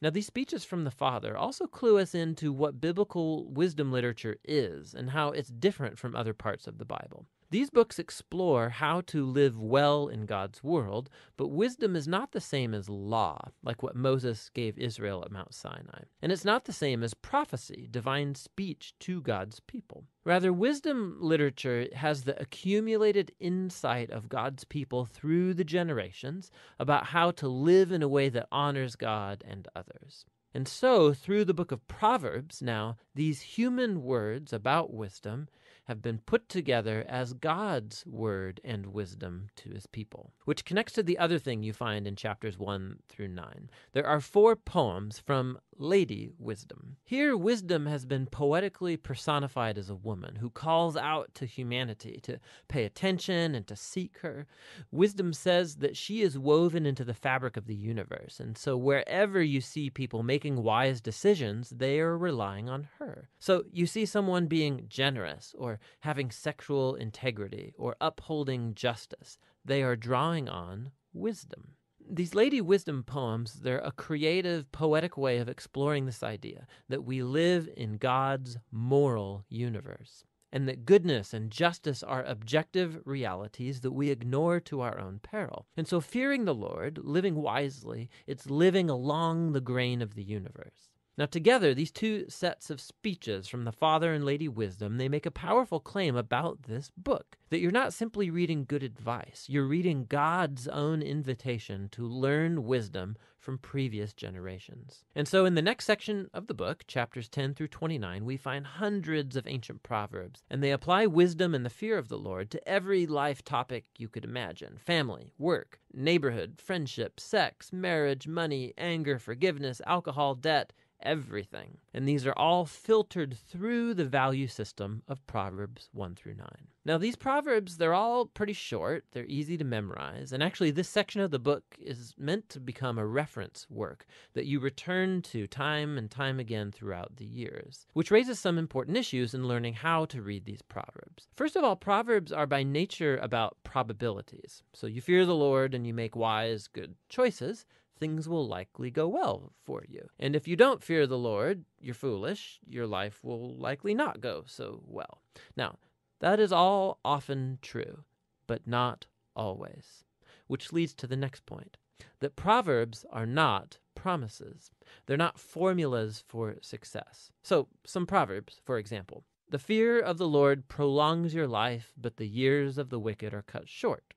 Now, 0.00 0.10
these 0.10 0.26
speeches 0.26 0.64
from 0.64 0.84
the 0.84 0.90
Father 0.92 1.36
also 1.36 1.66
clue 1.66 1.98
us 1.98 2.14
into 2.14 2.52
what 2.52 2.80
biblical 2.80 3.50
wisdom 3.50 3.90
literature 3.90 4.36
is 4.44 4.94
and 4.94 5.10
how 5.10 5.30
it's 5.30 5.48
different 5.48 5.98
from 5.98 6.14
other 6.14 6.34
parts 6.34 6.68
of 6.68 6.78
the 6.78 6.84
Bible. 6.84 7.26
These 7.50 7.70
books 7.70 7.98
explore 7.98 8.70
how 8.70 9.02
to 9.02 9.24
live 9.24 9.60
well 9.60 10.08
in 10.08 10.26
God's 10.26 10.64
world, 10.64 11.08
but 11.36 11.48
wisdom 11.48 11.94
is 11.94 12.08
not 12.08 12.32
the 12.32 12.40
same 12.40 12.74
as 12.74 12.88
law, 12.88 13.50
like 13.62 13.82
what 13.82 13.94
Moses 13.94 14.50
gave 14.52 14.76
Israel 14.78 15.22
at 15.24 15.30
Mount 15.30 15.54
Sinai. 15.54 16.04
And 16.20 16.32
it's 16.32 16.44
not 16.44 16.64
the 16.64 16.72
same 16.72 17.04
as 17.04 17.14
prophecy, 17.14 17.86
divine 17.90 18.34
speech 18.34 18.94
to 19.00 19.20
God's 19.20 19.60
people. 19.60 20.04
Rather, 20.24 20.52
wisdom 20.52 21.18
literature 21.20 21.86
has 21.94 22.24
the 22.24 22.40
accumulated 22.40 23.30
insight 23.38 24.10
of 24.10 24.28
God's 24.28 24.64
people 24.64 25.04
through 25.04 25.54
the 25.54 25.64
generations 25.64 26.50
about 26.80 27.06
how 27.06 27.30
to 27.32 27.48
live 27.48 27.92
in 27.92 28.02
a 28.02 28.08
way 28.08 28.28
that 28.28 28.48
honors 28.50 28.96
God 28.96 29.44
and 29.46 29.68
others. 29.76 30.24
And 30.52 30.66
so, 30.66 31.12
through 31.12 31.44
the 31.44 31.54
book 31.54 31.70
of 31.70 31.86
Proverbs, 31.86 32.62
now, 32.62 32.96
these 33.14 33.42
human 33.42 34.02
words 34.02 34.52
about 34.54 34.92
wisdom 34.92 35.48
have 35.86 36.02
been 36.02 36.18
put 36.18 36.48
together 36.48 37.04
as 37.08 37.32
God's 37.32 38.04
word 38.06 38.60
and 38.64 38.86
wisdom 38.86 39.48
to 39.56 39.70
his 39.70 39.86
people, 39.86 40.32
which 40.44 40.64
connects 40.64 40.92
to 40.94 41.02
the 41.02 41.18
other 41.18 41.38
thing 41.38 41.62
you 41.62 41.72
find 41.72 42.06
in 42.06 42.16
chapters 42.16 42.58
1 42.58 42.98
through 43.08 43.28
9. 43.28 43.70
There 43.92 44.06
are 44.06 44.20
four 44.20 44.56
poems 44.56 45.18
from 45.18 45.58
Lady 45.78 46.30
Wisdom. 46.38 46.96
Here, 47.04 47.36
wisdom 47.36 47.86
has 47.86 48.04
been 48.04 48.26
poetically 48.26 48.96
personified 48.96 49.78
as 49.78 49.90
a 49.90 49.94
woman 49.94 50.36
who 50.36 50.50
calls 50.50 50.96
out 50.96 51.34
to 51.34 51.46
humanity 51.46 52.20
to 52.24 52.38
pay 52.68 52.84
attention 52.84 53.54
and 53.54 53.66
to 53.66 53.76
seek 53.76 54.18
her. 54.18 54.46
Wisdom 54.90 55.32
says 55.32 55.76
that 55.76 55.96
she 55.96 56.22
is 56.22 56.38
woven 56.38 56.86
into 56.86 57.04
the 57.04 57.14
fabric 57.14 57.56
of 57.56 57.66
the 57.66 57.74
universe, 57.74 58.40
and 58.40 58.56
so 58.56 58.76
wherever 58.76 59.42
you 59.42 59.60
see 59.60 59.90
people 59.90 60.22
making 60.22 60.62
wise 60.62 61.00
decisions, 61.00 61.70
they 61.70 62.00
are 62.00 62.16
relying 62.16 62.68
on 62.68 62.88
her. 62.98 63.28
So 63.38 63.64
you 63.72 63.86
see 63.86 64.06
someone 64.06 64.46
being 64.46 64.86
generous 64.88 65.54
or 65.58 65.78
having 66.00 66.30
sexual 66.30 66.94
integrity 66.94 67.74
or 67.78 67.96
upholding 68.00 68.74
justice. 68.74 69.38
They 69.64 69.82
are 69.82 69.96
drawing 69.96 70.48
on 70.48 70.90
wisdom. 71.12 71.75
These 72.08 72.34
Lady 72.34 72.60
Wisdom 72.60 73.02
poems, 73.02 73.54
they're 73.54 73.78
a 73.78 73.90
creative, 73.90 74.70
poetic 74.70 75.16
way 75.16 75.38
of 75.38 75.48
exploring 75.48 76.06
this 76.06 76.22
idea 76.22 76.66
that 76.88 77.04
we 77.04 77.22
live 77.22 77.68
in 77.76 77.96
God's 77.96 78.58
moral 78.70 79.44
universe 79.48 80.24
and 80.52 80.68
that 80.68 80.86
goodness 80.86 81.34
and 81.34 81.50
justice 81.50 82.02
are 82.02 82.22
objective 82.24 83.00
realities 83.04 83.80
that 83.80 83.90
we 83.90 84.10
ignore 84.10 84.60
to 84.60 84.80
our 84.80 84.98
own 84.98 85.18
peril. 85.18 85.66
And 85.76 85.86
so, 85.88 86.00
fearing 86.00 86.44
the 86.44 86.54
Lord, 86.54 86.98
living 87.02 87.34
wisely, 87.34 88.08
it's 88.26 88.48
living 88.48 88.88
along 88.88 89.52
the 89.52 89.60
grain 89.60 90.00
of 90.00 90.14
the 90.14 90.22
universe. 90.22 90.95
Now, 91.18 91.24
together, 91.24 91.72
these 91.72 91.90
two 91.90 92.26
sets 92.28 92.68
of 92.68 92.78
speeches 92.78 93.48
from 93.48 93.64
the 93.64 93.72
Father 93.72 94.12
and 94.12 94.22
Lady 94.22 94.48
Wisdom, 94.48 94.98
they 94.98 95.08
make 95.08 95.24
a 95.24 95.30
powerful 95.30 95.80
claim 95.80 96.14
about 96.14 96.64
this 96.64 96.90
book 96.94 97.38
that 97.48 97.58
you're 97.58 97.70
not 97.70 97.94
simply 97.94 98.28
reading 98.28 98.66
good 98.68 98.82
advice, 98.82 99.46
you're 99.48 99.66
reading 99.66 100.04
God's 100.06 100.68
own 100.68 101.00
invitation 101.00 101.88
to 101.92 102.06
learn 102.06 102.64
wisdom 102.64 103.16
from 103.38 103.56
previous 103.56 104.12
generations. 104.12 105.04
And 105.14 105.26
so, 105.26 105.46
in 105.46 105.54
the 105.54 105.62
next 105.62 105.86
section 105.86 106.28
of 106.34 106.48
the 106.48 106.54
book, 106.54 106.84
chapters 106.86 107.28
10 107.30 107.54
through 107.54 107.68
29, 107.68 108.24
we 108.24 108.36
find 108.36 108.66
hundreds 108.66 109.36
of 109.36 109.46
ancient 109.46 109.82
proverbs, 109.84 110.42
and 110.50 110.62
they 110.62 110.72
apply 110.72 111.06
wisdom 111.06 111.54
and 111.54 111.64
the 111.64 111.70
fear 111.70 111.96
of 111.96 112.08
the 112.08 112.18
Lord 112.18 112.50
to 112.50 112.68
every 112.68 113.06
life 113.06 113.42
topic 113.42 113.84
you 113.96 114.08
could 114.08 114.24
imagine 114.24 114.76
family, 114.84 115.32
work, 115.38 115.80
neighborhood, 115.94 116.60
friendship, 116.62 117.20
sex, 117.20 117.72
marriage, 117.72 118.26
money, 118.26 118.74
anger, 118.76 119.18
forgiveness, 119.18 119.80
alcohol, 119.86 120.34
debt 120.34 120.72
everything. 121.02 121.78
And 121.94 122.08
these 122.08 122.26
are 122.26 122.34
all 122.36 122.66
filtered 122.66 123.36
through 123.36 123.94
the 123.94 124.04
value 124.04 124.46
system 124.46 125.02
of 125.08 125.26
Proverbs 125.26 125.88
1 125.92 126.14
through 126.14 126.34
9. 126.34 126.46
Now, 126.84 126.98
these 126.98 127.16
Proverbs, 127.16 127.78
they're 127.78 127.94
all 127.94 128.26
pretty 128.26 128.52
short, 128.52 129.04
they're 129.10 129.26
easy 129.26 129.56
to 129.56 129.64
memorize, 129.64 130.32
and 130.32 130.40
actually, 130.40 130.70
this 130.70 130.88
section 130.88 131.20
of 131.20 131.32
the 131.32 131.38
book 131.40 131.64
is 131.80 132.14
meant 132.16 132.48
to 132.50 132.60
become 132.60 132.96
a 132.96 133.06
reference 133.06 133.66
work 133.68 134.06
that 134.34 134.46
you 134.46 134.60
return 134.60 135.20
to 135.22 135.48
time 135.48 135.98
and 135.98 136.10
time 136.12 136.38
again 136.38 136.70
throughout 136.70 137.16
the 137.16 137.24
years, 137.24 137.86
which 137.94 138.12
raises 138.12 138.38
some 138.38 138.56
important 138.56 138.96
issues 138.96 139.34
in 139.34 139.48
learning 139.48 139.74
how 139.74 140.04
to 140.04 140.22
read 140.22 140.44
these 140.44 140.62
Proverbs. 140.62 141.26
First 141.34 141.56
of 141.56 141.64
all, 141.64 141.74
Proverbs 141.74 142.30
are 142.30 142.46
by 142.46 142.62
nature 142.62 143.16
about 143.16 143.56
probabilities. 143.64 144.62
So 144.72 144.86
you 144.86 145.00
fear 145.00 145.26
the 145.26 145.34
Lord 145.34 145.74
and 145.74 145.86
you 145.86 145.92
make 145.92 146.14
wise, 146.14 146.68
good 146.68 146.94
choices 147.08 147.66
things 147.98 148.28
will 148.28 148.46
likely 148.46 148.90
go 148.90 149.08
well 149.08 149.52
for 149.64 149.84
you. 149.88 150.08
And 150.18 150.36
if 150.36 150.46
you 150.46 150.56
don't 150.56 150.82
fear 150.82 151.06
the 151.06 151.18
Lord, 151.18 151.64
you're 151.80 151.94
foolish, 151.94 152.60
your 152.68 152.86
life 152.86 153.22
will 153.22 153.54
likely 153.56 153.94
not 153.94 154.20
go 154.20 154.44
so 154.46 154.82
well. 154.86 155.22
Now, 155.56 155.78
that 156.20 156.40
is 156.40 156.52
all 156.52 156.98
often 157.04 157.58
true, 157.62 158.04
but 158.46 158.66
not 158.66 159.06
always. 159.34 160.04
Which 160.46 160.72
leads 160.72 160.94
to 160.94 161.06
the 161.06 161.16
next 161.16 161.46
point 161.46 161.76
that 162.20 162.36
Proverbs 162.36 163.04
are 163.10 163.26
not 163.26 163.78
promises, 163.94 164.70
they're 165.06 165.16
not 165.16 165.38
formulas 165.38 166.22
for 166.26 166.56
success. 166.60 167.30
So, 167.42 167.68
some 167.84 168.06
Proverbs, 168.06 168.60
for 168.64 168.78
example. 168.78 169.24
The 169.48 169.58
fear 169.58 170.00
of 170.00 170.18
the 170.18 170.28
Lord 170.28 170.66
prolongs 170.68 171.32
your 171.32 171.46
life, 171.46 171.92
but 171.96 172.16
the 172.16 172.26
years 172.26 172.78
of 172.78 172.90
the 172.90 172.98
wicked 172.98 173.32
are 173.32 173.42
cut 173.42 173.68
short. 173.68 174.14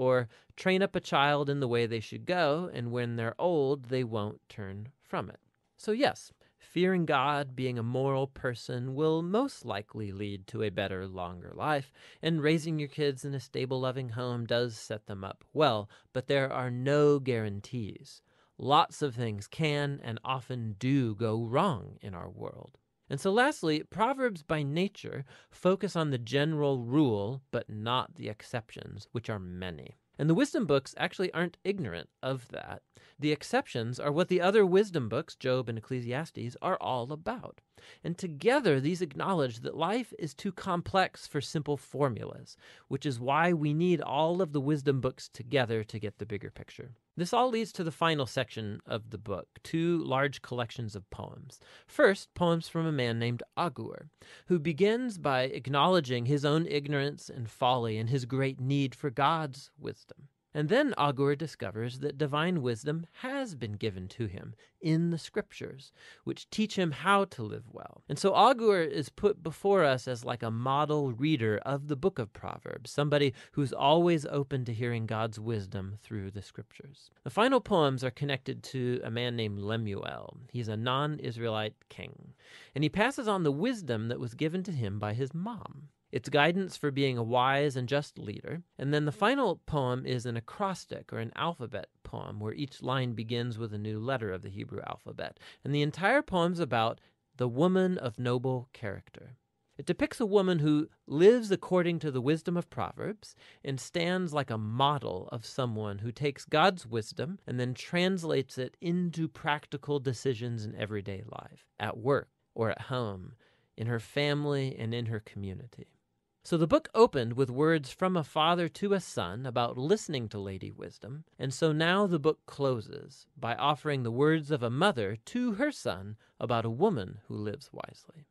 Or 0.00 0.30
train 0.56 0.80
up 0.80 0.96
a 0.96 1.00
child 1.00 1.50
in 1.50 1.60
the 1.60 1.68
way 1.68 1.84
they 1.84 2.00
should 2.00 2.24
go, 2.24 2.70
and 2.72 2.90
when 2.90 3.16
they're 3.16 3.38
old, 3.38 3.90
they 3.90 4.02
won't 4.02 4.40
turn 4.48 4.88
from 5.02 5.28
it. 5.28 5.40
So, 5.76 5.92
yes, 5.92 6.32
fearing 6.58 7.04
God, 7.04 7.54
being 7.54 7.78
a 7.78 7.82
moral 7.82 8.26
person, 8.26 8.94
will 8.94 9.20
most 9.20 9.66
likely 9.66 10.10
lead 10.10 10.46
to 10.46 10.62
a 10.62 10.70
better, 10.70 11.06
longer 11.06 11.52
life, 11.54 11.92
and 12.22 12.42
raising 12.42 12.78
your 12.78 12.88
kids 12.88 13.26
in 13.26 13.34
a 13.34 13.40
stable, 13.40 13.78
loving 13.78 14.08
home 14.08 14.46
does 14.46 14.74
set 14.74 15.04
them 15.04 15.22
up 15.22 15.44
well, 15.52 15.90
but 16.14 16.28
there 16.28 16.50
are 16.50 16.70
no 16.70 17.18
guarantees. 17.18 18.22
Lots 18.56 19.02
of 19.02 19.14
things 19.14 19.46
can 19.46 20.00
and 20.02 20.18
often 20.24 20.76
do 20.78 21.14
go 21.14 21.44
wrong 21.44 21.98
in 22.00 22.14
our 22.14 22.30
world. 22.30 22.78
And 23.10 23.20
so, 23.20 23.32
lastly, 23.32 23.82
Proverbs 23.82 24.42
by 24.42 24.62
nature 24.62 25.24
focus 25.50 25.96
on 25.96 26.10
the 26.10 26.18
general 26.18 26.78
rule, 26.78 27.42
but 27.50 27.68
not 27.68 28.14
the 28.14 28.28
exceptions, 28.28 29.08
which 29.10 29.28
are 29.28 29.40
many. 29.40 29.96
And 30.16 30.30
the 30.30 30.34
wisdom 30.34 30.64
books 30.64 30.94
actually 30.96 31.32
aren't 31.32 31.56
ignorant 31.64 32.08
of 32.22 32.48
that. 32.48 32.82
The 33.18 33.32
exceptions 33.32 33.98
are 33.98 34.12
what 34.12 34.28
the 34.28 34.40
other 34.40 34.64
wisdom 34.64 35.08
books, 35.08 35.34
Job 35.34 35.68
and 35.68 35.76
Ecclesiastes, 35.76 36.56
are 36.62 36.76
all 36.80 37.10
about. 37.10 37.60
And 38.04 38.16
together, 38.16 38.80
these 38.80 39.02
acknowledge 39.02 39.60
that 39.60 39.76
life 39.76 40.12
is 40.18 40.34
too 40.34 40.52
complex 40.52 41.26
for 41.26 41.40
simple 41.40 41.76
formulas, 41.76 42.56
which 42.88 43.04
is 43.04 43.18
why 43.18 43.52
we 43.52 43.74
need 43.74 44.00
all 44.00 44.40
of 44.40 44.52
the 44.52 44.60
wisdom 44.60 45.00
books 45.00 45.28
together 45.28 45.82
to 45.84 45.98
get 45.98 46.18
the 46.18 46.26
bigger 46.26 46.50
picture. 46.50 46.92
This 47.20 47.34
all 47.34 47.50
leads 47.50 47.70
to 47.72 47.84
the 47.84 47.92
final 47.92 48.24
section 48.24 48.80
of 48.86 49.10
the 49.10 49.18
book 49.18 49.46
two 49.62 50.02
large 50.02 50.40
collections 50.40 50.96
of 50.96 51.10
poems. 51.10 51.60
First, 51.86 52.32
poems 52.32 52.66
from 52.66 52.86
a 52.86 52.92
man 52.92 53.18
named 53.18 53.42
Agur, 53.58 54.08
who 54.46 54.58
begins 54.58 55.18
by 55.18 55.42
acknowledging 55.42 56.24
his 56.24 56.46
own 56.46 56.66
ignorance 56.66 57.28
and 57.28 57.50
folly 57.50 57.98
and 57.98 58.08
his 58.08 58.24
great 58.24 58.58
need 58.58 58.94
for 58.94 59.10
God's 59.10 59.70
wisdom. 59.78 60.29
And 60.52 60.68
then 60.68 60.94
Agur 60.98 61.36
discovers 61.36 62.00
that 62.00 62.18
divine 62.18 62.60
wisdom 62.60 63.06
has 63.20 63.54
been 63.54 63.74
given 63.74 64.08
to 64.08 64.26
him 64.26 64.54
in 64.80 65.10
the 65.10 65.18
scriptures, 65.18 65.92
which 66.24 66.50
teach 66.50 66.76
him 66.76 66.90
how 66.90 67.24
to 67.26 67.42
live 67.42 67.64
well. 67.70 68.02
And 68.08 68.18
so 68.18 68.34
Agur 68.34 68.80
is 68.80 69.10
put 69.10 69.42
before 69.42 69.84
us 69.84 70.08
as 70.08 70.24
like 70.24 70.42
a 70.42 70.50
model 70.50 71.12
reader 71.12 71.58
of 71.58 71.86
the 71.86 71.96
book 71.96 72.18
of 72.18 72.32
Proverbs, 72.32 72.90
somebody 72.90 73.32
who's 73.52 73.72
always 73.72 74.26
open 74.26 74.64
to 74.64 74.74
hearing 74.74 75.06
God's 75.06 75.38
wisdom 75.38 75.98
through 76.02 76.32
the 76.32 76.42
scriptures. 76.42 77.10
The 77.22 77.30
final 77.30 77.60
poems 77.60 78.02
are 78.02 78.10
connected 78.10 78.62
to 78.64 79.00
a 79.04 79.10
man 79.10 79.36
named 79.36 79.60
Lemuel. 79.60 80.36
He's 80.50 80.68
a 80.68 80.76
non 80.76 81.20
Israelite 81.20 81.74
king, 81.88 82.32
and 82.74 82.82
he 82.82 82.90
passes 82.90 83.28
on 83.28 83.44
the 83.44 83.52
wisdom 83.52 84.08
that 84.08 84.20
was 84.20 84.34
given 84.34 84.62
to 84.64 84.72
him 84.72 84.98
by 84.98 85.14
his 85.14 85.32
mom. 85.32 85.90
It's 86.12 86.28
guidance 86.28 86.76
for 86.76 86.90
being 86.90 87.16
a 87.16 87.22
wise 87.22 87.76
and 87.76 87.88
just 87.88 88.18
leader. 88.18 88.62
And 88.78 88.92
then 88.92 89.04
the 89.04 89.12
final 89.12 89.60
poem 89.66 90.04
is 90.04 90.26
an 90.26 90.36
acrostic 90.36 91.12
or 91.12 91.18
an 91.18 91.32
alphabet 91.36 91.88
poem 92.02 92.40
where 92.40 92.52
each 92.52 92.82
line 92.82 93.12
begins 93.12 93.58
with 93.58 93.72
a 93.72 93.78
new 93.78 94.00
letter 94.00 94.32
of 94.32 94.42
the 94.42 94.48
Hebrew 94.48 94.80
alphabet. 94.86 95.38
And 95.64 95.74
the 95.74 95.82
entire 95.82 96.22
poem's 96.22 96.58
about 96.58 97.00
the 97.36 97.48
woman 97.48 97.96
of 97.96 98.18
noble 98.18 98.68
character. 98.72 99.36
It 99.78 99.86
depicts 99.86 100.20
a 100.20 100.26
woman 100.26 100.58
who 100.58 100.88
lives 101.06 101.50
according 101.50 102.00
to 102.00 102.10
the 102.10 102.20
wisdom 102.20 102.54
of 102.56 102.68
Proverbs 102.68 103.34
and 103.64 103.80
stands 103.80 104.34
like 104.34 104.50
a 104.50 104.58
model 104.58 105.26
of 105.32 105.46
someone 105.46 106.00
who 106.00 106.12
takes 106.12 106.44
God's 106.44 106.86
wisdom 106.86 107.38
and 107.46 107.58
then 107.58 107.72
translates 107.72 108.58
it 108.58 108.76
into 108.82 109.26
practical 109.26 109.98
decisions 109.98 110.66
in 110.66 110.74
everyday 110.74 111.22
life, 111.24 111.64
at 111.78 111.96
work 111.96 112.28
or 112.54 112.68
at 112.68 112.82
home, 112.82 113.36
in 113.74 113.86
her 113.86 114.00
family 114.00 114.76
and 114.78 114.92
in 114.92 115.06
her 115.06 115.20
community. 115.20 115.99
So 116.42 116.56
the 116.56 116.66
book 116.66 116.88
opened 116.94 117.34
with 117.34 117.50
words 117.50 117.92
from 117.92 118.16
a 118.16 118.24
father 118.24 118.66
to 118.68 118.94
a 118.94 119.00
son 119.00 119.44
about 119.44 119.76
listening 119.76 120.28
to 120.30 120.38
Lady 120.38 120.70
Wisdom, 120.70 121.24
and 121.38 121.52
so 121.52 121.70
now 121.70 122.06
the 122.06 122.18
book 122.18 122.40
closes 122.46 123.26
by 123.38 123.54
offering 123.54 124.02
the 124.02 124.10
words 124.10 124.50
of 124.50 124.62
a 124.62 124.70
mother 124.70 125.16
to 125.26 125.52
her 125.52 125.70
son 125.70 126.16
about 126.40 126.64
a 126.64 126.70
woman 126.70 127.18
who 127.28 127.34
lives 127.34 127.70
wisely. 127.72 128.26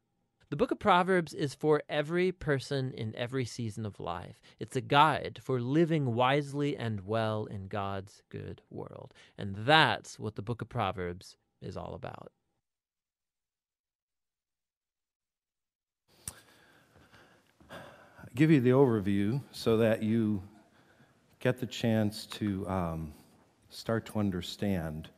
The 0.50 0.56
book 0.56 0.72
of 0.72 0.80
Proverbs 0.80 1.36
is 1.36 1.54
for 1.54 1.84
every 1.88 2.32
person 2.32 2.92
in 2.92 3.16
every 3.16 3.46
season 3.46 3.86
of 3.86 4.00
life. 4.00 4.42
It's 4.60 4.76
a 4.76 4.82
guide 4.82 5.40
for 5.44 5.62
living 5.62 6.16
wisely 6.16 6.76
and 6.76 7.06
well 7.06 7.46
in 7.46 7.68
God's 7.68 8.24
good 8.30 8.64
world. 8.72 9.14
And 9.38 9.56
that's 9.56 10.18
what 10.18 10.36
the 10.36 10.42
book 10.42 10.64
of 10.64 10.68
Proverbs 10.68 11.38
is 11.62 11.78
all 11.78 11.94
about. 11.94 12.32
Give 18.36 18.52
you 18.52 18.62
the 18.62 18.72
overview 18.72 19.42
so 19.52 19.78
that 19.78 20.04
you 20.04 20.42
get 21.40 21.60
the 21.60 21.66
chance 21.66 22.26
to 22.26 22.68
um, 22.68 23.14
start 23.70 24.06
to 24.08 24.20
understand 24.20 25.10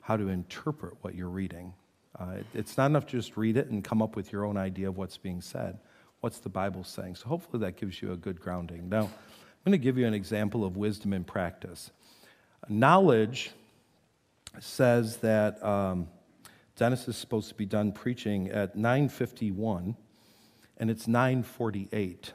how 0.00 0.16
to 0.16 0.28
interpret 0.28 0.94
what 1.02 1.14
you're 1.14 1.28
reading. 1.28 1.72
Uh, 2.18 2.34
it, 2.38 2.46
it's 2.54 2.76
not 2.76 2.86
enough 2.86 3.06
to 3.06 3.12
just 3.12 3.36
read 3.36 3.56
it 3.56 3.68
and 3.68 3.84
come 3.84 4.02
up 4.02 4.16
with 4.16 4.32
your 4.32 4.44
own 4.44 4.56
idea 4.56 4.88
of 4.88 4.96
what's 4.96 5.16
being 5.16 5.40
said. 5.40 5.78
What's 6.20 6.38
the 6.38 6.48
Bible 6.48 6.84
saying? 6.84 7.14
So 7.16 7.28
hopefully 7.28 7.60
that 7.60 7.76
gives 7.76 8.02
you 8.02 8.12
a 8.12 8.16
good 8.16 8.40
grounding. 8.40 8.88
Now, 8.88 9.02
I'm 9.02 9.10
going 9.64 9.72
to 9.72 9.78
give 9.82 9.96
you 9.96 10.06
an 10.06 10.14
example 10.14 10.64
of 10.64 10.76
wisdom 10.76 11.12
in 11.12 11.24
practice. 11.24 11.90
Knowledge 12.68 13.52
says 14.58 15.18
that 15.18 15.62
um, 15.64 16.08
Dennis 16.76 17.08
is 17.08 17.16
supposed 17.16 17.48
to 17.48 17.54
be 17.54 17.66
done 17.66 17.92
preaching 17.92 18.48
at 18.48 18.76
9:51, 18.76 19.94
and 20.78 20.90
it's 20.90 21.06
9:48. 21.06 22.32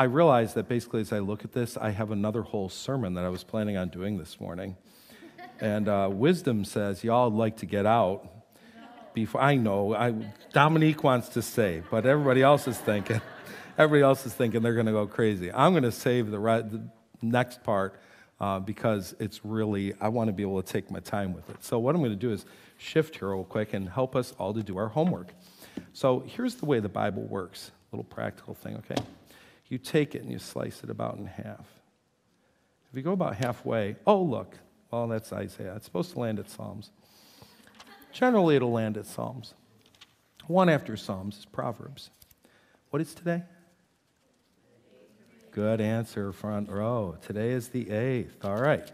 I 0.00 0.04
realize 0.04 0.54
that 0.54 0.66
basically, 0.66 1.02
as 1.02 1.12
I 1.12 1.18
look 1.18 1.44
at 1.44 1.52
this, 1.52 1.76
I 1.76 1.90
have 1.90 2.10
another 2.10 2.40
whole 2.40 2.70
sermon 2.70 3.12
that 3.14 3.24
I 3.26 3.28
was 3.28 3.44
planning 3.44 3.76
on 3.76 3.90
doing 3.90 4.16
this 4.16 4.40
morning. 4.40 4.76
And 5.60 5.90
uh, 5.90 6.08
wisdom 6.10 6.64
says, 6.64 7.04
y'all 7.04 7.30
like 7.30 7.58
to 7.58 7.66
get 7.66 7.84
out. 7.84 8.26
Before 9.12 9.42
I 9.42 9.56
know, 9.56 9.94
I, 9.94 10.14
Dominique 10.54 11.04
wants 11.04 11.28
to 11.30 11.42
stay, 11.42 11.82
but 11.90 12.06
everybody 12.06 12.42
else 12.42 12.66
is 12.66 12.78
thinking, 12.78 13.20
everybody 13.78 14.02
else 14.02 14.24
is 14.24 14.32
thinking 14.32 14.62
they're 14.62 14.72
going 14.72 14.86
to 14.86 14.92
go 14.92 15.06
crazy. 15.06 15.52
I'm 15.52 15.74
going 15.74 15.82
to 15.82 15.92
save 15.92 16.30
the, 16.30 16.38
the 16.38 16.82
next 17.20 17.62
part 17.62 18.00
uh, 18.40 18.58
because 18.58 19.14
it's 19.18 19.44
really, 19.44 19.92
I 20.00 20.08
want 20.08 20.28
to 20.28 20.32
be 20.32 20.42
able 20.42 20.62
to 20.62 20.72
take 20.72 20.90
my 20.90 21.00
time 21.00 21.34
with 21.34 21.50
it. 21.50 21.62
So, 21.62 21.78
what 21.78 21.94
I'm 21.94 22.00
going 22.00 22.12
to 22.12 22.16
do 22.16 22.32
is 22.32 22.46
shift 22.78 23.16
here 23.16 23.28
real 23.28 23.44
quick 23.44 23.74
and 23.74 23.86
help 23.86 24.16
us 24.16 24.32
all 24.38 24.54
to 24.54 24.62
do 24.62 24.78
our 24.78 24.88
homework. 24.88 25.34
So, 25.92 26.20
here's 26.20 26.54
the 26.54 26.64
way 26.64 26.80
the 26.80 26.88
Bible 26.88 27.24
works 27.24 27.70
a 27.92 27.96
little 27.96 28.04
practical 28.04 28.54
thing, 28.54 28.76
okay? 28.76 29.02
You 29.70 29.78
take 29.78 30.14
it 30.14 30.22
and 30.22 30.30
you 30.30 30.38
slice 30.38 30.84
it 30.84 30.90
about 30.90 31.16
in 31.16 31.24
half. 31.24 31.66
If 32.90 32.96
you 32.96 33.02
go 33.02 33.12
about 33.12 33.36
halfway, 33.36 33.96
oh, 34.06 34.20
look, 34.20 34.58
well, 34.90 35.06
that's 35.08 35.32
Isaiah. 35.32 35.74
It's 35.76 35.84
supposed 35.84 36.12
to 36.12 36.18
land 36.18 36.38
at 36.40 36.50
Psalms. 36.50 36.90
Generally, 38.12 38.56
it'll 38.56 38.72
land 38.72 38.96
at 38.96 39.06
Psalms. 39.06 39.54
One 40.48 40.68
after 40.68 40.96
Psalms 40.96 41.38
is 41.38 41.44
Proverbs. 41.44 42.10
What 42.90 43.00
is 43.00 43.14
today? 43.14 43.44
Good 45.52 45.80
answer, 45.80 46.32
front 46.32 46.68
row. 46.68 47.16
Today 47.22 47.52
is 47.52 47.68
the 47.68 47.90
eighth. 47.90 48.44
All 48.44 48.56
right. 48.60 48.90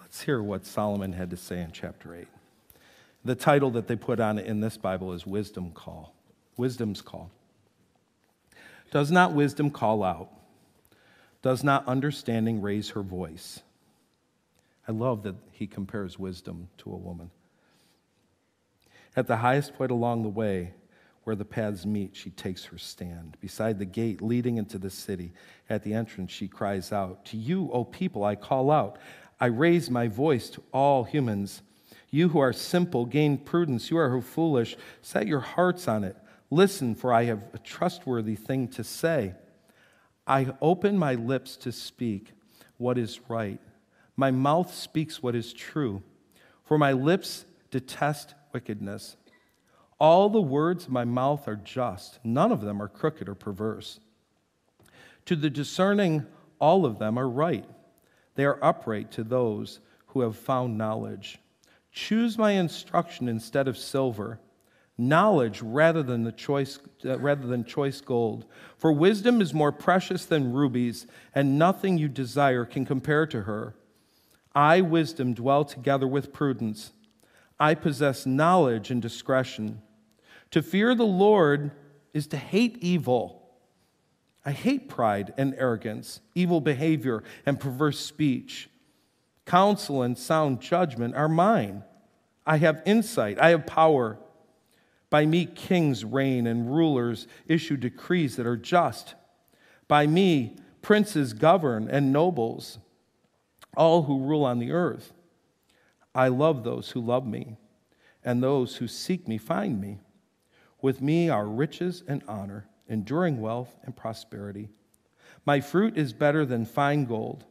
Let's 0.00 0.20
hear 0.20 0.42
what 0.42 0.64
Solomon 0.64 1.12
had 1.12 1.30
to 1.30 1.36
say 1.36 1.60
in 1.60 1.72
chapter 1.72 2.14
8. 2.14 2.28
The 3.24 3.34
title 3.34 3.70
that 3.70 3.88
they 3.88 3.96
put 3.96 4.20
on 4.20 4.38
it 4.38 4.46
in 4.46 4.60
this 4.60 4.76
Bible 4.76 5.12
is 5.12 5.26
Wisdom 5.26 5.70
Call. 5.72 6.14
Wisdom's 6.56 7.00
Call. 7.00 7.30
Does 8.92 9.10
not 9.10 9.32
wisdom 9.32 9.70
call 9.70 10.04
out? 10.04 10.30
Does 11.40 11.64
not 11.64 11.88
understanding 11.88 12.60
raise 12.60 12.90
her 12.90 13.02
voice? 13.02 13.62
I 14.86 14.92
love 14.92 15.22
that 15.22 15.34
he 15.50 15.66
compares 15.66 16.18
wisdom 16.18 16.68
to 16.78 16.92
a 16.92 16.96
woman. 16.96 17.30
At 19.16 19.26
the 19.26 19.38
highest 19.38 19.74
point 19.74 19.90
along 19.90 20.22
the 20.22 20.28
way, 20.28 20.74
where 21.24 21.34
the 21.34 21.44
paths 21.44 21.86
meet, 21.86 22.14
she 22.14 22.30
takes 22.30 22.66
her 22.66 22.76
stand. 22.76 23.38
Beside 23.40 23.78
the 23.78 23.86
gate 23.86 24.20
leading 24.20 24.58
into 24.58 24.76
the 24.76 24.90
city, 24.90 25.32
at 25.70 25.82
the 25.84 25.94
entrance, 25.94 26.30
she 26.30 26.46
cries 26.46 26.92
out, 26.92 27.24
To 27.26 27.38
you, 27.38 27.70
O 27.72 27.84
people, 27.84 28.24
I 28.24 28.34
call 28.34 28.70
out. 28.70 28.98
I 29.40 29.46
raise 29.46 29.88
my 29.88 30.06
voice 30.06 30.50
to 30.50 30.62
all 30.70 31.04
humans. 31.04 31.62
You 32.10 32.28
who 32.28 32.40
are 32.40 32.52
simple, 32.52 33.06
gain 33.06 33.38
prudence. 33.38 33.90
You 33.90 33.96
who 33.96 34.02
are 34.02 34.20
foolish, 34.20 34.76
set 35.00 35.26
your 35.26 35.40
hearts 35.40 35.88
on 35.88 36.04
it. 36.04 36.16
Listen, 36.52 36.94
for 36.94 37.14
I 37.14 37.24
have 37.24 37.42
a 37.54 37.58
trustworthy 37.58 38.36
thing 38.36 38.68
to 38.68 38.84
say. 38.84 39.32
I 40.26 40.52
open 40.60 40.98
my 40.98 41.14
lips 41.14 41.56
to 41.56 41.72
speak 41.72 42.32
what 42.76 42.98
is 42.98 43.20
right. 43.26 43.58
My 44.16 44.30
mouth 44.30 44.74
speaks 44.74 45.22
what 45.22 45.34
is 45.34 45.54
true, 45.54 46.02
for 46.62 46.76
my 46.76 46.92
lips 46.92 47.46
detest 47.70 48.34
wickedness. 48.52 49.16
All 49.98 50.28
the 50.28 50.42
words 50.42 50.84
of 50.84 50.90
my 50.90 51.06
mouth 51.06 51.48
are 51.48 51.56
just, 51.56 52.20
none 52.22 52.52
of 52.52 52.60
them 52.60 52.82
are 52.82 52.88
crooked 52.88 53.30
or 53.30 53.34
perverse. 53.34 53.98
To 55.24 55.36
the 55.36 55.48
discerning, 55.48 56.26
all 56.58 56.84
of 56.84 56.98
them 56.98 57.18
are 57.18 57.30
right. 57.30 57.64
They 58.34 58.44
are 58.44 58.62
upright 58.62 59.10
to 59.12 59.24
those 59.24 59.80
who 60.08 60.20
have 60.20 60.36
found 60.36 60.76
knowledge. 60.76 61.38
Choose 61.92 62.36
my 62.36 62.50
instruction 62.50 63.26
instead 63.26 63.68
of 63.68 63.78
silver 63.78 64.38
knowledge 64.98 65.62
rather 65.62 66.02
than 66.02 66.24
the 66.24 66.32
choice 66.32 66.78
uh, 67.04 67.18
rather 67.18 67.46
than 67.46 67.64
choice 67.64 68.00
gold. 68.00 68.44
For 68.76 68.92
wisdom 68.92 69.40
is 69.40 69.54
more 69.54 69.72
precious 69.72 70.24
than 70.24 70.52
rubies 70.52 71.06
and 71.34 71.58
nothing 71.58 71.98
you 71.98 72.08
desire 72.08 72.64
can 72.64 72.84
compare 72.84 73.26
to 73.26 73.42
her. 73.42 73.74
I 74.54 74.80
wisdom 74.82 75.34
dwell 75.34 75.64
together 75.64 76.06
with 76.06 76.32
prudence. 76.32 76.92
I 77.58 77.74
possess 77.74 78.26
knowledge 78.26 78.90
and 78.90 79.00
discretion. 79.00 79.80
To 80.50 80.62
fear 80.62 80.94
the 80.94 81.06
lord 81.06 81.70
is 82.12 82.26
to 82.28 82.36
hate 82.36 82.76
evil. 82.80 83.42
I 84.44 84.50
hate 84.50 84.88
pride 84.88 85.32
and 85.38 85.54
arrogance 85.56 86.20
evil 86.34 86.60
behavior 86.60 87.22
and 87.46 87.58
perverse 87.58 87.98
speech. 87.98 88.68
Counsel 89.46 90.02
and 90.02 90.18
sound 90.18 90.60
judgment 90.60 91.14
are 91.14 91.28
mine. 91.28 91.84
I 92.44 92.58
have 92.58 92.82
insight. 92.84 93.40
I 93.40 93.50
have 93.50 93.66
power 93.66 94.18
by 95.12 95.26
me, 95.26 95.44
kings 95.44 96.06
reign 96.06 96.46
and 96.46 96.74
rulers 96.74 97.28
issue 97.46 97.76
decrees 97.76 98.36
that 98.36 98.46
are 98.46 98.56
just. 98.56 99.14
By 99.86 100.06
me, 100.06 100.56
princes 100.80 101.34
govern 101.34 101.86
and 101.86 102.14
nobles, 102.14 102.78
all 103.76 104.04
who 104.04 104.24
rule 104.24 104.42
on 104.42 104.58
the 104.58 104.72
earth. 104.72 105.12
I 106.14 106.28
love 106.28 106.64
those 106.64 106.92
who 106.92 107.00
love 107.02 107.26
me, 107.26 107.58
and 108.24 108.42
those 108.42 108.76
who 108.76 108.88
seek 108.88 109.28
me 109.28 109.36
find 109.36 109.78
me. 109.78 109.98
With 110.80 111.02
me 111.02 111.28
are 111.28 111.46
riches 111.46 112.02
and 112.08 112.22
honor, 112.26 112.66
enduring 112.88 113.38
wealth 113.38 113.76
and 113.82 113.94
prosperity. 113.94 114.70
My 115.44 115.60
fruit 115.60 115.98
is 115.98 116.14
better 116.14 116.46
than 116.46 116.64
fine 116.64 117.04
gold. 117.04 117.44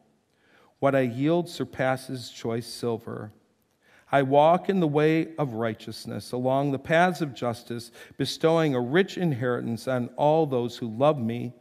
What 0.80 0.96
I 0.96 1.02
yield 1.02 1.48
surpasses 1.48 2.32
choice 2.32 2.66
silver. 2.66 3.32
I 4.12 4.24
walk 4.24 4.68
in 4.68 4.82
the 4.82 4.88
way 4.88 5.30
of 5.38 5.54
righteousness, 5.54 6.34
along 6.34 6.72
the 6.72 6.80
paths 6.80 7.22
of 7.22 7.34
justice, 7.34 7.92
bestowing 8.18 8.76
a 8.76 8.82
rich 8.82 9.18
inheritance 9.18 9.88
on 9.88 10.10
all 10.18 10.46
those 10.46 10.78
who 10.78 10.88
love 10.88 11.18
me 11.18 11.54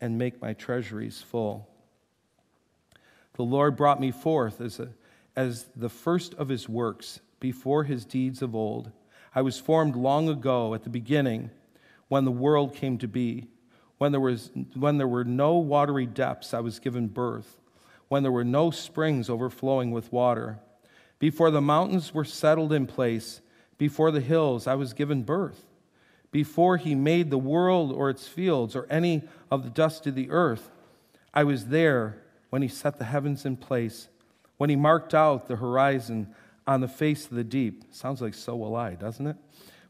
and 0.00 0.18
make 0.18 0.42
my 0.42 0.54
treasuries 0.54 1.22
full. 1.22 1.68
The 3.34 3.44
Lord 3.44 3.76
brought 3.76 4.00
me 4.00 4.10
forth 4.10 4.60
as, 4.60 4.80
a, 4.80 4.88
as 5.36 5.66
the 5.76 5.88
first 5.88 6.34
of 6.34 6.48
his 6.48 6.68
works 6.68 7.20
before 7.38 7.84
his 7.84 8.04
deeds 8.04 8.42
of 8.42 8.56
old. 8.56 8.90
I 9.32 9.42
was 9.42 9.60
formed 9.60 9.94
long 9.94 10.28
ago 10.28 10.74
at 10.74 10.82
the 10.82 10.90
beginning 10.90 11.50
when 12.08 12.24
the 12.24 12.32
world 12.32 12.74
came 12.74 12.98
to 12.98 13.06
be. 13.06 13.46
When 13.98 14.12
there, 14.12 14.20
was, 14.20 14.50
when 14.74 14.98
there 14.98 15.08
were 15.08 15.24
no 15.24 15.58
watery 15.58 16.06
depths, 16.06 16.54
I 16.54 16.60
was 16.60 16.80
given 16.80 17.06
birth. 17.06 17.58
When 18.08 18.22
there 18.22 18.32
were 18.32 18.44
no 18.44 18.70
springs 18.70 19.30
overflowing 19.30 19.92
with 19.92 20.12
water. 20.12 20.58
Before 21.18 21.50
the 21.50 21.60
mountains 21.60 22.14
were 22.14 22.24
settled 22.24 22.72
in 22.72 22.86
place, 22.86 23.40
before 23.76 24.10
the 24.10 24.20
hills, 24.20 24.66
I 24.66 24.74
was 24.74 24.92
given 24.92 25.22
birth. 25.22 25.64
Before 26.30 26.76
he 26.76 26.94
made 26.94 27.30
the 27.30 27.38
world 27.38 27.92
or 27.92 28.10
its 28.10 28.28
fields 28.28 28.76
or 28.76 28.86
any 28.90 29.22
of 29.50 29.64
the 29.64 29.70
dust 29.70 30.06
of 30.06 30.14
the 30.14 30.30
earth, 30.30 30.70
I 31.32 31.44
was 31.44 31.66
there 31.66 32.22
when 32.50 32.62
he 32.62 32.68
set 32.68 32.98
the 32.98 33.04
heavens 33.04 33.44
in 33.44 33.56
place, 33.56 34.08
when 34.56 34.70
he 34.70 34.76
marked 34.76 35.14
out 35.14 35.48
the 35.48 35.56
horizon 35.56 36.34
on 36.66 36.80
the 36.80 36.88
face 36.88 37.24
of 37.24 37.34
the 37.34 37.44
deep. 37.44 37.84
Sounds 37.90 38.20
like 38.20 38.34
so 38.34 38.54
will 38.56 38.76
I, 38.76 38.94
doesn't 38.94 39.26
it? 39.26 39.36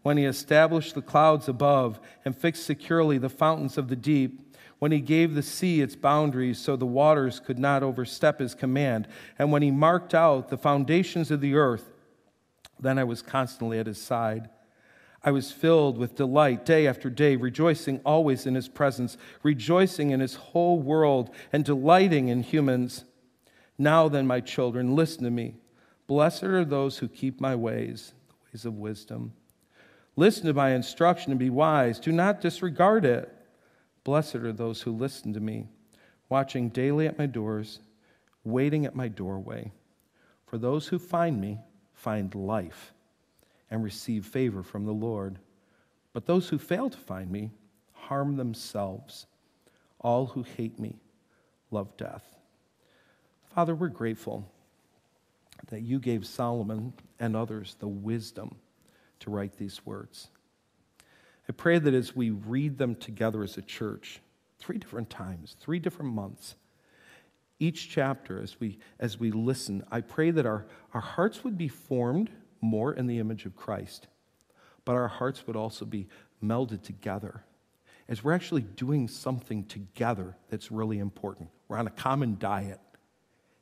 When 0.02 0.16
he 0.16 0.24
established 0.24 0.94
the 0.94 1.02
clouds 1.02 1.48
above 1.48 1.98
and 2.24 2.36
fixed 2.36 2.64
securely 2.64 3.18
the 3.18 3.28
fountains 3.28 3.76
of 3.76 3.88
the 3.88 3.96
deep, 3.96 4.47
when 4.78 4.92
he 4.92 5.00
gave 5.00 5.34
the 5.34 5.42
sea 5.42 5.80
its 5.80 5.96
boundaries 5.96 6.58
so 6.58 6.76
the 6.76 6.86
waters 6.86 7.40
could 7.40 7.58
not 7.58 7.82
overstep 7.82 8.38
his 8.38 8.54
command, 8.54 9.08
and 9.38 9.50
when 9.50 9.62
he 9.62 9.70
marked 9.70 10.14
out 10.14 10.48
the 10.48 10.56
foundations 10.56 11.30
of 11.30 11.40
the 11.40 11.54
earth, 11.54 11.92
then 12.78 12.98
I 12.98 13.04
was 13.04 13.22
constantly 13.22 13.78
at 13.78 13.86
his 13.86 14.00
side. 14.00 14.48
I 15.24 15.32
was 15.32 15.50
filled 15.50 15.98
with 15.98 16.14
delight 16.14 16.64
day 16.64 16.86
after 16.86 17.10
day, 17.10 17.34
rejoicing 17.34 18.00
always 18.04 18.46
in 18.46 18.54
his 18.54 18.68
presence, 18.68 19.16
rejoicing 19.42 20.10
in 20.10 20.20
his 20.20 20.36
whole 20.36 20.78
world, 20.78 21.30
and 21.52 21.64
delighting 21.64 22.28
in 22.28 22.42
humans. 22.42 23.04
Now 23.76 24.08
then, 24.08 24.28
my 24.28 24.40
children, 24.40 24.94
listen 24.94 25.24
to 25.24 25.30
me. 25.30 25.56
Blessed 26.06 26.44
are 26.44 26.64
those 26.64 26.98
who 26.98 27.08
keep 27.08 27.40
my 27.40 27.56
ways, 27.56 28.14
the 28.28 28.34
ways 28.52 28.64
of 28.64 28.74
wisdom. 28.74 29.32
Listen 30.14 30.46
to 30.46 30.54
my 30.54 30.70
instruction 30.70 31.32
and 31.32 31.38
be 31.38 31.50
wise. 31.50 31.98
Do 31.98 32.12
not 32.12 32.40
disregard 32.40 33.04
it. 33.04 33.34
Blessed 34.08 34.36
are 34.36 34.54
those 34.54 34.80
who 34.80 34.92
listen 34.92 35.34
to 35.34 35.40
me, 35.40 35.66
watching 36.30 36.70
daily 36.70 37.06
at 37.06 37.18
my 37.18 37.26
doors, 37.26 37.80
waiting 38.42 38.86
at 38.86 38.96
my 38.96 39.06
doorway. 39.06 39.70
For 40.46 40.56
those 40.56 40.86
who 40.86 40.98
find 40.98 41.38
me 41.38 41.58
find 41.92 42.34
life 42.34 42.94
and 43.70 43.84
receive 43.84 44.24
favor 44.24 44.62
from 44.62 44.86
the 44.86 44.92
Lord. 44.92 45.38
But 46.14 46.24
those 46.24 46.48
who 46.48 46.56
fail 46.56 46.88
to 46.88 46.96
find 46.96 47.30
me 47.30 47.50
harm 47.92 48.38
themselves. 48.38 49.26
All 50.00 50.24
who 50.24 50.42
hate 50.42 50.78
me 50.78 50.96
love 51.70 51.94
death. 51.98 52.24
Father, 53.54 53.74
we're 53.74 53.88
grateful 53.88 54.50
that 55.66 55.82
you 55.82 55.98
gave 55.98 56.26
Solomon 56.26 56.94
and 57.20 57.36
others 57.36 57.76
the 57.78 57.88
wisdom 57.88 58.56
to 59.20 59.30
write 59.30 59.58
these 59.58 59.84
words. 59.84 60.30
I 61.48 61.52
pray 61.52 61.78
that 61.78 61.94
as 61.94 62.14
we 62.14 62.30
read 62.30 62.78
them 62.78 62.94
together 62.94 63.42
as 63.42 63.56
a 63.56 63.62
church, 63.62 64.20
three 64.58 64.78
different 64.78 65.08
times, 65.08 65.56
three 65.60 65.78
different 65.78 66.12
months, 66.12 66.56
each 67.58 67.88
chapter 67.88 68.40
as 68.40 68.60
we 68.60 68.78
as 69.00 69.18
we 69.18 69.30
listen, 69.30 69.84
I 69.90 70.00
pray 70.00 70.30
that 70.30 70.46
our, 70.46 70.66
our 70.94 71.00
hearts 71.00 71.42
would 71.42 71.58
be 71.58 71.68
formed 71.68 72.30
more 72.60 72.92
in 72.92 73.06
the 73.06 73.18
image 73.18 73.46
of 73.46 73.56
Christ, 73.56 74.06
but 74.84 74.92
our 74.92 75.08
hearts 75.08 75.46
would 75.46 75.56
also 75.56 75.84
be 75.84 76.08
melded 76.42 76.82
together 76.82 77.42
as 78.08 78.24
we're 78.24 78.32
actually 78.32 78.62
doing 78.62 79.06
something 79.06 79.64
together 79.64 80.36
that's 80.48 80.72
really 80.72 80.98
important. 80.98 81.50
We're 81.68 81.76
on 81.76 81.86
a 81.86 81.90
common 81.90 82.36
diet 82.38 82.80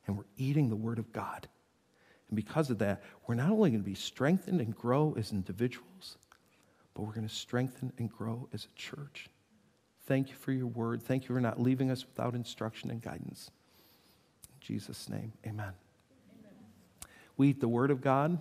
and 0.07 0.16
we're 0.16 0.24
eating 0.37 0.68
the 0.68 0.76
Word 0.76 0.99
of 0.99 1.12
God. 1.12 1.49
And 2.28 2.37
because 2.37 2.70
of 2.70 2.78
that, 2.78 3.03
we're 3.26 3.34
not 3.34 3.51
only 3.51 3.70
going 3.70 3.82
to 3.82 3.89
be 3.89 3.95
strengthened 3.95 4.61
and 4.61 4.74
grow 4.74 5.14
as 5.18 5.32
individuals, 5.32 6.18
but 6.97 7.05
we're 7.05 7.12
going 7.12 7.28
to 7.28 7.34
strengthen 7.34 7.92
and 7.99 8.11
grow 8.11 8.49
as 8.55 8.64
a 8.64 8.78
church. 8.78 9.28
Thank 10.07 10.30
you 10.30 10.34
for 10.34 10.51
your 10.51 10.66
word. 10.66 11.03
Thank 11.03 11.28
you 11.28 11.34
for 11.34 11.40
not 11.42 11.61
leaving 11.61 11.90
us 11.90 12.07
without 12.07 12.34
instruction 12.34 12.90
and 12.90 13.03
guidance. 13.03 13.51
In 14.49 14.66
Jesus' 14.66 15.07
name, 15.11 15.34
amen. 15.44 15.72
amen. 16.40 16.53
We 17.36 17.49
eat 17.49 17.61
the 17.61 17.68
word 17.68 17.90
of 17.90 18.01
God, 18.01 18.38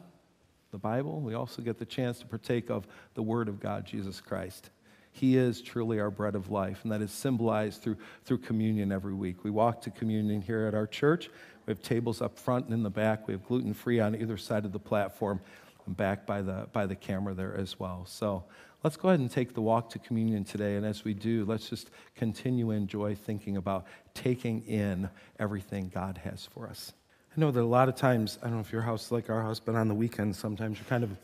the 0.71 0.77
Bible. 0.77 1.19
We 1.19 1.33
also 1.33 1.61
get 1.61 1.77
the 1.77 1.85
chance 1.85 2.19
to 2.19 2.25
partake 2.25 2.69
of 2.69 2.87
the 3.13 3.21
word 3.21 3.49
of 3.49 3.59
God, 3.59 3.85
Jesus 3.85 4.21
Christ. 4.21 4.69
He 5.11 5.35
is 5.35 5.61
truly 5.61 5.99
our 5.99 6.11
bread 6.11 6.35
of 6.35 6.49
life, 6.49 6.79
and 6.83 6.91
that 6.93 7.01
is 7.01 7.11
symbolized 7.11 7.81
through, 7.81 7.97
through 8.23 8.37
communion 8.37 8.93
every 8.93 9.13
week. 9.13 9.43
We 9.43 9.51
walk 9.51 9.81
to 9.81 9.89
communion 9.89 10.41
here 10.41 10.65
at 10.65 10.73
our 10.73 10.87
church. 10.87 11.29
We 11.65 11.71
have 11.71 11.81
tables 11.81 12.21
up 12.21 12.37
front 12.39 12.65
and 12.65 12.73
in 12.73 12.83
the 12.83 12.89
back. 12.89 13.27
We 13.27 13.33
have 13.33 13.45
gluten 13.45 13.73
free 13.73 13.99
on 13.99 14.15
either 14.15 14.37
side 14.37 14.63
of 14.63 14.71
the 14.71 14.79
platform 14.79 15.41
back 15.87 16.25
by 16.25 16.41
the, 16.41 16.67
by 16.73 16.85
the 16.85 16.95
camera 16.95 17.33
there 17.33 17.55
as 17.55 17.79
well. 17.79 18.05
So 18.07 18.43
let's 18.83 18.97
go 18.97 19.09
ahead 19.09 19.19
and 19.19 19.31
take 19.31 19.53
the 19.53 19.61
walk 19.61 19.89
to 19.91 19.99
communion 19.99 20.43
today. 20.43 20.75
And 20.75 20.85
as 20.85 21.03
we 21.03 21.13
do, 21.13 21.45
let's 21.45 21.69
just 21.69 21.89
continue 22.15 22.65
to 22.65 22.71
enjoy 22.71 23.15
thinking 23.15 23.57
about 23.57 23.85
taking 24.13 24.61
in 24.63 25.09
everything 25.39 25.91
God 25.93 26.19
has 26.23 26.45
for 26.45 26.67
us. 26.67 26.93
I 27.35 27.39
know 27.39 27.51
that 27.51 27.61
a 27.61 27.65
lot 27.65 27.89
of 27.89 27.95
times, 27.95 28.39
I 28.41 28.45
don't 28.45 28.55
know 28.55 28.61
if 28.61 28.71
your 28.71 28.81
house 28.81 29.07
is 29.07 29.11
like 29.11 29.29
our 29.29 29.41
house, 29.41 29.59
but 29.59 29.75
on 29.75 29.87
the 29.87 29.95
weekends, 29.95 30.37
sometimes 30.37 30.77
you're 30.77 30.87
kind 30.87 31.03
of 31.03 31.17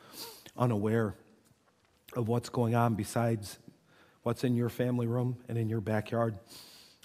unaware 0.57 1.16
of 2.16 2.28
what's 2.28 2.49
going 2.49 2.76
on 2.76 2.95
besides 2.95 3.59
what's 4.24 4.43
in 4.43 4.55
your 4.55 4.70
family 4.70 5.07
room 5.07 5.38
and 5.47 5.57
in 5.57 5.70
your 5.70 5.82
backyard. 5.82 6.36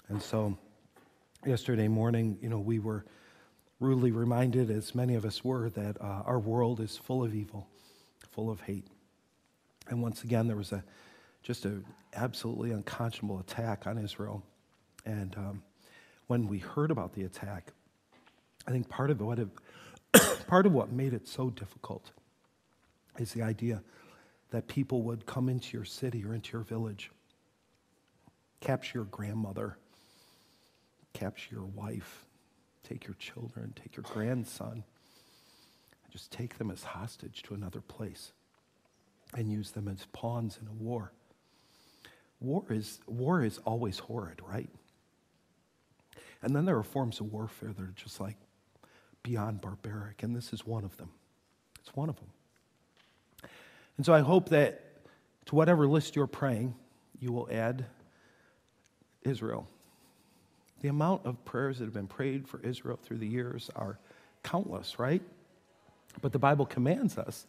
And 0.09 0.21
so 0.21 0.57
yesterday 1.45 1.87
morning, 1.87 2.37
you 2.41 2.49
know, 2.49 2.59
we 2.59 2.79
were 2.79 3.05
rudely 3.79 4.11
reminded, 4.11 4.71
as 4.71 4.95
many 4.95 5.15
of 5.15 5.25
us 5.25 5.43
were, 5.43 5.69
that 5.69 6.01
uh, 6.01 6.23
our 6.25 6.39
world 6.39 6.79
is 6.79 6.97
full 6.97 7.23
of 7.23 7.35
evil, 7.35 7.67
full 8.31 8.49
of 8.49 8.61
hate. 8.61 8.87
And 9.89 10.01
once 10.01 10.23
again, 10.23 10.47
there 10.47 10.57
was 10.57 10.71
a 10.71 10.83
just 11.43 11.63
an 11.63 11.85
absolutely 12.13 12.71
unconscionable 12.71 13.39
attack 13.39 13.87
on 13.87 13.97
Israel. 13.97 14.43
And 15.05 15.33
um, 15.37 15.63
when 16.27 16.47
we 16.47 16.59
heard 16.59 16.91
about 16.91 17.13
the 17.13 17.23
attack, 17.23 17.71
I 18.67 18.71
think 18.71 18.89
part 18.89 19.11
of 19.11 19.21
what 19.21 19.39
it, 19.39 19.47
part 20.47 20.65
of 20.65 20.73
what 20.73 20.91
made 20.91 21.13
it 21.13 21.25
so 21.25 21.49
difficult 21.49 22.11
is 23.17 23.31
the 23.31 23.43
idea 23.43 23.81
that 24.51 24.67
people 24.67 25.03
would 25.03 25.25
come 25.25 25.47
into 25.47 25.77
your 25.77 25.85
city 25.85 26.25
or 26.25 26.33
into 26.33 26.51
your 26.51 26.63
village, 26.63 27.11
capture 28.59 28.99
your 28.99 29.05
grandmother, 29.05 29.77
capture 31.13 31.55
your 31.55 31.65
wife, 31.65 32.26
take 32.87 33.05
your 33.05 33.15
children, 33.15 33.73
take 33.75 33.95
your 33.95 34.03
grandson, 34.03 34.83
just 36.11 36.31
take 36.31 36.57
them 36.57 36.71
as 36.71 36.83
hostage 36.83 37.43
to 37.43 37.53
another 37.53 37.81
place 37.81 38.31
and 39.35 39.51
use 39.51 39.71
them 39.71 39.87
as 39.87 40.05
pawns 40.13 40.57
in 40.61 40.67
a 40.67 40.73
war. 40.73 41.11
War 42.39 42.63
is, 42.69 42.99
war 43.07 43.43
is 43.43 43.57
always 43.59 43.99
horrid, 43.99 44.41
right? 44.47 44.69
And 46.41 46.55
then 46.55 46.65
there 46.65 46.77
are 46.77 46.83
forms 46.83 47.19
of 47.19 47.31
warfare 47.31 47.73
that 47.73 47.81
are 47.81 47.93
just 47.95 48.21
like 48.21 48.37
beyond 49.23 49.59
barbaric, 49.59 50.23
and 50.23 50.35
this 50.35 50.53
is 50.53 50.65
one 50.65 50.85
of 50.85 50.95
them. 50.97 51.09
It's 51.81 51.95
one 51.95 52.09
of 52.09 52.15
them. 52.15 53.49
And 53.97 54.05
so 54.05 54.13
I 54.13 54.21
hope 54.21 54.49
that 54.49 54.83
to 55.47 55.55
whatever 55.55 55.87
list 55.87 56.15
you're 56.15 56.27
praying, 56.27 56.75
you 57.19 57.31
will 57.31 57.49
add 57.51 57.85
Israel. 59.23 59.67
The 60.81 60.89
amount 60.89 61.25
of 61.25 61.43
prayers 61.45 61.79
that 61.79 61.85
have 61.85 61.93
been 61.93 62.07
prayed 62.07 62.47
for 62.47 62.59
Israel 62.61 62.99
through 63.01 63.17
the 63.17 63.27
years 63.27 63.69
are 63.75 63.97
countless, 64.43 64.99
right? 64.99 65.21
But 66.21 66.31
the 66.31 66.39
Bible 66.39 66.65
commands 66.65 67.17
us, 67.17 67.47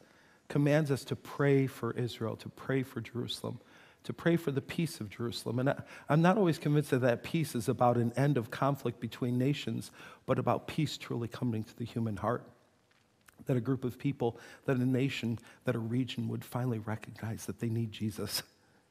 commands 0.49 0.91
us 0.91 1.05
to 1.05 1.17
pray 1.17 1.67
for 1.67 1.93
Israel, 1.93 2.37
to 2.37 2.49
pray 2.49 2.83
for 2.83 3.01
Jerusalem, 3.01 3.61
to 4.05 4.13
pray 4.13 4.37
for 4.37 4.51
the 4.51 4.61
peace 4.61 5.01
of 5.01 5.11
Jerusalem. 5.11 5.59
And 5.59 5.71
I, 5.71 5.77
am 6.09 6.23
not 6.23 6.39
always 6.39 6.59
convinced 6.59 6.91
that 6.91 7.01
that 7.01 7.23
peace 7.23 7.55
is 7.55 7.69
about 7.69 7.97
an 7.97 8.13
end 8.17 8.37
of 8.37 8.51
conflict 8.51 9.01
between 9.01 9.39
nations, 9.39 9.91
but 10.27 10.39
about 10.39 10.67
peace 10.67 10.97
truly 10.97 11.29
coming 11.29 11.65
to 11.65 11.77
the 11.77 11.85
human 11.85 12.17
heart. 12.17 12.45
That 13.47 13.57
a 13.57 13.61
group 13.61 13.85
of 13.85 13.99
people, 13.99 14.39
that 14.65 14.77
a 14.77 14.85
nation, 14.85 15.39
that 15.65 15.75
a 15.75 15.79
region 15.79 16.29
would 16.29 16.45
finally 16.45 16.79
recognize 16.79 17.47
that 17.47 17.61
they 17.61 17.69
need 17.69 17.93
Jesus. 17.93 18.43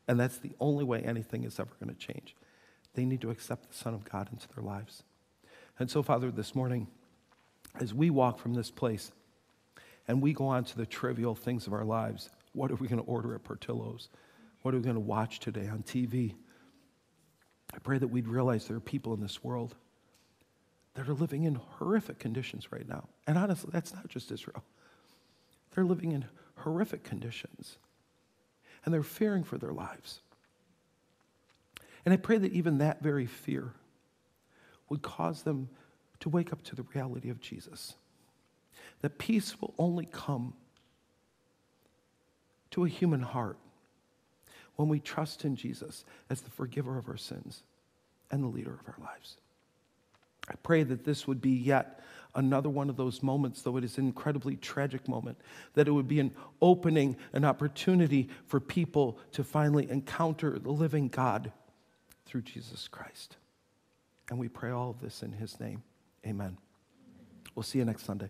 And 0.07 0.17
that's 0.19 0.37
the 0.37 0.51
only 0.59 0.85
way 0.85 1.01
anything 1.01 1.43
is 1.43 1.59
ever 1.59 1.71
going 1.81 1.93
to 1.93 1.99
change. 1.99 2.33
They 2.97 3.05
need 3.05 3.21
to 3.21 3.29
accept 3.29 3.69
the 3.69 3.75
Son 3.75 3.93
of 3.93 4.09
God 4.09 4.27
into 4.33 4.47
their 4.55 4.63
lives. 4.63 5.03
And 5.77 5.87
so, 5.87 6.01
Father, 6.01 6.31
this 6.31 6.55
morning, 6.55 6.87
as 7.79 7.93
we 7.93 8.09
walk 8.09 8.39
from 8.39 8.55
this 8.55 8.71
place 8.71 9.11
and 10.07 10.19
we 10.19 10.33
go 10.33 10.47
on 10.47 10.63
to 10.63 10.75
the 10.75 10.87
trivial 10.87 11.35
things 11.35 11.67
of 11.67 11.73
our 11.73 11.85
lives, 11.85 12.31
what 12.53 12.71
are 12.71 12.75
we 12.75 12.87
going 12.87 12.99
to 12.99 13.07
order 13.07 13.35
at 13.35 13.43
Portillo's? 13.43 14.09
What 14.63 14.73
are 14.73 14.77
we 14.77 14.83
going 14.83 14.95
to 14.95 14.99
watch 14.99 15.39
today 15.39 15.67
on 15.67 15.83
TV? 15.83 16.33
I 17.71 17.77
pray 17.77 17.99
that 17.99 18.07
we'd 18.07 18.27
realize 18.27 18.67
there 18.67 18.77
are 18.77 18.79
people 18.79 19.13
in 19.13 19.21
this 19.21 19.43
world 19.43 19.75
that 20.95 21.07
are 21.07 21.13
living 21.13 21.43
in 21.43 21.59
horrific 21.77 22.17
conditions 22.17 22.71
right 22.71 22.89
now. 22.89 23.07
And 23.27 23.37
honestly, 23.37 23.69
that's 23.71 23.93
not 23.93 24.07
just 24.07 24.31
Israel. 24.31 24.63
They're 25.75 25.85
living 25.85 26.13
in 26.13 26.25
horrific 26.55 27.03
conditions. 27.03 27.77
And 28.83 28.91
they're 28.91 29.03
fearing 29.03 29.43
for 29.43 29.59
their 29.59 29.71
lives. 29.71 30.21
And 32.07 32.13
I 32.13 32.15
pray 32.15 32.37
that 32.37 32.53
even 32.53 32.77
that 32.77 33.01
very 33.01 33.25
fear 33.25 33.73
would 34.87 35.01
cause 35.01 35.43
them 35.43 35.67
to 36.21 36.29
wake 36.29 36.53
up 36.53 36.63
to 36.63 36.75
the 36.77 36.83
reality 36.83 37.29
of 37.29 37.41
Jesus. 37.41 37.95
That 39.01 39.17
peace 39.17 39.59
will 39.59 39.73
only 39.77 40.05
come 40.05 40.53
to 42.71 42.85
a 42.85 42.87
human 42.87 43.21
heart 43.21 43.57
when 44.77 44.87
we 44.87 45.01
trust 45.01 45.43
in 45.43 45.57
Jesus 45.57 46.05
as 46.29 46.39
the 46.39 46.49
forgiver 46.49 46.97
of 46.97 47.09
our 47.09 47.17
sins 47.17 47.63
and 48.31 48.41
the 48.41 48.47
leader 48.47 48.79
of 48.79 48.87
our 48.87 49.05
lives. 49.05 49.35
I 50.47 50.53
pray 50.63 50.83
that 50.83 51.03
this 51.03 51.27
would 51.27 51.41
be 51.41 51.51
yet 51.51 51.99
another 52.35 52.69
one 52.69 52.89
of 52.89 52.95
those 52.95 53.21
moments, 53.21 53.63
though 53.63 53.75
it 53.75 53.83
is 53.83 53.97
an 53.97 54.05
incredibly 54.05 54.55
tragic 54.55 55.09
moment, 55.09 55.37
that 55.73 55.89
it 55.89 55.91
would 55.91 56.07
be 56.07 56.21
an 56.21 56.31
opening, 56.61 57.17
an 57.33 57.43
opportunity 57.43 58.29
for 58.45 58.61
people 58.61 59.19
to 59.33 59.43
finally 59.43 59.91
encounter 59.91 60.57
the 60.57 60.71
living 60.71 61.09
God 61.09 61.51
through 62.27 62.41
Jesus 62.41 62.87
Christ. 62.87 63.37
And 64.29 64.37
we 64.37 64.49
pray 64.49 64.71
all 64.71 64.89
of 64.89 64.99
this 64.99 65.23
in 65.23 65.31
his 65.31 65.59
name. 65.59 65.81
Amen. 66.25 66.57
We'll 67.55 67.63
see 67.63 67.79
you 67.79 67.85
next 67.85 68.05
Sunday. 68.05 68.29